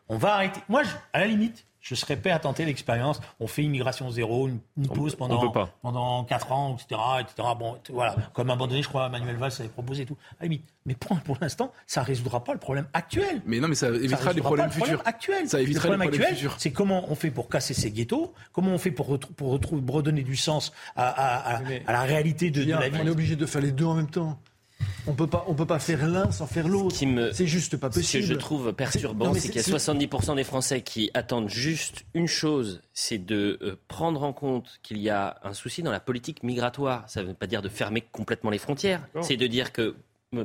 On 0.09 0.19
va 0.19 0.35
arrêter. 0.35 0.61
Moi, 0.69 0.83
à 1.13 1.21
la 1.21 1.27
limite, 1.27 1.67
je 1.81 1.95
serais 1.95 2.17
prêt 2.17 2.31
à 2.31 2.39
tenter 2.39 2.65
l'expérience. 2.65 3.21
On 3.41 3.47
fait 3.47 3.63
immigration 3.63 4.11
zéro, 4.11 4.49
une 4.49 4.89
pause 4.89 5.15
pendant, 5.15 5.53
pendant 5.83 6.25
4 6.25 6.53
ans, 6.53 6.77
etc., 6.77 7.01
etc. 7.21 7.49
Bon, 7.59 7.77
voilà. 7.91 8.17
Comme 8.33 8.51
abandonné, 8.51 8.83
je 8.83 8.89
crois, 8.89 9.09
Manuel 9.09 9.37
Valls 9.37 9.53
avait 9.59 9.69
proposé 9.69 10.07
tout. 10.07 10.17
Mais 10.87 10.95
pour, 10.95 11.19
pour 11.21 11.37
l'instant, 11.41 11.73
ça 11.87 12.01
ne 12.01 12.07
résoudra 12.07 12.43
pas 12.43 12.53
le 12.53 12.59
problème 12.59 12.87
actuel. 12.95 13.43
Mais 13.45 13.61
non, 13.61 13.69
mais 13.69 13.75
ça 13.75 13.89
évitera 13.89 14.33
les 14.33 14.41
problèmes 14.41 14.71
futurs. 14.71 15.03
Actuel. 15.05 15.49
Ça 15.49 15.61
évitera 15.61 15.89
le 15.89 15.95
problème 15.95 16.11
les 16.11 16.19
problèmes 16.19 16.37
futurs. 16.37 16.55
C'est 16.59 16.73
comment 16.73 17.05
on 17.09 17.15
fait 17.15 17.31
pour 17.31 17.49
casser 17.49 17.75
ces 17.75 17.91
ghettos, 17.91 18.33
comment 18.53 18.71
on 18.73 18.79
fait 18.79 18.91
pour, 18.91 19.19
pour, 19.19 19.61
pour 19.61 19.95
redonner 19.95 20.23
du 20.23 20.37
sens 20.37 20.73
à, 20.97 21.09
à, 21.09 21.57
à, 21.57 21.61
à 21.87 21.93
la 21.93 22.03
réalité 22.03 22.51
de, 22.51 22.65
de 22.65 22.71
la 22.71 22.89
vie. 22.89 22.99
On 23.03 23.07
est 23.07 23.11
obligé 23.11 23.37
de 23.37 23.47
faire 23.47 23.61
les 23.63 23.73
deux 23.73 23.85
en 23.85 23.95
même 23.95 24.11
temps. 24.11 24.39
On 25.07 25.15
peut 25.15 25.27
pas, 25.27 25.45
on 25.49 25.55
peut 25.55 25.67
pas 25.67 25.79
faire 25.79 26.07
l'un 26.07 26.31
sans 26.31 26.47
faire 26.47 26.69
l'autre. 26.69 26.95
C'est 27.33 27.47
juste 27.47 27.77
pas 27.77 27.89
possible. 27.89 28.23
Ce 28.25 28.29
que 28.29 28.35
je 28.35 28.39
trouve 28.39 28.73
perturbant, 28.73 29.33
c'est 29.35 29.49
qu'il 29.49 29.57
y 29.57 29.65
a 29.65 29.77
70% 29.77 30.37
des 30.37 30.45
Français 30.45 30.83
qui 30.83 31.11
attendent 31.15 31.49
juste 31.49 32.05
une 32.15 32.27
chose, 32.27 32.83
c'est 32.93 33.19
de 33.19 33.59
euh, 33.63 33.77
prendre 33.89 34.23
en 34.23 34.33
compte 34.33 34.81
qu'il 34.83 34.99
y 34.99 35.09
a 35.09 35.39
un 35.43 35.55
souci 35.55 35.83
dans 35.83 35.93
la 35.93 36.01
politique 36.01 36.43
migratoire. 36.43 37.09
Ça 37.09 37.23
ne 37.23 37.29
veut 37.29 37.35
pas 37.35 37.47
dire 37.47 37.63
de 37.63 37.69
fermer 37.69 38.03
complètement 38.13 38.51
les 38.51 38.59
frontières. 38.59 39.07
C'est 39.23 39.37
de 39.37 39.47
dire 39.47 39.73
que 39.73 39.97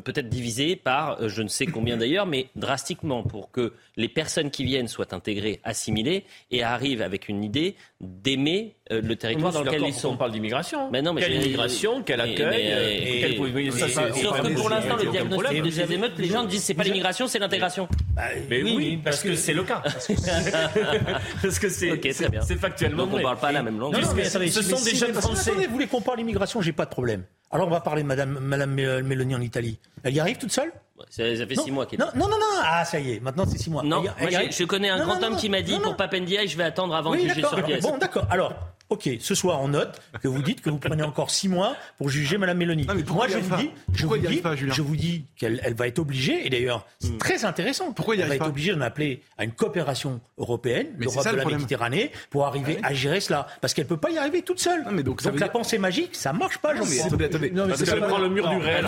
peut-être 0.04 0.30
divisé 0.30 0.76
par 0.76 1.22
euh, 1.22 1.28
je 1.28 1.42
ne 1.42 1.48
sais 1.48 1.66
combien 1.66 1.98
d'ailleurs, 1.98 2.26
mais 2.26 2.48
drastiquement 2.56 3.24
pour 3.24 3.52
que 3.52 3.74
les 3.98 4.08
personnes 4.08 4.50
qui 4.50 4.64
viennent 4.64 4.88
soient 4.88 5.14
intégrées, 5.14 5.60
assimilées 5.64 6.24
et 6.52 6.64
arrivent 6.64 7.02
avec 7.02 7.28
une 7.28 7.44
idée 7.44 7.76
d'aimer 8.00 8.76
euh, 8.92 9.02
le 9.02 9.16
territoire 9.16 9.52
dans 9.52 9.64
lequel 9.64 9.84
ils 9.86 9.94
sont. 9.94 10.10
On 10.10 10.18
parle 10.18 10.32
d'immigration. 10.32 10.90
Mais 10.92 11.02
non, 11.02 11.14
mais 11.14 11.22
quelle 11.22 11.36
immigration, 11.36 12.02
quel 12.02 12.22
accueil, 12.22 13.38
quel 13.38 13.72
Sauf 13.72 14.42
que 14.42 14.54
pour 14.54 14.70
l'instant, 14.70 14.96
le 14.96 15.12
diagnostic 15.12 15.62
des 15.62 15.94
émeutes, 15.94 16.18
les 16.18 16.28
gens 16.28 16.44
disent 16.46 16.64
c'est 16.64 16.74
pas 16.74 16.84
l'immigration, 16.84 17.28
c'est 17.28 17.40
l'intégration. 17.40 17.88
Bah, 18.16 18.24
mais 18.50 18.64
oui, 18.64 18.98
parce 19.04 19.22
que 19.22 19.36
c'est 19.36 19.54
le 19.54 19.64
cas. 19.64 19.82
Parce 21.42 21.60
que 21.60 21.70
c'est 21.70 22.00
c'est 22.42 22.56
factuellement. 22.56 23.06
Donc 23.06 23.16
on 23.16 23.22
parle 23.22 23.38
pas 23.38 23.52
la 23.52 23.64
même 23.64 23.80
langue. 23.80 23.96
Ce 24.02 24.62
sont 24.62 24.84
des 24.84 24.96
jeunes 24.96 25.14
Français. 25.14 25.52
Vous 25.52 25.74
voulez 25.74 25.88
qu'on 25.88 26.02
parle 26.02 26.18
d'immigration, 26.18 26.62
j'ai 26.62 26.72
pas 26.72 26.86
de 26.86 26.90
problème. 26.90 27.24
Alors 27.54 27.68
on 27.68 27.70
va 27.70 27.82
parler 27.82 28.02
de 28.02 28.08
Madame, 28.08 28.40
Madame 28.42 28.74
Mélanie 28.74 29.36
en 29.36 29.42
Italie. 29.42 29.80
Elle 30.04 30.16
y 30.16 30.20
arrive 30.20 30.38
toute 30.38 30.52
seule? 30.52 30.74
Ça, 31.10 31.24
fait 31.24 31.56
six 31.56 31.72
mois 31.72 31.86
qu'elle 31.86 32.00
non, 32.00 32.08
non, 32.16 32.28
non, 32.28 32.38
non, 32.38 32.62
ah 32.64 32.84
ça 32.84 33.00
y 33.00 33.14
est, 33.14 33.20
maintenant 33.20 33.46
c'est 33.48 33.60
six 33.60 33.70
mois. 33.70 33.84
Non, 33.84 34.04
je 34.20 34.64
connais 34.64 34.90
un 34.90 35.04
grand 35.04 35.22
homme 35.22 35.36
qui 35.36 35.50
m'a 35.50 35.62
dit 35.62 35.78
pour 35.80 35.96
Papendia, 35.96 36.46
je 36.46 36.58
vais 36.58 36.64
attendre 36.64 36.96
avant 36.96 37.12
oui, 37.12 37.24
de 37.24 37.30
juger 37.30 37.42
sur 37.42 37.64
pièce. 37.64 37.84
Bon, 37.84 37.98
d'accord. 37.98 38.26
Alors, 38.32 38.56
ok, 38.94 39.10
ce 39.20 39.36
soir 39.36 39.60
on 39.62 39.70
note 39.70 40.02
que 40.22 40.28
vous 40.28 40.42
dites 40.42 40.62
que 40.62 40.70
vous 40.70 40.78
prenez 40.78 41.04
encore 41.04 41.32
six 41.32 41.50
mois 41.50 41.76
pour 41.98 42.10
juger 42.10 42.38
Madame 42.38 42.58
Mélanie. 42.58 42.88
Moi 43.08 43.28
je 43.28 43.38
vous, 43.40 43.56
dis, 43.56 43.72
je 43.94 44.06
vous 44.06 44.18
dis, 44.18 44.42
je 44.68 44.82
vous 44.82 44.96
dis, 44.96 45.26
qu'elle 45.36 45.60
elle 45.64 45.74
va 45.74 45.88
être 45.88 46.00
obligée, 46.00 46.46
et 46.46 46.50
d'ailleurs 46.50 46.86
c'est 47.00 47.12
hmm. 47.12 47.18
très 47.18 47.46
intéressant. 47.46 47.92
Pourquoi 47.92 48.16
elle 48.16 48.28
va 48.28 48.36
être 48.36 48.48
obligée 48.48 48.74
d'en 48.74 48.82
appeler 48.82 49.22
à 49.38 49.44
une 49.44 49.52
coopération 49.52 50.22
européenne, 50.38 50.88
l'Europe 50.98 51.26
de 51.26 51.36
la 51.36 51.46
Méditerranée, 51.46 52.12
pour 52.30 52.46
arriver 52.46 52.78
ah 52.84 52.90
à 52.90 52.94
gérer 52.94 53.20
cela, 53.20 53.48
parce 53.62 53.74
qu'elle 53.74 53.88
peut 53.88 53.98
pas 53.98 54.12
y 54.12 54.18
arriver 54.18 54.44
toute 54.44 54.60
seule. 54.60 54.86
mais 54.92 55.04
donc, 55.04 55.22
la 55.24 55.50
pensée 55.50 55.78
magique, 55.78 56.16
ça 56.16 56.34
marche 56.34 56.60
pas. 56.60 56.74
Non, 56.74 56.84
mais 56.88 57.02
attendez, 57.02 57.26
attendez. 57.26 57.50
parce 57.50 57.84
qu'elle 57.84 58.02
prend 58.02 58.20
le 58.20 58.30
mur 58.30 58.48
du 58.50 58.58
réel. 58.58 58.86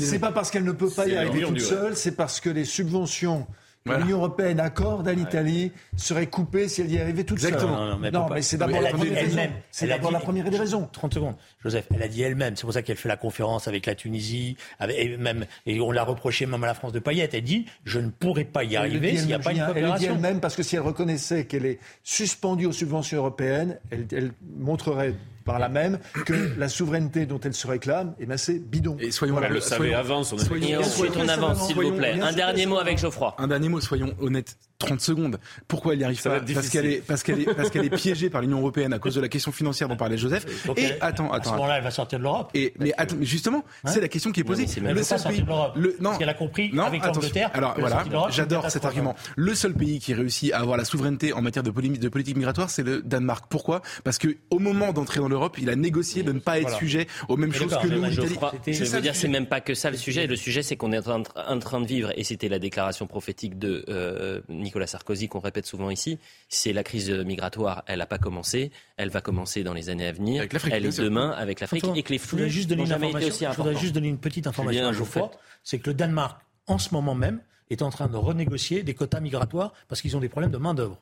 C'est 0.00 0.18
pas 0.18 0.32
parce 0.32 0.50
qu'elle 0.50 0.64
ne 0.64 0.72
peut 0.72 0.90
pas 0.90 1.06
y 1.06 1.16
arriver 1.16 1.42
toute 1.42 1.60
seule, 1.60 1.96
c'est 1.96 2.16
parce 2.16 2.40
que 2.40 2.48
les 2.48 2.64
subventions 2.64 3.46
que 3.84 3.92
l'Union 3.92 4.16
européenne 4.16 4.60
accorde 4.60 5.06
à 5.08 5.12
l'Italie 5.12 5.70
seraient 5.96 6.28
coupées 6.28 6.68
si 6.68 6.80
elle 6.80 6.90
y 6.90 6.98
arrivait 6.98 7.24
toute 7.24 7.38
seule. 7.38 7.54
Non, 7.60 7.98
mais, 8.30 8.40
c'est 8.40 8.56
d'abord 8.56 8.80
la 8.80 8.90
première 8.90 9.14
raison. 9.14 9.40
C'est 9.70 9.86
d'abord 9.86 10.10
la 10.10 10.20
première 10.20 10.50
des 10.50 10.56
raisons. 10.56 10.88
30 10.90 11.14
secondes. 11.14 11.34
Joseph, 11.62 11.86
elle 11.94 12.02
a 12.02 12.08
dit 12.08 12.22
elle-même, 12.22 12.56
c'est 12.56 12.62
pour 12.62 12.72
ça 12.72 12.82
qu'elle 12.82 12.96
fait 12.96 13.08
la 13.08 13.16
conférence 13.16 13.68
avec 13.68 13.84
la 13.84 13.94
Tunisie, 13.94 14.56
avec, 14.78 14.98
et, 14.98 15.16
même, 15.18 15.44
et 15.66 15.80
on 15.80 15.90
l'a 15.90 16.02
reproché 16.02 16.46
même 16.46 16.64
à 16.64 16.66
la 16.66 16.74
France 16.74 16.92
de 16.92 16.98
Payette. 16.98 17.34
Elle 17.34 17.44
dit 17.44 17.66
Je 17.84 17.98
ne 17.98 18.08
pourrai 18.08 18.44
pas 18.44 18.64
y 18.64 18.76
arriver 18.76 19.16
s'il 19.18 19.26
n'y 19.26 19.34
a 19.34 19.38
pas 19.38 19.52
une 19.52 19.64
coopération. 19.64 19.94
Elle 19.94 19.98
dit 19.98 20.06
elle-même 20.06 20.40
parce 20.40 20.56
que 20.56 20.62
si 20.62 20.76
elle 20.76 20.82
reconnaissait 20.82 21.44
qu'elle 21.44 21.66
est 21.66 21.78
suspendue 22.02 22.66
aux 22.66 22.72
subventions 22.72 23.18
européennes, 23.18 23.78
elle, 23.90 24.06
elle 24.12 24.32
montrerait 24.56 25.14
par 25.44 25.58
là 25.58 25.68
même 25.68 25.98
que 26.24 26.58
la 26.58 26.68
souveraineté 26.68 27.26
dont 27.26 27.40
elle 27.40 27.54
se 27.54 27.66
réclame, 27.66 28.14
eh 28.18 28.26
ben, 28.26 28.36
c'est 28.36 28.58
bidon. 28.58 28.96
Et 29.00 29.10
soyons 29.10 29.40
elle 29.42 29.52
le 29.52 29.60
savait 29.60 29.94
avant. 29.94 30.24
Son 30.24 30.36
et 30.36 30.76
ensuite 30.76 31.12
on 31.16 31.28
avance, 31.28 31.66
s'il 31.66 31.76
vous 31.76 31.92
plaît. 31.92 32.18
Un 32.20 32.32
dernier 32.32 32.66
mot 32.66 32.78
avec 32.78 32.98
Geoffroy. 32.98 33.34
Un 33.38 33.48
dernier 33.48 33.68
mot, 33.68 33.80
soyons 33.80 34.14
honnêtes. 34.20 34.56
30 34.78 35.00
secondes. 35.00 35.38
Pourquoi 35.68 35.92
elle 35.92 36.00
n'y 36.00 36.04
arrive 36.04 36.22
pas 36.22 36.40
Parce 36.40 36.68
qu'elle 36.68 36.86
est, 36.86 37.06
parce 37.06 37.22
qu'elle 37.22 37.40
est, 37.40 37.54
parce 37.54 37.70
qu'elle 37.70 37.84
est 37.84 37.90
piégée 37.96 38.30
par 38.30 38.42
l'Union 38.42 38.58
européenne 38.58 38.92
à 38.92 38.98
cause 38.98 39.14
de 39.14 39.20
la 39.20 39.28
question 39.28 39.52
financière 39.52 39.88
dont 39.88 39.96
parlait 39.96 40.18
Joseph. 40.18 40.46
et 40.76 40.92
attends, 41.00 41.32
attends. 41.32 41.32
À 41.32 41.42
ce 41.44 41.50
moment-là, 41.50 41.76
elle 41.78 41.84
va 41.84 41.90
sortir 41.90 42.18
de 42.18 42.24
l'Europe. 42.24 42.50
Et 42.54 42.74
mais 42.78 42.92
attends, 42.96 43.16
mais 43.18 43.26
justement, 43.26 43.64
hein 43.84 43.90
c'est 43.92 44.00
la 44.00 44.08
question 44.08 44.32
qui 44.32 44.40
est 44.40 44.44
posée. 44.44 44.66
le 44.80 45.02
seul 45.02 45.20
pays, 45.22 45.44
le, 45.76 45.96
non, 46.00 46.10
parce 46.10 46.18
qu'elle 46.18 46.28
a 46.28 46.34
compris 46.34 46.70
non, 46.72 46.84
avec 46.84 47.04
l'Angleterre. 47.04 47.50
Alors 47.54 47.74
voilà, 47.78 48.04
j'adore 48.30 48.70
cet 48.70 48.84
argument. 48.84 49.14
Le 49.36 49.54
seul 49.54 49.74
pays 49.74 49.98
qui 50.00 50.14
réussit 50.14 50.52
à 50.52 50.60
avoir 50.60 50.76
la 50.76 50.84
souveraineté 50.84 51.32
en 51.32 51.42
matière 51.42 51.62
de, 51.62 51.70
de 51.70 52.08
politique 52.08 52.36
migratoire, 52.36 52.70
c'est 52.70 52.82
le 52.82 53.02
Danemark. 53.02 53.46
Pourquoi? 53.48 53.82
Parce 54.02 54.18
que 54.18 54.36
au 54.50 54.58
moment 54.58 54.92
d'entrer 54.92 55.20
dans 55.20 55.28
l'Europe, 55.28 55.56
il 55.58 55.70
a 55.70 55.76
négocié 55.76 56.22
de 56.22 56.32
ne 56.32 56.40
pas 56.40 56.58
être 56.58 56.76
sujet 56.76 57.06
aux 57.28 57.36
mêmes 57.36 57.52
choses 57.52 57.76
que 57.76 57.86
nous. 57.86 58.04
Je 58.10 58.84
veux 58.84 59.00
dire, 59.00 59.14
c'est 59.14 59.28
même 59.28 59.46
pas 59.46 59.60
que 59.60 59.74
ça 59.74 59.90
le 59.90 59.96
sujet. 59.96 60.26
Le 60.26 60.36
sujet, 60.36 60.62
c'est 60.62 60.76
qu'on 60.76 60.92
est 60.92 61.08
en 61.08 61.58
train 61.58 61.80
de 61.80 61.86
vivre, 61.86 62.12
et 62.16 62.24
c'était 62.24 62.48
la 62.48 62.58
déclaration 62.58 63.06
prophétique 63.06 63.58
de 63.58 63.84
euh, 63.88 64.40
Nicolas 64.64 64.86
Sarkozy 64.86 65.28
qu'on 65.28 65.38
répète 65.38 65.66
souvent 65.66 65.90
ici, 65.90 66.18
c'est 66.48 66.72
la 66.72 66.82
crise 66.82 67.10
migratoire. 67.10 67.84
Elle 67.86 67.98
n'a 68.00 68.06
pas 68.06 68.18
commencé, 68.18 68.72
elle 68.96 69.10
va 69.10 69.20
commencer 69.20 69.62
dans 69.62 69.74
les 69.74 69.90
années 69.90 70.06
à 70.06 70.12
venir. 70.12 70.44
elle 70.70 70.86
est 70.86 70.98
demain 70.98 71.30
avec 71.30 71.60
l'Afrique 71.60 71.84
et 71.94 72.02
que 72.02 72.12
les 72.12 72.18
flux 72.18 72.48
juste 72.48 72.68
donner 72.68 72.86
jamais 72.86 73.10
été 73.10 73.26
aussi 73.26 73.44
Je 73.48 73.56
voudrais 73.56 73.76
juste 73.76 73.94
donner 73.94 74.08
une 74.08 74.18
petite 74.18 74.46
information 74.46 74.88
à 74.88 74.92
Geoffroy, 74.92 75.30
c'est 75.62 75.78
que 75.78 75.90
le 75.90 75.94
Danemark, 75.94 76.40
en 76.66 76.78
ce 76.78 76.92
moment 76.92 77.14
même, 77.14 77.40
est 77.70 77.82
en 77.82 77.90
train 77.90 78.08
de 78.08 78.16
renégocier 78.16 78.82
des 78.82 78.94
quotas 78.94 79.20
migratoires 79.20 79.72
parce 79.88 80.00
qu'ils 80.00 80.16
ont 80.16 80.20
des 80.20 80.28
problèmes 80.28 80.50
de 80.50 80.58
main-d'œuvre. 80.58 81.00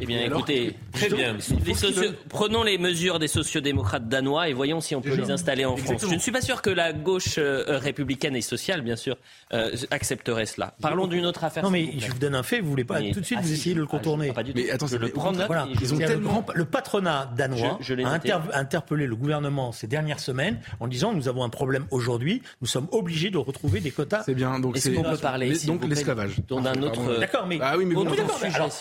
Eh 0.00 0.06
bien, 0.06 0.20
écoutez, 0.20 0.76
très 0.92 1.08
bien. 1.08 1.36
Prenons 2.28 2.62
les 2.62 2.78
mesures 2.78 3.18
des 3.18 3.28
sociodémocrates 3.28 4.08
danois 4.08 4.48
et 4.48 4.52
voyons 4.52 4.80
si 4.80 4.94
on 4.94 5.00
peut 5.00 5.14
les 5.14 5.30
installer 5.30 5.64
en 5.64 5.76
France. 5.76 6.04
Je 6.08 6.14
ne 6.14 6.18
suis 6.18 6.32
pas 6.32 6.40
sûr 6.40 6.62
que 6.62 6.70
la 6.70 6.92
gauche 6.92 7.36
euh, 7.38 7.78
républicaine 7.78 8.36
et 8.36 8.40
sociale, 8.40 8.82
bien 8.82 8.96
sûr, 8.96 9.16
euh, 9.52 9.74
accepterait 9.90 10.46
cela. 10.46 10.74
Parlons 10.80 11.06
d'une 11.06 11.26
autre 11.26 11.44
affaire. 11.44 11.62
Non, 11.62 11.70
mais 11.70 11.98
je 11.98 12.10
vous 12.10 12.18
donne 12.18 12.34
un 12.34 12.42
fait, 12.42 12.60
vous 12.60 12.70
voulez 12.70 12.84
pas 12.84 13.00
tout 13.00 13.20
de 13.20 13.24
suite, 13.24 13.40
vous 13.40 13.52
essayez 13.52 13.74
de 13.74 13.80
le 13.80 13.86
contourner. 13.86 14.32
pas 14.32 14.42
du 14.42 14.52
tout. 14.52 14.60
Mais 14.60 14.70
attends, 14.70 14.86
le 14.98 15.08
prendre. 15.08 15.44
Voilà. 15.46 15.66
Ils 15.80 15.94
ont 15.94 15.98
tellement... 15.98 16.44
le, 16.54 16.64
patronat 16.64 17.30
danois 17.36 17.78
a 18.52 18.58
interpellé 18.58 19.06
le 19.06 19.16
gouvernement 19.16 19.72
ces 19.72 19.86
dernières 19.86 20.20
semaines 20.20 20.58
en 20.80 20.88
disant 20.88 21.12
nous 21.12 21.28
avons 21.28 21.44
un 21.44 21.48
problème 21.48 21.86
aujourd'hui, 21.90 22.42
nous 22.60 22.66
sommes 22.66 22.88
obligés 22.92 23.30
de 23.30 23.38
retrouver 23.38 23.80
des 23.80 23.90
quotas. 23.90 24.22
C'est 24.24 24.34
bien. 24.34 24.58
Donc, 24.58 24.76
est-ce 24.76 24.90
qu'on 24.90 25.02
peut 25.02 25.16
parler 25.16 25.54
donc 25.66 25.84
l'esclavage. 25.88 26.36
D'un 26.48 26.64
ah, 26.64 26.84
autre. 26.84 27.18
D'accord, 27.20 27.46
mais. 27.46 27.58
Ah 27.60 27.76
oui, 27.76 27.84
mais 27.84 27.94
vous 27.94 28.06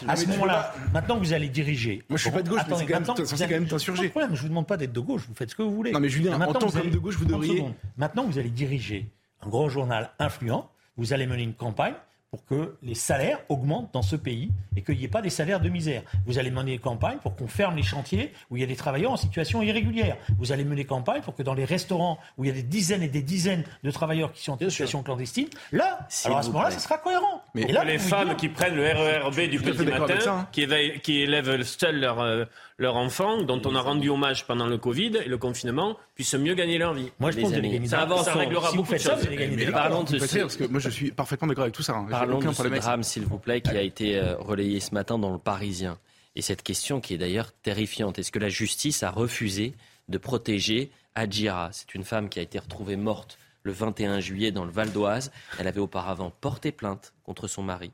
à 0.08 0.16
ce 0.16 0.28
moment-là, 0.28 0.74
maintenant 1.04 1.20
que 1.20 1.26
vous 1.26 1.34
allez 1.34 1.50
diriger. 1.50 2.04
Moi, 2.10 2.18
je 2.18 2.24
suis 2.24 2.32
pas 2.32 2.42
de 2.42 2.50
gauche, 2.50 2.62
mais 2.68 2.76
c'est 2.76 2.86
quand 2.86 3.50
même 3.50 3.68
t'insurger. 3.68 4.10
Pas 4.10 4.28
de 4.28 4.36
je 4.36 4.42
vous 4.42 4.50
demande 4.50 4.68
pas 4.68 4.78
d'être 4.78 4.94
de 4.94 5.00
gauche, 5.00 5.26
vous 5.28 5.36
faites 5.36 5.52
ce 5.52 5.56
que 5.56 5.62
vous 5.62 5.76
voulez. 5.76 5.92
Non, 5.92 6.00
mais 6.00 6.10
Julien, 6.10 6.40
en 6.40 6.54
tant 6.54 6.68
que 6.68 6.90
de 6.90 6.98
gauche, 6.98 7.16
vous 7.18 7.26
devriez. 7.26 7.66
Maintenant, 7.98 8.26
vous 8.26 8.40
allez 8.40 8.50
diriger 8.50 9.10
un 9.42 9.50
grand 9.50 9.70
journal 9.70 10.12
influent, 10.20 10.70
vous 10.98 11.12
allez 11.14 11.28
mener 11.28 11.44
une 11.44 11.54
campagne 11.54 11.96
pour 12.34 12.44
que 12.46 12.78
les 12.82 12.96
salaires 12.96 13.38
augmentent 13.48 13.94
dans 13.94 14.02
ce 14.02 14.16
pays 14.16 14.50
et 14.76 14.82
qu'il 14.82 14.98
n'y 14.98 15.04
ait 15.04 15.08
pas 15.08 15.22
des 15.22 15.30
salaires 15.30 15.60
de 15.60 15.70
misère. 15.70 16.02
Vous 16.26 16.40
allez 16.40 16.50
mener 16.50 16.80
campagne 16.80 17.20
pour 17.22 17.36
qu'on 17.36 17.48
ferme 17.48 17.76
les 17.76 17.84
chantiers 17.84 18.34
où 18.50 18.58
il 18.58 18.62
y 18.62 18.64
a 18.64 18.66
des 18.66 18.76
travailleurs 18.76 19.12
en 19.12 19.18
situation 19.18 19.62
irrégulière. 19.62 20.18
Vous 20.40 20.52
allez 20.52 20.66
mener 20.66 20.84
campagne 20.84 21.22
pour 21.22 21.36
que 21.36 21.44
dans 21.44 21.54
les 21.54 21.64
restaurants 21.64 22.18
où 22.40 22.44
il 22.44 22.48
y 22.48 22.50
a 22.50 22.56
des 22.56 22.64
dizaines 22.64 23.04
et 23.04 23.08
des 23.08 23.22
dizaines 23.22 23.64
de 23.84 23.92
travailleurs 23.92 24.34
qui 24.34 24.42
sont 24.42 24.54
en 24.54 24.68
situation 24.68 25.04
clandestine, 25.04 25.48
là, 25.72 26.08
alors 26.26 26.40
à 26.40 26.42
ce 26.42 26.48
moment-là, 26.48 26.72
ça 26.72 26.80
sera 26.80 26.98
cohérent. 26.98 27.44
Mais 27.54 27.70
et 27.70 27.72
là, 27.72 27.84
les 27.84 28.00
femmes 28.00 28.36
qui 28.36 28.50
prennent 28.50 28.78
le 28.78 28.84
RERB 28.84 29.42
du 29.52 29.60
petit 29.60 29.86
matin, 29.86 30.16
hein. 30.26 30.48
qui, 30.52 30.64
élèvent, 30.64 31.02
qui 31.02 31.20
élèvent 31.20 31.62
seul 31.62 32.00
leur, 32.00 32.20
euh, 32.20 32.46
leur 32.78 32.96
enfant, 32.96 33.44
dont 33.44 33.62
on 33.66 33.76
a 33.76 33.82
rendu 33.82 34.10
hommage 34.10 34.46
pendant 34.48 34.68
le 34.68 34.78
Covid 34.78 35.18
et 35.18 35.28
le 35.28 35.38
confinement, 35.38 35.98
puissent 36.16 36.34
mieux 36.34 36.56
gagner 36.56 36.78
leur 36.78 36.94
vie. 36.94 37.12
Moi, 37.20 37.32
je 37.32 37.40
pense 37.40 37.52
que 37.52 37.88
ça, 37.88 38.02
avance, 38.02 38.26
ça 38.26 38.34
réglera 38.34 38.70
si 38.70 38.78
beaucoup 38.78 38.94
de 38.94 38.98
choses. 38.98 39.28
Parlons 39.72 40.04
de 40.04 40.18
ce... 40.18 40.38
parce 40.40 40.58
que 40.58 40.66
moi, 40.66 40.80
je 40.80 40.90
suis 40.90 41.12
parfaitement 41.12 41.48
d'accord 41.48 41.64
avec 41.64 41.76
tout 41.76 41.84
ça. 41.84 41.94
Hein. 41.94 42.08
Parlons 42.10 42.40
de 42.40 42.52
ce 42.52 42.68
drame, 42.68 43.04
s'il 43.04 43.26
vous 43.26 43.38
plaît, 43.38 43.62
qui 43.62 43.72
a 43.72 43.82
été 43.82 44.18
euh, 44.18 44.36
relayé 44.38 44.80
ce 44.80 44.94
matin 44.94 45.18
dans 45.20 45.32
le 45.32 45.38
Parisien. 45.38 45.98
Et 46.36 46.42
cette 46.42 46.64
question 46.64 47.00
qui 47.00 47.14
est 47.14 47.18
d'ailleurs 47.18 47.52
terrifiante. 47.52 48.18
Est-ce 48.18 48.32
que 48.32 48.40
la 48.40 48.50
justice 48.50 49.04
a 49.04 49.12
refusé 49.12 49.74
de 50.10 50.18
protéger 50.18 50.90
Adjira? 51.16 51.70
C'est 51.72 51.94
une 51.94 52.04
femme 52.04 52.30
qui 52.30 52.40
a 52.40 52.42
été 52.42 52.58
retrouvée 52.58 52.96
morte 52.96 53.38
le 53.62 53.72
21 53.72 54.20
juillet 54.20 54.52
dans 54.52 54.66
le 54.66 54.72
Val 54.72 54.92
d'Oise. 54.92 55.32
Elle 55.60 55.68
avait 55.68 55.80
auparavant 55.80 56.32
porté 56.42 56.72
plainte 56.72 57.14
contre 57.24 57.48
son 57.48 57.62
mari 57.62 57.92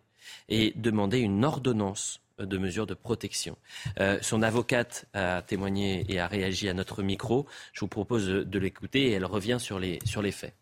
et 0.48 0.74
demandé 0.76 1.20
une 1.20 1.44
ordonnance 1.44 2.22
de 2.46 2.58
mesures 2.58 2.88
de 2.88 2.94
protection. 2.94 3.58
Euh, 4.00 4.18
son 4.22 4.42
avocate 4.42 5.06
a 5.14 5.42
témoigné 5.42 6.06
et 6.10 6.20
a 6.20 6.28
réagi 6.28 6.70
à 6.70 6.74
notre 6.74 7.04
micro. 7.04 7.46
Je 7.74 7.82
vous 7.82 7.88
propose 7.88 8.28
de 8.28 8.60
l'écouter 8.60 9.08
et 9.08 9.12
elle 9.12 9.26
revient 9.26 9.58
sur 9.60 9.80
les, 9.80 10.00
sur 10.06 10.22
les 10.22 10.32
faits. 10.32 10.54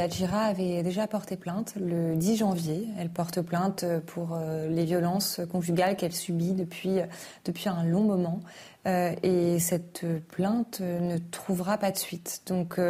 Adjira 0.00 0.46
avait 0.46 0.82
déjà 0.82 1.06
porté 1.06 1.36
plainte 1.36 1.74
le 1.80 2.16
10 2.16 2.38
janvier. 2.38 2.88
Elle 2.98 3.10
porte 3.10 3.40
plainte 3.42 3.84
pour 4.06 4.34
euh, 4.34 4.68
les 4.68 4.84
violences 4.84 5.40
conjugales 5.52 5.96
qu'elle 5.96 6.12
subit 6.12 6.54
depuis, 6.54 6.98
depuis 7.44 7.68
un 7.68 7.84
long 7.84 8.02
moment. 8.02 8.40
Euh, 8.88 9.14
et 9.22 9.60
cette 9.60 10.04
plainte 10.28 10.80
ne 10.80 11.18
trouvera 11.18 11.78
pas 11.78 11.92
de 11.92 11.98
suite. 11.98 12.42
Donc, 12.46 12.80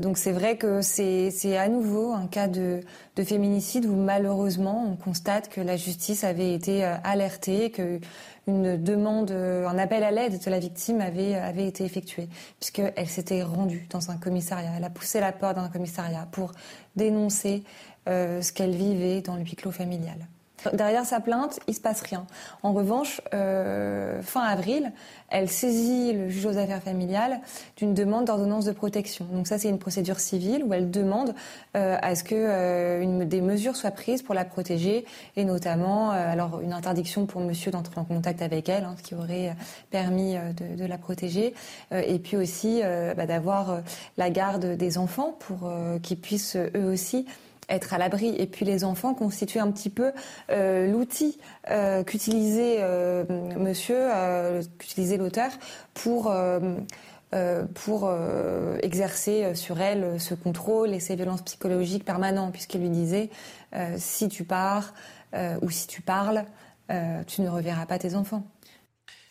donc 0.00 0.18
c'est 0.18 0.32
vrai 0.32 0.56
que 0.56 0.82
c'est 0.82 1.56
à 1.56 1.68
nouveau 1.68 2.12
un 2.12 2.26
cas 2.26 2.48
de, 2.48 2.80
féminicide 3.24 3.86
où 3.86 3.94
malheureusement 3.94 4.86
on 4.90 4.96
constate 4.96 5.48
que 5.48 5.60
la 5.60 5.76
justice 5.76 6.24
avait 6.24 6.52
été 6.52 6.84
euh, 6.84 6.96
alertée, 7.02 7.70
qu'une 7.70 8.82
demande, 8.82 9.30
euh, 9.30 9.66
un 9.66 9.78
appel 9.78 10.04
à 10.04 10.10
l'aide 10.10 10.42
de 10.44 10.50
la 10.50 10.58
victime 10.58 11.00
avait, 11.00 11.34
avait 11.34 11.66
été 11.66 11.84
effectué, 11.84 12.28
puisqu'elle 12.60 13.08
s'était 13.08 13.42
rendue 13.42 13.86
dans 13.90 14.10
un 14.10 14.16
commissariat. 14.16 14.70
Elle 14.76 14.84
a 14.84 14.90
poussé 14.90 15.20
la 15.20 15.32
porte 15.32 15.56
d'un 15.56 15.68
commissariat 15.68 16.28
pour 16.30 16.52
dénoncer 16.94 17.62
ce 18.06 18.52
qu'elle 18.52 18.76
vivait 18.76 19.20
dans 19.20 19.34
le 19.34 19.42
huis 19.42 19.56
clos 19.56 19.72
familial. 19.72 20.28
Derrière 20.72 21.04
sa 21.04 21.20
plainte, 21.20 21.60
il 21.68 21.74
se 21.74 21.80
passe 21.80 22.00
rien. 22.00 22.26
En 22.62 22.72
revanche, 22.72 23.20
euh, 23.34 24.22
fin 24.22 24.40
avril, 24.40 24.92
elle 25.28 25.48
saisit 25.48 26.12
le 26.12 26.28
juge 26.28 26.46
aux 26.46 26.56
affaires 26.56 26.82
familiales 26.82 27.40
d'une 27.76 27.94
demande 27.94 28.24
d'ordonnance 28.24 28.64
de 28.64 28.72
protection. 28.72 29.26
Donc 29.32 29.46
ça, 29.46 29.58
c'est 29.58 29.68
une 29.68 29.78
procédure 29.78 30.18
civile 30.18 30.64
où 30.64 30.72
elle 30.72 30.90
demande 30.90 31.34
euh, 31.76 31.96
à 32.00 32.14
ce 32.14 32.24
que 32.24 32.34
euh, 32.34 33.24
des 33.24 33.40
mesures 33.40 33.76
soient 33.76 33.90
prises 33.90 34.22
pour 34.22 34.34
la 34.34 34.44
protéger, 34.44 35.04
et 35.36 35.44
notamment, 35.44 36.10
alors 36.10 36.60
une 36.60 36.72
interdiction 36.72 37.26
pour 37.26 37.40
Monsieur 37.40 37.70
d'entrer 37.70 38.00
en 38.00 38.04
contact 38.04 38.42
avec 38.42 38.68
elle, 38.68 38.84
hein, 38.84 38.94
ce 38.98 39.02
qui 39.02 39.14
aurait 39.14 39.54
permis 39.90 40.34
de, 40.34 40.76
de, 40.76 40.84
la 40.84 40.98
protéger, 40.98 41.54
et 41.92 42.18
puis 42.18 42.36
aussi 42.36 42.80
bah, 43.16 43.26
d'avoir 43.26 43.80
la 44.16 44.30
garde 44.30 44.76
des 44.76 44.98
enfants 44.98 45.36
pour 45.38 45.70
qu'ils 46.02 46.18
puissent 46.18 46.56
eux 46.56 46.86
aussi 46.92 47.26
être 47.68 47.94
à 47.94 47.98
l'abri. 47.98 48.34
Et 48.38 48.46
puis 48.46 48.64
les 48.64 48.84
enfants 48.84 49.14
constituent 49.14 49.58
un 49.58 49.70
petit 49.70 49.90
peu 49.90 50.12
euh, 50.50 50.86
l'outil 50.90 51.38
euh, 51.70 52.04
qu'utilisait 52.04 52.78
euh, 52.80 53.24
monsieur, 53.56 54.08
qu'utilisait 54.78 55.16
l'auteur 55.16 55.50
pour... 55.94 56.34
pour 57.74 58.10
exercer 58.82 59.54
sur 59.54 59.80
elle 59.80 60.18
ce 60.18 60.34
contrôle 60.34 60.94
et 60.94 61.00
ces 61.00 61.16
violences 61.16 61.42
psychologiques 61.42 62.04
permanentes, 62.04 62.52
puisqu'il 62.52 62.80
lui 62.80 62.88
disait 62.88 63.28
si 63.98 64.30
tu 64.30 64.44
pars 64.44 64.94
ou 65.60 65.68
si 65.68 65.86
tu 65.86 66.00
parles, 66.00 66.46
tu 67.26 67.42
ne 67.42 67.48
reverras 67.50 67.84
pas 67.84 67.98
tes 67.98 68.14
enfants. 68.14 68.46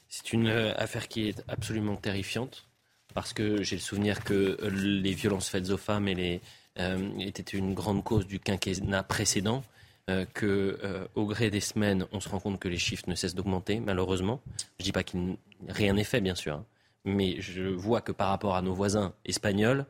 C'est 0.08 0.34
une 0.34 0.50
affaire 0.78 1.08
qui 1.08 1.30
est 1.30 1.44
absolument 1.48 1.96
terrifiante, 1.96 2.68
parce 3.16 3.34
que 3.34 3.64
j'ai 3.64 3.78
le 3.78 3.82
souvenir 3.82 4.24
que 4.24 4.58
les 4.70 5.14
violences 5.14 5.50
faites 5.50 5.72
aux 5.72 5.78
femmes 5.78 6.08
et 6.08 6.16
les, 6.16 6.42
était 6.78 7.58
une 7.58 7.74
grande 7.74 8.04
cause 8.04 8.28
du 8.28 8.40
quinquennat 8.40 9.04
précédent. 9.04 9.64
Euh, 10.08 10.24
que 10.36 10.78
euh, 10.84 11.08
au 11.16 11.26
gré 11.26 11.50
des 11.50 11.60
semaines, 11.60 12.06
on 12.12 12.20
se 12.20 12.30
rend 12.30 12.40
compte 12.40 12.60
que 12.60 12.68
les 12.68 12.78
chiffres 12.78 13.06
ne 13.08 13.16
cessent 13.16 13.34
d'augmenter, 13.34 13.80
malheureusement. 13.80 14.40
Je 14.78 14.84
ne 14.84 14.84
dis 14.84 14.92
pas 14.92 15.04
qu'il 15.04 15.36
rien 15.68 15.94
n'est 15.94 16.04
fait, 16.04 16.22
bien 16.22 16.36
sûr, 16.36 16.58
hein. 16.58 16.66
mais 17.06 17.42
je 17.42 17.64
vois 17.64 18.02
que 18.02 18.12
par 18.12 18.30
rapport 18.30 18.56
à 18.56 18.62
nos 18.62 18.76
voisins 18.76 19.16
espagnols, 19.26 19.88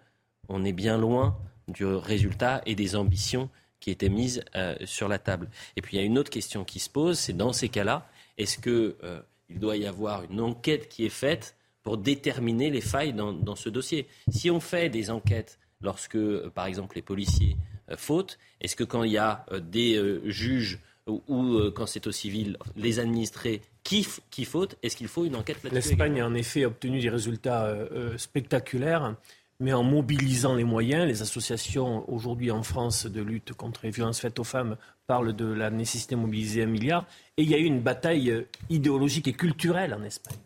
on 0.48 0.64
est 0.64 0.72
bien 0.72 0.98
loin 0.98 1.38
du 1.68 1.84
résultat 1.84 2.62
et 2.66 2.76
des 2.76 2.96
ambitions 2.96 3.50
qui 3.82 3.92
étaient 3.92 4.08
mises 4.08 4.42
sur 4.86 5.10
la 5.10 5.20
table. 5.20 5.50
Et 5.76 5.82
puis 5.82 5.98
il 5.98 6.00
y 6.00 6.04
a 6.04 6.06
une 6.06 6.18
autre 6.18 6.30
question 6.30 6.64
qui 6.64 6.80
se 6.80 6.90
pose, 6.90 7.20
c'est 7.20 7.36
dans 7.36 7.52
ces 7.52 7.68
cas-là, 7.68 8.08
est-ce 8.38 8.58
qu'il 8.58 9.60
doit 9.60 9.76
y 9.76 9.86
avoir 9.86 10.24
une 10.32 10.40
enquête 10.40 10.88
qui 10.88 11.06
est 11.06 11.10
faite 11.10 11.58
pour 11.84 11.98
déterminer 11.98 12.70
les 12.70 12.82
failles 12.82 13.14
dans 13.14 13.56
ce 13.56 13.70
dossier? 13.70 14.08
Si 14.30 14.50
on 14.50 14.60
fait 14.60 14.90
des 14.90 15.10
enquêtes 15.10 15.60
lorsque, 15.86 16.16
euh, 16.16 16.52
par 16.54 16.66
exemple, 16.66 16.98
les 16.98 17.02
policiers 17.02 17.56
euh, 17.90 17.96
fautent 17.96 18.38
Est-ce 18.60 18.76
que 18.76 18.84
quand 18.84 19.04
il 19.04 19.14
y 19.14 19.18
a 19.18 19.46
euh, 19.52 19.62
des 19.62 20.02
juges 20.26 20.80
ou, 21.08 21.60
quand 21.76 21.86
c'est 21.86 22.08
au 22.08 22.12
civil, 22.12 22.58
les 22.76 22.98
administrés 22.98 23.62
qui, 23.84 24.08
qui 24.32 24.44
fautent, 24.44 24.76
est-ce 24.82 24.98
qu'il 24.98 25.08
faut 25.08 25.24
une 25.24 25.36
enquête 25.36 25.64
là-dessus 25.64 25.90
L'Espagne 25.90 26.20
a 26.20 26.26
en 26.26 26.34
effet 26.34 26.66
obtenu 26.66 27.00
des 27.00 27.12
résultats 27.12 27.72
spectaculaires, 28.18 29.16
mais 29.60 29.72
en 29.72 29.84
mobilisant 29.84 30.56
les 30.56 30.64
moyens. 30.64 31.06
Les 31.06 31.22
associations 31.22 32.12
aujourd'hui 32.12 32.50
en 32.50 32.64
France 32.64 33.06
de 33.06 33.22
lutte 33.22 33.54
contre 33.54 33.82
les 33.84 33.92
violences 33.92 34.20
faites 34.20 34.40
aux 34.40 34.44
femmes 34.44 34.78
parlent 35.06 35.36
de 35.36 35.46
la 35.46 35.70
nécessité 35.70 36.16
de 36.16 36.22
mobiliser 36.22 36.64
un 36.64 36.66
milliard. 36.66 37.06
Et 37.38 37.44
il 37.44 37.52
y 37.52 37.54
a 37.54 37.60
eu 37.60 37.66
une 37.66 37.82
bataille 37.82 38.44
idéologique 38.72 39.28
et 39.28 39.34
culturelle 39.34 39.94
en 39.94 40.02
Espagne 40.02 40.40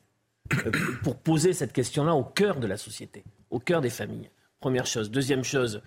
pour 1.03 1.15
poser 1.15 1.53
cette 1.53 1.71
question-là 1.71 2.15
au 2.15 2.25
cœur 2.25 2.59
de 2.59 2.67
la 2.67 2.75
société, 2.75 3.23
au 3.49 3.59
cœur 3.59 3.79
des 3.79 3.89
familles. 3.89 4.29
Première 4.59 4.85
chose. 4.85 5.09
Deuxième 5.09 5.43
chose, 5.43 5.81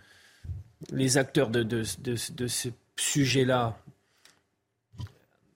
les 0.91 1.19
acteurs 1.19 1.51
de, 1.51 1.63
de, 1.63 1.85
ce 2.47 2.69
sujet-là, 2.97 3.79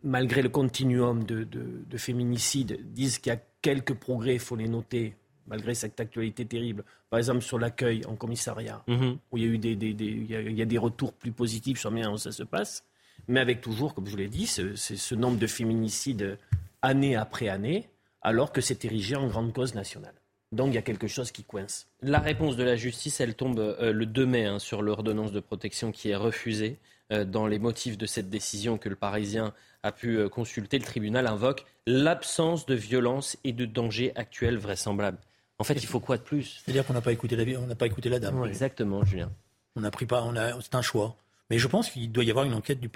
malgré 0.02 0.42
le 0.42 0.48
continuum 0.48 1.24
de, 1.24 1.96
féminicide, 1.96 2.78
disent 2.92 3.18
qu'il 3.18 3.32
y 3.32 3.36
a 3.36 3.40
quelques 3.62 3.94
progrès, 3.94 4.34
il 4.34 4.40
faut 4.40 4.56
les 4.56 4.68
noter, 4.68 5.16
malgré 5.46 5.74
cette 5.74 5.98
actualité 5.98 6.44
terrible. 6.44 6.84
Par 7.08 7.18
exemple, 7.18 7.40
sur 7.40 7.58
l'accueil 7.58 8.04
en 8.06 8.16
commissariat, 8.16 8.82
mhm. 8.86 9.18
où 9.30 9.38
il 9.38 9.44
y 9.44 9.46
a 9.46 9.48
eu 9.48 9.58
des, 9.58 9.72
il 9.72 10.56
y 10.56 10.62
a, 10.62 10.66
des 10.66 10.78
retours 10.78 11.12
plus 11.12 11.32
positifs 11.32 11.78
sur 11.78 11.90
bien 11.90 12.10
où 12.10 12.18
ça 12.18 12.32
se 12.32 12.42
passe, 12.42 12.84
mais 13.28 13.40
avec 13.40 13.60
toujours, 13.60 13.94
comme 13.94 14.06
je 14.06 14.10
vous 14.10 14.16
l'ai 14.16 14.28
dit, 14.28 14.46
ce, 14.46 14.76
ce 14.76 15.14
nombre 15.14 15.38
de 15.38 15.46
féminicides 15.46 16.38
année 16.82 17.16
après 17.16 17.48
année, 17.48 17.88
alors 18.20 18.52
que 18.52 18.60
c'est 18.60 18.84
érigé 18.84 19.16
en 19.16 19.26
grande 19.28 19.52
cause 19.52 19.74
nationale. 19.74 20.14
Donc 20.52 20.68
il 20.68 20.74
y 20.74 20.78
a 20.78 20.82
quelque 20.82 21.08
chose 21.08 21.32
qui 21.32 21.44
coince. 21.44 21.88
La 22.02 22.18
réponse 22.18 22.56
de 22.56 22.62
la 22.62 22.76
justice, 22.76 23.20
elle 23.20 23.34
tombe 23.34 23.58
euh, 23.58 23.92
le 23.92 24.06
2 24.06 24.26
mai 24.26 24.44
hein, 24.46 24.58
sur 24.58 24.82
l'ordonnance 24.82 25.32
de 25.32 25.40
protection 25.40 25.92
qui 25.92 26.10
est 26.10 26.16
refusée. 26.16 26.78
Euh, 27.12 27.24
dans 27.24 27.46
les 27.46 27.60
motifs 27.60 27.96
de 27.96 28.04
cette 28.04 28.30
décision 28.30 28.78
que 28.78 28.88
le 28.88 28.96
Parisien 28.96 29.54
a 29.84 29.92
pu 29.92 30.18
euh, 30.18 30.28
consulter, 30.28 30.76
le 30.76 30.84
tribunal 30.84 31.28
invoque 31.28 31.64
l'absence 31.86 32.66
de 32.66 32.74
violence 32.74 33.36
et 33.44 33.52
de 33.52 33.64
danger 33.64 34.10
actuel 34.16 34.58
vraisemblable. 34.58 35.18
En 35.60 35.64
fait, 35.64 35.74
il 35.74 35.86
faut 35.86 36.00
quoi 36.00 36.16
de 36.16 36.22
plus? 36.22 36.60
C'est-à-dire 36.64 36.84
qu'on 36.84 36.94
n'a 36.94 37.00
pas 37.00 37.12
écouté 37.12 37.36
la, 37.36 37.60
on 37.60 37.66
n'a 37.68 37.76
pas 37.76 37.86
écouté 37.86 38.08
la 38.08 38.18
dame. 38.18 38.44
exactement, 38.44 39.04
Julien. 39.04 39.30
On 39.76 39.82
n'a 39.82 39.92
pris 39.92 40.06
pas, 40.06 40.24
on 40.24 40.34
a, 40.34 40.60
c'est 40.60 40.74
un 40.74 40.82
choix. 40.82 41.16
Mais 41.48 41.58
je 41.58 41.68
pense 41.68 41.90
qu'il 41.90 42.10
doit 42.10 42.24
y 42.24 42.30
avoir 42.30 42.44
une 42.44 42.54
enquête. 42.54 42.80
Du, 42.80 42.90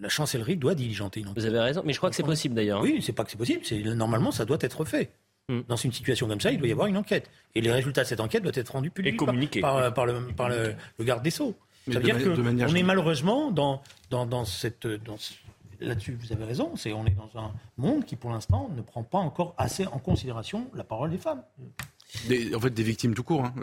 la 0.00 0.08
chancellerie 0.08 0.56
doit 0.56 0.76
diligenter 0.76 1.18
une 1.18 1.26
enquête. 1.26 1.42
Vous 1.42 1.48
avez 1.48 1.58
raison, 1.58 1.82
mais 1.84 1.92
je 1.92 1.98
crois 1.98 2.10
que 2.10 2.16
c'est 2.16 2.22
possible 2.22 2.54
d'ailleurs. 2.54 2.80
Oui, 2.80 3.02
c'est 3.02 3.12
pas 3.12 3.24
que 3.24 3.30
c'est 3.32 3.36
possible. 3.36 3.62
C'est 3.64 3.82
normalement 3.82 4.30
ça 4.30 4.44
doit 4.44 4.58
être 4.60 4.84
fait. 4.84 5.10
Mm. 5.50 5.62
Dans 5.66 5.76
une 5.76 5.92
situation 5.92 6.28
comme 6.28 6.40
ça, 6.40 6.52
il 6.52 6.58
doit 6.58 6.68
y 6.68 6.72
avoir 6.72 6.86
une 6.86 6.96
enquête. 6.96 7.28
Et 7.54 7.60
les 7.60 7.72
résultats 7.72 8.04
de 8.04 8.06
cette 8.06 8.20
enquête 8.20 8.42
doivent 8.42 8.56
être 8.56 8.70
rendus 8.70 8.90
publics 8.90 9.16
par, 9.60 9.92
par, 9.92 10.06
le, 10.06 10.28
par 10.36 10.48
le, 10.48 10.74
garde 11.00 11.22
des 11.22 11.30
Sceaux. 11.30 11.56
Qu'on 11.90 12.74
est 12.74 12.82
malheureusement 12.82 13.50
dans, 13.50 13.82
dans, 14.10 14.26
dans 14.26 14.44
cette... 14.44 14.86
Dans, 14.86 15.16
Là-dessus, 15.80 16.18
vous 16.20 16.30
avez 16.30 16.44
raison, 16.44 16.76
c'est 16.76 16.92
on 16.92 17.06
est 17.06 17.16
dans 17.16 17.40
un 17.40 17.52
monde 17.78 18.04
qui, 18.04 18.14
pour 18.14 18.30
l'instant, 18.30 18.70
ne 18.76 18.82
prend 18.82 19.02
pas 19.02 19.16
encore 19.16 19.54
assez 19.56 19.86
en 19.86 19.98
considération 19.98 20.66
la 20.74 20.84
parole 20.84 21.10
des 21.10 21.16
femmes. 21.16 21.42
en 22.54 22.60
fait, 22.60 22.68
des 22.68 22.82
victimes 22.82 23.14
tout 23.14 23.22
court. 23.22 23.46
Hein. 23.46 23.54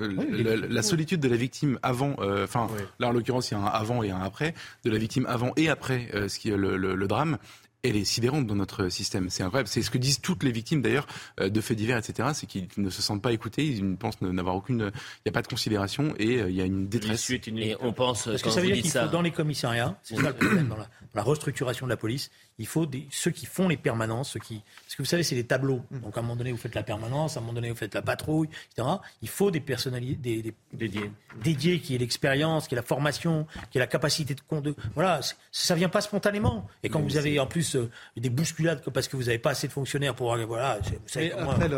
la, 0.68 0.82
solitude 0.82 1.20
de 1.20 1.28
la 1.28 1.36
victime 1.36 1.78
avant, 1.84 2.16
euh, 2.18 2.46
enfin, 2.46 2.70
là 2.98 3.10
en 3.10 3.12
l'occurrence, 3.12 3.52
il 3.52 3.54
y 3.54 3.58
a 3.58 3.60
un 3.60 3.66
avant 3.66 4.02
et 4.02 4.10
un 4.10 4.20
après, 4.20 4.56
de 4.84 4.90
la 4.90 4.98
victime 4.98 5.28
avant 5.28 5.52
et 5.58 5.70
après 5.70 6.10
euh, 6.16 6.28
ce 6.28 6.40
qui 6.40 6.50
est 6.50 6.58
le, 6.58 6.76
le 6.76 7.08
drame, 7.08 7.38
elle 7.84 7.95
est 7.95 8.05
sidérante 8.05 8.47
dans 8.47 8.55
notre 8.55 8.89
système. 8.89 9.30
C'est 9.30 9.43
incroyable. 9.43 9.67
C'est 9.67 9.82
ce 9.82 9.89
que 9.89 9.97
disent 9.97 10.19
toutes 10.19 10.43
les 10.43 10.51
victimes 10.51 10.82
d'ailleurs 10.82 11.07
euh, 11.39 11.49
de 11.49 11.61
faits 11.61 11.78
divers, 11.78 11.97
etc. 11.97 12.30
C'est 12.34 12.47
qu'ils 12.47 12.67
ne 12.78 12.89
se 12.89 13.01
sentent 13.01 13.21
pas 13.21 13.32
écoutés, 13.32 13.65
ils 13.65 13.95
pensent 13.95 14.21
n'avoir 14.21 14.55
aucune, 14.55 14.91
il 14.93 15.21
n'y 15.25 15.30
a 15.30 15.32
pas 15.32 15.41
de 15.41 15.47
considération 15.47 16.13
et 16.17 16.41
euh, 16.41 16.49
il 16.49 16.55
y 16.55 16.61
a 16.61 16.65
une 16.65 16.88
détresse. 16.88 17.30
Et 17.30 17.75
on 17.82 17.93
pense 17.93 18.25
parce 18.25 18.41
que 18.41 18.49
ça 18.49 18.61
veut 18.61 18.67
dire 18.67 18.82
qu'il 18.82 18.91
faut 18.91 19.07
dans 19.07 19.21
les 19.21 19.32
commissariats, 19.32 19.97
c'est 20.03 20.15
ça 20.15 20.21
le 20.21 20.34
problème 20.34 20.67
dans 20.67 20.78
la, 20.78 21.23
restructuration 21.23 21.86
de 21.88 21.89
la 21.89 21.97
police, 21.97 22.32
il 22.60 22.66
faut 22.66 22.86
des, 22.86 23.08
ceux 23.12 23.32
qui 23.32 23.45
font 23.45 23.68
les 23.68 23.78
permanences, 23.78 24.32
ceux 24.32 24.39
qui, 24.39 24.64
parce 24.84 24.95
que 24.95 25.01
vous 25.01 25.08
savez, 25.08 25.24
c'est 25.24 25.36
des 25.36 25.45
tableaux. 25.45 25.82
Mm. 25.91 25.99
Donc 25.99 26.18
à 26.18 26.20
un 26.20 26.24
moment 26.24 26.36
donné, 26.36 26.51
vous 26.51 26.58
faites 26.58 26.76
la 26.76 26.84
permanence, 26.84 27.38
à 27.38 27.39
un 27.39 27.41
moment 27.41 27.53
donné, 27.53 27.70
vous 27.70 27.76
faites 27.76 27.93
la 27.93 28.01
patrouille, 28.01 28.49
etc. 28.72 28.88
Il 29.22 29.30
faut 29.30 29.51
des 29.51 29.60
personnalités, 29.60 30.41
des, 30.41 30.53
dédiés, 30.74 31.12
dédiés, 31.43 31.80
qui 31.80 31.95
aient 31.95 31.99
l'expérience, 31.99 32.68
qui 32.68 32.74
aient 32.74 32.78
la 32.78 32.82
formation, 32.82 33.45
qui 33.70 33.78
aient 33.78 33.82
la 33.82 33.88
capacité 33.88 34.36
de, 34.36 34.60
de 34.62 34.76
voilà, 34.95 35.20
ça 35.51 35.76
vient 35.76 35.89
pas 35.89 36.01
spontanément. 36.01 36.68
Et 36.84 36.89
quand 36.89 37.01
vous 37.01 37.18
avez 37.18 37.39
en 37.39 37.47
plus 37.47 37.76
euh, 37.76 37.89
des 38.16 38.30
bousculades 38.30 38.84
parce 38.91 39.08
que 39.08 39.16
vous 39.16 39.24
n'avez 39.24 39.39
pas 39.39 39.51
assez 39.51 39.68
de 39.68 39.74
fonctionnaires 39.74 40.16
pour, 40.16 40.36
voilà, 40.47 40.80
vous 40.80 40.97
savez 41.05 41.32
après, 41.32 41.70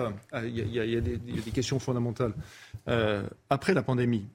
il 0.46 0.76
y, 0.76 0.98
a 0.98 1.02
des 1.02 1.52
questions 1.52 1.80
fondamentales. 1.80 2.34
Euh, 2.88 3.28
après 3.50 3.74
la 3.74 3.84
pandémie, 3.84 4.28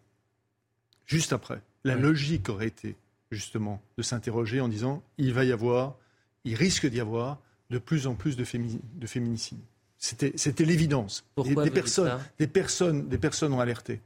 juste 1.07 1.33
après, 1.33 1.61
la 1.85 1.95
logique 1.97 2.49
aurait 2.49 2.67
été 2.67 2.97
justement 3.31 3.83
de 3.99 4.03
s'interroger 4.03 4.61
en 4.61 4.69
disant 4.69 5.03
il 5.19 5.33
va 5.33 5.45
y 5.45 5.53
avoir, 5.53 5.97
il 6.45 6.55
risque 6.55 6.87
d'y 6.87 7.01
avoir 7.01 7.39
de 7.71 7.79
plus 7.79 8.07
en 8.07 8.15
plus 8.15 8.37
de, 8.37 8.45
de 8.45 9.07
féminicides. 9.07 9.59
C'était 9.99 10.65
l'évidence. 10.65 11.25
Des, 11.43 11.71
personnes, 11.71 12.21
des, 12.39 12.47
personnes, 12.47 13.09
des 13.09 13.19
personnes 13.19 13.53
ont 13.55 13.61
alerté. 13.61 14.01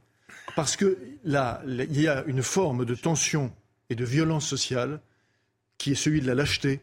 Parce 0.55 0.77
que 0.77 0.97
là, 1.25 1.61
il 1.67 1.99
y 1.99 2.07
a 2.07 2.23
une 2.25 2.41
forme 2.41 2.85
de 2.85 2.95
tension 2.95 3.51
et 3.89 3.95
de 3.95 4.05
violence 4.05 4.47
sociale 4.47 5.01
qui 5.77 5.91
est 5.91 5.95
celui 5.95 6.21
de 6.21 6.27
la 6.27 6.35
lâcheté 6.35 6.81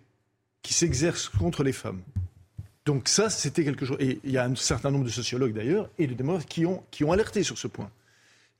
qui 0.62 0.74
s'exerce 0.74 1.28
contre 1.28 1.62
les 1.62 1.72
femmes. 1.72 2.02
Donc 2.84 3.08
ça, 3.08 3.30
c'était 3.30 3.64
quelque 3.64 3.86
chose. 3.86 3.96
Et 4.00 4.20
il 4.24 4.30
y 4.30 4.38
a 4.38 4.44
un 4.44 4.54
certain 4.54 4.90
nombre 4.90 5.04
de 5.04 5.10
sociologues 5.10 5.52
d'ailleurs 5.52 5.88
et 5.98 6.06
de 6.06 6.14
démographes 6.14 6.46
qui 6.46 6.66
ont, 6.66 6.82
qui 6.90 7.04
ont 7.04 7.12
alerté 7.12 7.42
sur 7.42 7.58
ce 7.58 7.68
point. 7.68 7.90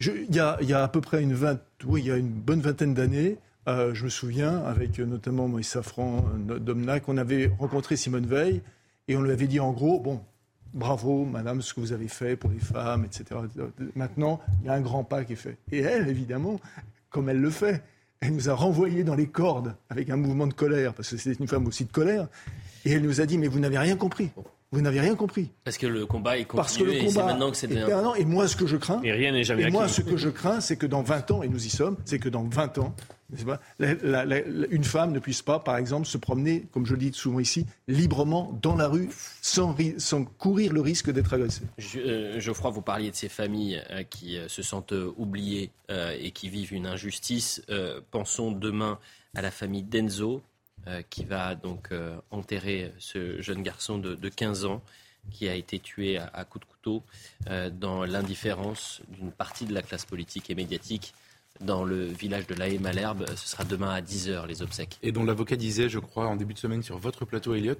il, 0.00 0.34
y 0.34 0.40
a, 0.40 0.56
il, 0.60 0.68
y 0.68 0.72
a, 0.72 0.82
à 0.82 0.88
peu 0.88 1.00
près 1.00 1.22
une, 1.22 1.34
vingt, 1.34 1.60
oui, 1.84 2.02
il 2.02 2.06
y 2.06 2.10
a 2.10 2.16
une 2.16 2.28
bonne 2.28 2.60
vingtaine 2.60 2.94
d'années, 2.94 3.38
euh, 3.68 3.94
je 3.94 4.04
me 4.04 4.08
souviens, 4.08 4.64
avec 4.64 4.98
notamment 4.98 5.48
Moïse 5.48 5.68
Safran, 5.68 6.24
Domnac, 6.38 7.08
on 7.08 7.16
avait 7.16 7.50
rencontré 7.58 7.96
Simone 7.96 8.26
Veil 8.26 8.62
et 9.08 9.16
on 9.16 9.22
lui 9.22 9.32
avait 9.32 9.46
dit 9.46 9.60
en 9.60 9.72
gros, 9.72 10.00
bon, 10.00 10.20
bravo, 10.72 11.24
madame, 11.24 11.62
ce 11.62 11.74
que 11.74 11.80
vous 11.80 11.92
avez 11.92 12.08
fait 12.08 12.36
pour 12.36 12.50
les 12.50 12.58
femmes, 12.58 13.04
etc. 13.04 13.40
Maintenant, 13.94 14.40
il 14.62 14.66
y 14.66 14.70
a 14.70 14.74
un 14.74 14.80
grand 14.80 15.04
pas 15.04 15.24
qui 15.24 15.32
est 15.32 15.36
fait. 15.36 15.56
Et 15.72 15.80
elle, 15.80 16.08
évidemment, 16.08 16.60
comme 17.10 17.28
elle 17.28 17.40
le 17.40 17.50
fait, 17.50 17.82
elle 18.20 18.34
nous 18.34 18.48
a 18.48 18.54
renvoyés 18.54 19.04
dans 19.04 19.14
les 19.14 19.26
cordes 19.26 19.74
avec 19.88 20.10
un 20.10 20.16
mouvement 20.16 20.46
de 20.46 20.54
colère, 20.54 20.94
parce 20.94 21.10
que 21.10 21.16
c'est 21.16 21.38
une 21.38 21.48
femme 21.48 21.66
aussi 21.66 21.84
de 21.84 21.92
colère, 21.92 22.28
et 22.84 22.92
elle 22.92 23.02
nous 23.02 23.20
a 23.20 23.26
dit, 23.26 23.38
mais 23.38 23.48
vous 23.48 23.58
n'avez 23.58 23.78
rien 23.78 23.96
compris. 23.96 24.30
Vous 24.72 24.80
n'avez 24.80 25.00
rien 25.00 25.14
compris. 25.14 25.50
Parce 25.64 25.78
que 25.78 25.86
le 25.86 26.06
combat 26.06 26.38
est 26.38 26.44
continué. 26.44 26.62
Parce 26.62 26.76
que 26.76 26.84
le 26.84 27.06
combat 27.06 27.22
et 27.22 27.26
maintenant 27.26 27.50
que 27.50 27.56
c'est 27.56 27.70
Et 27.70 28.24
moi, 28.24 28.48
ce 28.48 28.56
que 28.56 28.66
je 28.66 28.76
crains, 28.76 29.00
et 29.02 29.12
rien 29.12 29.32
n'est 29.32 29.44
jamais 29.44 29.62
et 29.62 29.70
moi, 29.70 29.88
ce 29.88 30.00
que 30.00 30.16
je 30.16 30.28
crains, 30.28 30.60
c'est 30.60 30.76
que 30.76 30.86
dans 30.86 31.02
20 31.02 31.30
ans, 31.30 31.42
et 31.42 31.48
nous 31.48 31.64
y 31.64 31.70
sommes, 31.70 31.96
c'est 32.04 32.18
que 32.18 32.28
dans 32.28 32.42
20 32.42 32.78
ans, 32.78 32.94
pas, 33.44 33.60
une 33.78 34.84
femme 34.84 35.12
ne 35.12 35.18
puisse 35.18 35.42
pas, 35.42 35.58
par 35.58 35.76
exemple, 35.76 36.06
se 36.06 36.18
promener, 36.18 36.66
comme 36.72 36.86
je 36.86 36.92
le 36.92 36.98
dis 36.98 37.12
souvent 37.12 37.40
ici, 37.40 37.66
librement 37.88 38.58
dans 38.62 38.76
la 38.76 38.88
rue, 38.88 39.08
sans, 39.40 39.76
sans 39.98 40.24
courir 40.24 40.72
le 40.72 40.80
risque 40.80 41.10
d'être 41.10 41.32
agressée. 41.32 41.62
Euh, 41.96 42.40
Geoffroy, 42.40 42.70
vous 42.70 42.82
parliez 42.82 43.10
de 43.10 43.16
ces 43.16 43.28
familles 43.28 43.82
euh, 43.90 44.02
qui 44.04 44.36
euh, 44.36 44.48
se 44.48 44.62
sentent 44.62 44.94
oubliées 45.16 45.70
et 46.18 46.32
qui 46.32 46.48
vivent 46.48 46.72
une 46.72 46.86
injustice. 46.86 47.62
pensons 48.10 48.50
demain 48.50 48.98
à 49.36 49.42
la 49.42 49.52
famille 49.52 49.84
Denzo, 49.84 50.42
qui 51.10 51.24
va 51.24 51.54
donc 51.54 51.88
euh, 51.90 52.16
enterrer 52.30 52.92
ce 52.98 53.40
jeune 53.42 53.62
garçon 53.62 53.98
de, 53.98 54.28
15 54.28 54.66
ans 54.66 54.82
qui 55.32 55.48
a 55.48 55.54
été 55.54 55.80
tué 55.80 56.18
à, 56.18 56.44
coups 56.44 56.64
de 56.64 56.70
couteau 56.70 57.02
euh, 57.50 57.70
dans 57.70 58.04
l'indifférence 58.04 59.00
d'une 59.08 59.32
partie 59.32 59.64
de 59.64 59.74
la 59.74 59.82
classe 59.82 60.04
politique 60.04 60.48
et 60.50 60.54
médiatique 60.54 61.12
dans 61.60 61.84
le 61.84 62.04
village 62.04 62.46
de 62.46 62.54
La 62.54 62.68
Haye-Malherbe. 62.68 63.24
Ce 63.34 63.48
sera 63.48 63.64
demain 63.64 63.88
à 63.88 64.00
10h, 64.00 64.46
les 64.46 64.62
obsèques. 64.62 64.98
Et 65.02 65.10
dont 65.10 65.24
l'avocat 65.24 65.56
disait, 65.56 65.88
je 65.88 65.98
crois, 65.98 66.28
en 66.28 66.36
début 66.36 66.52
de 66.52 66.58
semaine 66.58 66.82
sur 66.82 66.98
votre 66.98 67.24
plateau, 67.24 67.54
Elliot, 67.54 67.74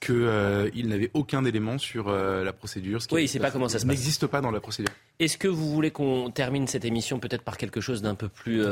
qu'il 0.00 0.88
n'avait 0.88 1.10
aucun 1.14 1.44
élément 1.44 1.78
sur 1.78 2.10
la 2.10 2.52
procédure. 2.52 2.98
oui, 3.12 3.20
il 3.20 3.24
ne 3.24 3.28
sait 3.28 3.38
pas 3.38 3.52
comment 3.52 3.68
ça 3.68 3.78
se 3.78 3.86
passe. 3.86 3.96
n'existe 3.96 4.26
pas 4.26 4.40
dans 4.40 4.50
la 4.50 4.58
procédure. 4.58 4.92
Est-ce 5.20 5.38
que 5.38 5.46
vous 5.46 5.70
voulez 5.70 5.92
qu'on 5.92 6.30
termine 6.30 6.66
cette 6.66 6.84
émission 6.84 7.20
peut-être 7.20 7.44
par 7.44 7.56
quelque 7.56 7.80
chose 7.80 8.02
d'un 8.02 8.16
peu 8.16 8.28
plus, 8.28 8.64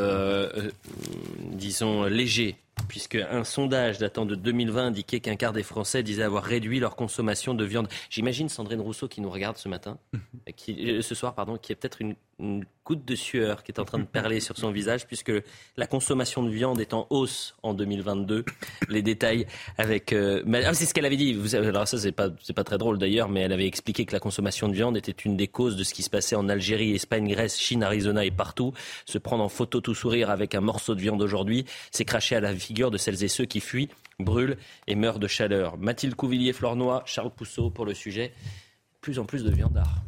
disons, 1.53 2.05
léger? 2.07 2.57
Puisque 2.87 3.16
un 3.16 3.45
sondage 3.45 3.99
datant 3.99 4.26
de 4.26 4.35
2020 4.35 4.87
indiquait 4.87 5.20
qu'un 5.20 5.37
quart 5.37 5.53
des 5.53 5.62
Français 5.62 6.03
disaient 6.03 6.22
avoir 6.22 6.45
réduit 6.45 6.81
leur 6.81 6.97
consommation 6.97 7.55
de 7.55 7.64
viande. 7.64 7.89
J'imagine 8.11 8.49
Sandrine 8.49 8.81
Rousseau 8.81 9.09
qui 9.09 9.20
nous 9.20 9.31
regarde 9.31 9.57
ce 9.57 9.68
matin, 9.68 9.99
qui, 10.57 10.91
euh, 10.91 11.03
ce 11.03 11.14
soir, 11.14 11.35
pardon, 11.35 11.57
qui 11.57 11.72
a 11.72 11.76
peut-être 11.76 12.01
une, 12.01 12.14
une, 12.39 12.64
goutte 12.85 13.05
de 13.05 13.16
sueur 13.16 13.64
qui 13.64 13.70
est 13.70 13.81
en 13.81 13.85
train 13.85 13.99
de 13.99 14.05
perler 14.05 14.41
sur 14.41 14.57
son 14.57 14.70
visage, 14.70 15.07
puisque 15.07 15.33
la 15.76 15.87
consommation 15.87 16.43
de 16.43 16.49
viande 16.49 16.81
est 16.81 16.95
en 16.95 17.07
hausse 17.11 17.55
en 17.62 17.74
2022. 17.74 18.47
Les 18.89 19.03
détails 19.03 19.47
avec, 19.76 20.14
euh, 20.14 20.43
ah, 20.64 20.72
c'est 20.72 20.87
ce 20.87 20.95
qu'elle 20.95 21.05
avait 21.05 21.18
dit. 21.18 21.35
Vous 21.35 21.55
alors 21.55 21.87
ça 21.87 21.99
c'est 21.99 22.12
pas 22.12 22.31
c'est 22.43 22.55
pas 22.55 22.64
très 22.64 22.79
drôle 22.79 22.97
d'ailleurs, 22.97 23.29
mais 23.29 23.41
elle 23.41 23.53
avait 23.53 23.66
expliqué 23.66 24.07
que 24.07 24.14
la 24.14 24.20
consommation 24.20 24.68
de 24.68 24.72
viande 24.72 24.97
était 24.97 25.12
une 25.12 25.37
des 25.37 25.49
causes 25.49 25.76
de 25.76 25.85
ce 25.85 25.93
qui 25.93 26.03
se 26.03 26.09
passait 26.09 26.35
en 26.35 26.49
Algérie, 26.49 26.95
Espagne, 26.95 27.29
Grèce, 27.29 27.59
Chine, 27.59 27.83
Arizona 27.83 28.24
et 28.24 28.31
partout. 28.31 28.72
Se 29.05 29.18
prendre 29.18 29.45
en 29.45 29.51
photo 29.51 29.83
tout 29.83 29.95
sourire 29.95 30.31
avec 30.31 30.55
un 30.55 30.62
morceau 30.62 30.95
de 30.95 31.01
viande 31.03 31.20
aujourd'hui, 31.20 31.66
c'est 31.91 32.07
cracher 32.07 32.37
à 32.37 32.41
la 32.41 32.55
de 32.72 32.98
celles 32.98 33.24
et 33.24 33.28
ceux 33.28 33.44
qui 33.44 33.60
fuient, 33.60 33.88
brûlent 34.18 34.56
et 34.86 34.94
meurent 34.94 35.18
de 35.18 35.26
chaleur. 35.26 35.76
Mathilde 35.78 36.14
Couvillier-Flornois, 36.14 37.02
Charles 37.06 37.30
Pousseau 37.30 37.70
pour 37.70 37.84
le 37.84 37.94
sujet. 37.94 38.32
Plus 39.00 39.18
en 39.18 39.24
plus 39.24 39.44
de 39.44 39.50
viandards. 39.50 40.02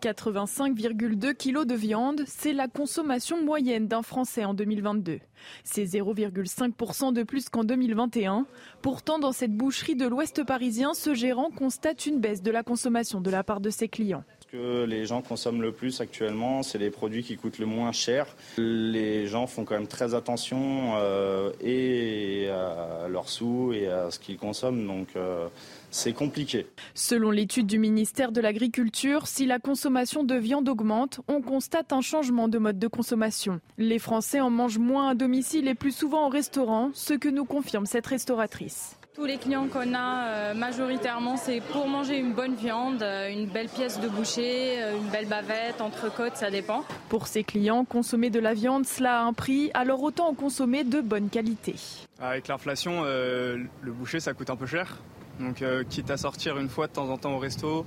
85,2 0.00 1.34
kg 1.34 1.66
de 1.66 1.74
viande, 1.74 2.22
c'est 2.26 2.52
la 2.52 2.68
consommation 2.68 3.42
moyenne 3.42 3.88
d'un 3.88 4.02
Français 4.02 4.44
en 4.44 4.54
2022. 4.54 5.18
C'est 5.64 5.84
0,5% 5.84 7.12
de 7.12 7.22
plus 7.24 7.48
qu'en 7.48 7.64
2021. 7.64 8.46
Pourtant, 8.80 9.18
dans 9.18 9.32
cette 9.32 9.56
boucherie 9.56 9.96
de 9.96 10.06
l'Ouest 10.06 10.44
parisien, 10.44 10.94
ce 10.94 11.14
gérant 11.14 11.50
constate 11.50 12.06
une 12.06 12.20
baisse 12.20 12.42
de 12.42 12.52
la 12.52 12.62
consommation 12.62 13.20
de 13.20 13.30
la 13.30 13.42
part 13.42 13.60
de 13.60 13.70
ses 13.70 13.88
clients 13.88 14.24
que 14.50 14.84
les 14.84 15.04
gens 15.04 15.20
consomment 15.20 15.62
le 15.62 15.72
plus 15.72 16.00
actuellement, 16.00 16.62
c'est 16.62 16.78
les 16.78 16.90
produits 16.90 17.22
qui 17.22 17.36
coûtent 17.36 17.58
le 17.58 17.66
moins 17.66 17.92
cher. 17.92 18.26
Les 18.56 19.26
gens 19.26 19.46
font 19.46 19.64
quand 19.64 19.74
même 19.74 19.86
très 19.86 20.14
attention 20.14 20.94
euh, 20.96 21.50
et 21.60 22.48
à 22.48 23.08
leurs 23.08 23.28
sous 23.28 23.72
et 23.74 23.88
à 23.88 24.10
ce 24.10 24.18
qu'ils 24.18 24.38
consomment, 24.38 24.86
donc 24.86 25.08
euh, 25.16 25.48
c'est 25.90 26.12
compliqué. 26.12 26.66
Selon 26.94 27.30
l'étude 27.30 27.66
du 27.66 27.78
ministère 27.78 28.32
de 28.32 28.40
l'Agriculture, 28.40 29.26
si 29.26 29.44
la 29.44 29.58
consommation 29.58 30.24
de 30.24 30.34
viande 30.34 30.68
augmente, 30.68 31.20
on 31.28 31.42
constate 31.42 31.92
un 31.92 32.00
changement 32.00 32.48
de 32.48 32.58
mode 32.58 32.78
de 32.78 32.88
consommation. 32.88 33.60
Les 33.76 33.98
Français 33.98 34.40
en 34.40 34.50
mangent 34.50 34.78
moins 34.78 35.10
à 35.10 35.14
domicile 35.14 35.68
et 35.68 35.74
plus 35.74 35.92
souvent 35.92 36.26
au 36.26 36.30
restaurant, 36.30 36.90
ce 36.94 37.14
que 37.14 37.28
nous 37.28 37.44
confirme 37.44 37.86
cette 37.86 38.06
restauratrice. 38.06 38.98
Tous 39.18 39.26
les 39.26 39.38
clients 39.38 39.66
qu'on 39.66 39.94
a 39.94 40.26
euh, 40.28 40.54
majoritairement, 40.54 41.36
c'est 41.36 41.60
pour 41.60 41.88
manger 41.88 42.18
une 42.18 42.34
bonne 42.34 42.54
viande, 42.54 43.02
euh, 43.02 43.28
une 43.28 43.46
belle 43.46 43.68
pièce 43.68 43.98
de 43.98 44.06
boucher, 44.06 44.80
euh, 44.80 44.96
une 44.96 45.08
belle 45.08 45.26
bavette, 45.26 45.80
entrecôte, 45.80 46.36
ça 46.36 46.52
dépend. 46.52 46.84
Pour 47.08 47.26
ces 47.26 47.42
clients, 47.42 47.84
consommer 47.84 48.30
de 48.30 48.38
la 48.38 48.54
viande, 48.54 48.86
cela 48.86 49.18
a 49.18 49.24
un 49.24 49.32
prix, 49.32 49.72
alors 49.74 50.04
autant 50.04 50.28
en 50.28 50.34
consommer 50.34 50.84
de 50.84 51.00
bonne 51.00 51.30
qualité. 51.30 51.74
Avec 52.20 52.46
l'inflation, 52.46 53.02
le 53.02 53.92
boucher, 53.92 54.20
ça 54.20 54.34
coûte 54.34 54.50
un 54.50 54.56
peu 54.56 54.66
cher. 54.66 54.98
Donc 55.40 55.64
quitte 55.88 56.10
à 56.12 56.16
sortir 56.16 56.56
une 56.56 56.68
fois 56.68 56.86
de 56.86 56.92
temps 56.92 57.10
en 57.10 57.18
temps 57.18 57.32
au 57.32 57.38
resto, 57.40 57.86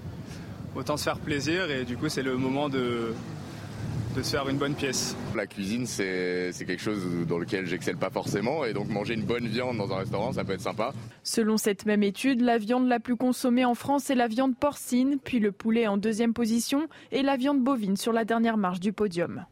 autant 0.76 0.98
se 0.98 1.04
faire 1.06 1.20
plaisir 1.20 1.72
et 1.72 1.86
du 1.86 1.96
coup 1.96 2.10
c'est 2.10 2.24
le 2.24 2.36
moment 2.36 2.68
de, 2.68 3.14
de 4.16 4.22
se 4.22 4.32
faire 4.32 4.50
une 4.50 4.58
bonne 4.58 4.74
pièce. 4.74 5.16
La 5.36 5.48
cuisine, 5.48 5.86
c'est 5.86 6.52
quelque 6.58 6.82
chose 6.82 7.06
dans 7.28 7.38
lequel 7.38 7.66
j'excelle 7.66 7.98
pas 7.98 8.10
forcément 8.10 8.66
et 8.66 8.74
donc 8.74 8.90
manger 8.90 9.14
une 9.14 9.24
bonne 9.24 9.48
viande 9.48 9.78
dans 9.78 9.92
un 9.94 9.98
restaurant, 9.98 10.34
ça 10.34 10.44
peut 10.44 10.54
être 10.54 10.62
sympa. 10.62 10.94
Selon 11.24 11.58
cette 11.58 11.86
même 11.86 12.04
étude, 12.04 12.42
la 12.42 12.58
viande 12.58 12.88
la 12.88 13.00
plus 13.00 13.16
consommée 13.16 13.66
en 13.66 13.76
France 13.76 14.10
est 14.10 14.16
la 14.16 14.28
viande 14.28 14.58
porcine, 14.58 15.18
puis 15.24 15.40
le 15.40 15.52
poulet 15.52 15.88
en 15.88 15.98
deuxième 15.98 16.34
position 16.34 16.88
et 17.12 17.22
la 17.22 17.38
viande 17.38 17.62
bovine 17.62 17.98
sur 17.98 18.14
la 18.14 18.26
dernière 18.26 18.58
marche 18.58 18.80
du 18.80 18.94
podium. 18.94 19.46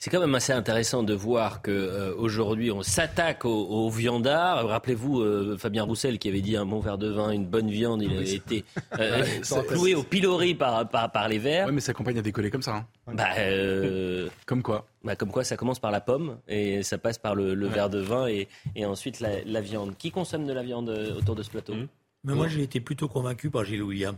C'est 0.00 0.10
quand 0.10 0.20
même 0.20 0.34
assez 0.36 0.52
intéressant 0.52 1.02
de 1.02 1.12
voir 1.12 1.60
que 1.60 1.72
euh, 1.72 2.14
aujourd'hui 2.16 2.70
on 2.70 2.82
s'attaque 2.82 3.44
aux, 3.44 3.90
viandards. 3.90 4.68
Rappelez-vous 4.68 5.20
euh, 5.20 5.56
Fabien 5.58 5.82
Roussel 5.82 6.20
qui 6.20 6.28
avait 6.28 6.40
dit 6.40 6.56
un 6.56 6.64
bon 6.64 6.78
verre 6.78 6.98
de 6.98 7.08
vin, 7.08 7.30
une 7.32 7.46
bonne 7.46 7.68
viande, 7.68 8.02
il 8.02 8.16
avait 8.16 8.34
été 8.34 8.64
euh, 8.96 9.24
cloué 9.68 9.96
au 9.96 10.04
pilori 10.04 10.54
par, 10.54 10.88
par, 10.88 11.28
les 11.28 11.38
verres. 11.38 11.66
Oui, 11.66 11.72
mais 11.72 11.80
sa 11.80 11.94
compagne 11.94 12.16
a 12.16 12.22
décollé 12.22 12.48
comme 12.48 12.62
ça. 12.62 12.76
Hein. 12.76 12.86
Bah, 13.12 13.26
comme 14.46 14.62
quoi 14.62 14.86
bah, 15.02 15.16
Comme 15.16 15.32
quoi 15.32 15.42
ça 15.42 15.56
commence 15.56 15.80
par 15.80 15.90
la 15.90 16.00
pomme 16.00 16.38
et 16.46 16.84
ça 16.84 16.96
passe 16.96 17.18
par 17.18 17.34
le, 17.34 17.66
verre 17.66 17.90
de 17.90 17.98
vin 17.98 18.28
et, 18.28 18.46
et 18.76 18.86
ensuite 18.86 19.18
la, 19.18 19.60
viande. 19.60 19.96
Qui 19.98 20.12
consomme 20.12 20.46
de 20.46 20.52
la 20.52 20.62
viande 20.62 20.90
autour 21.18 21.34
de 21.34 21.42
ce 21.42 21.50
plateau? 21.50 21.74
Mmh. 21.74 21.88
Mais 22.22 22.34
moi 22.34 22.46
j'ai 22.46 22.62
été 22.62 22.80
plutôt 22.80 23.08
convaincu 23.08 23.50
par 23.50 23.64
Gilles 23.64 23.82
William. 23.82 24.16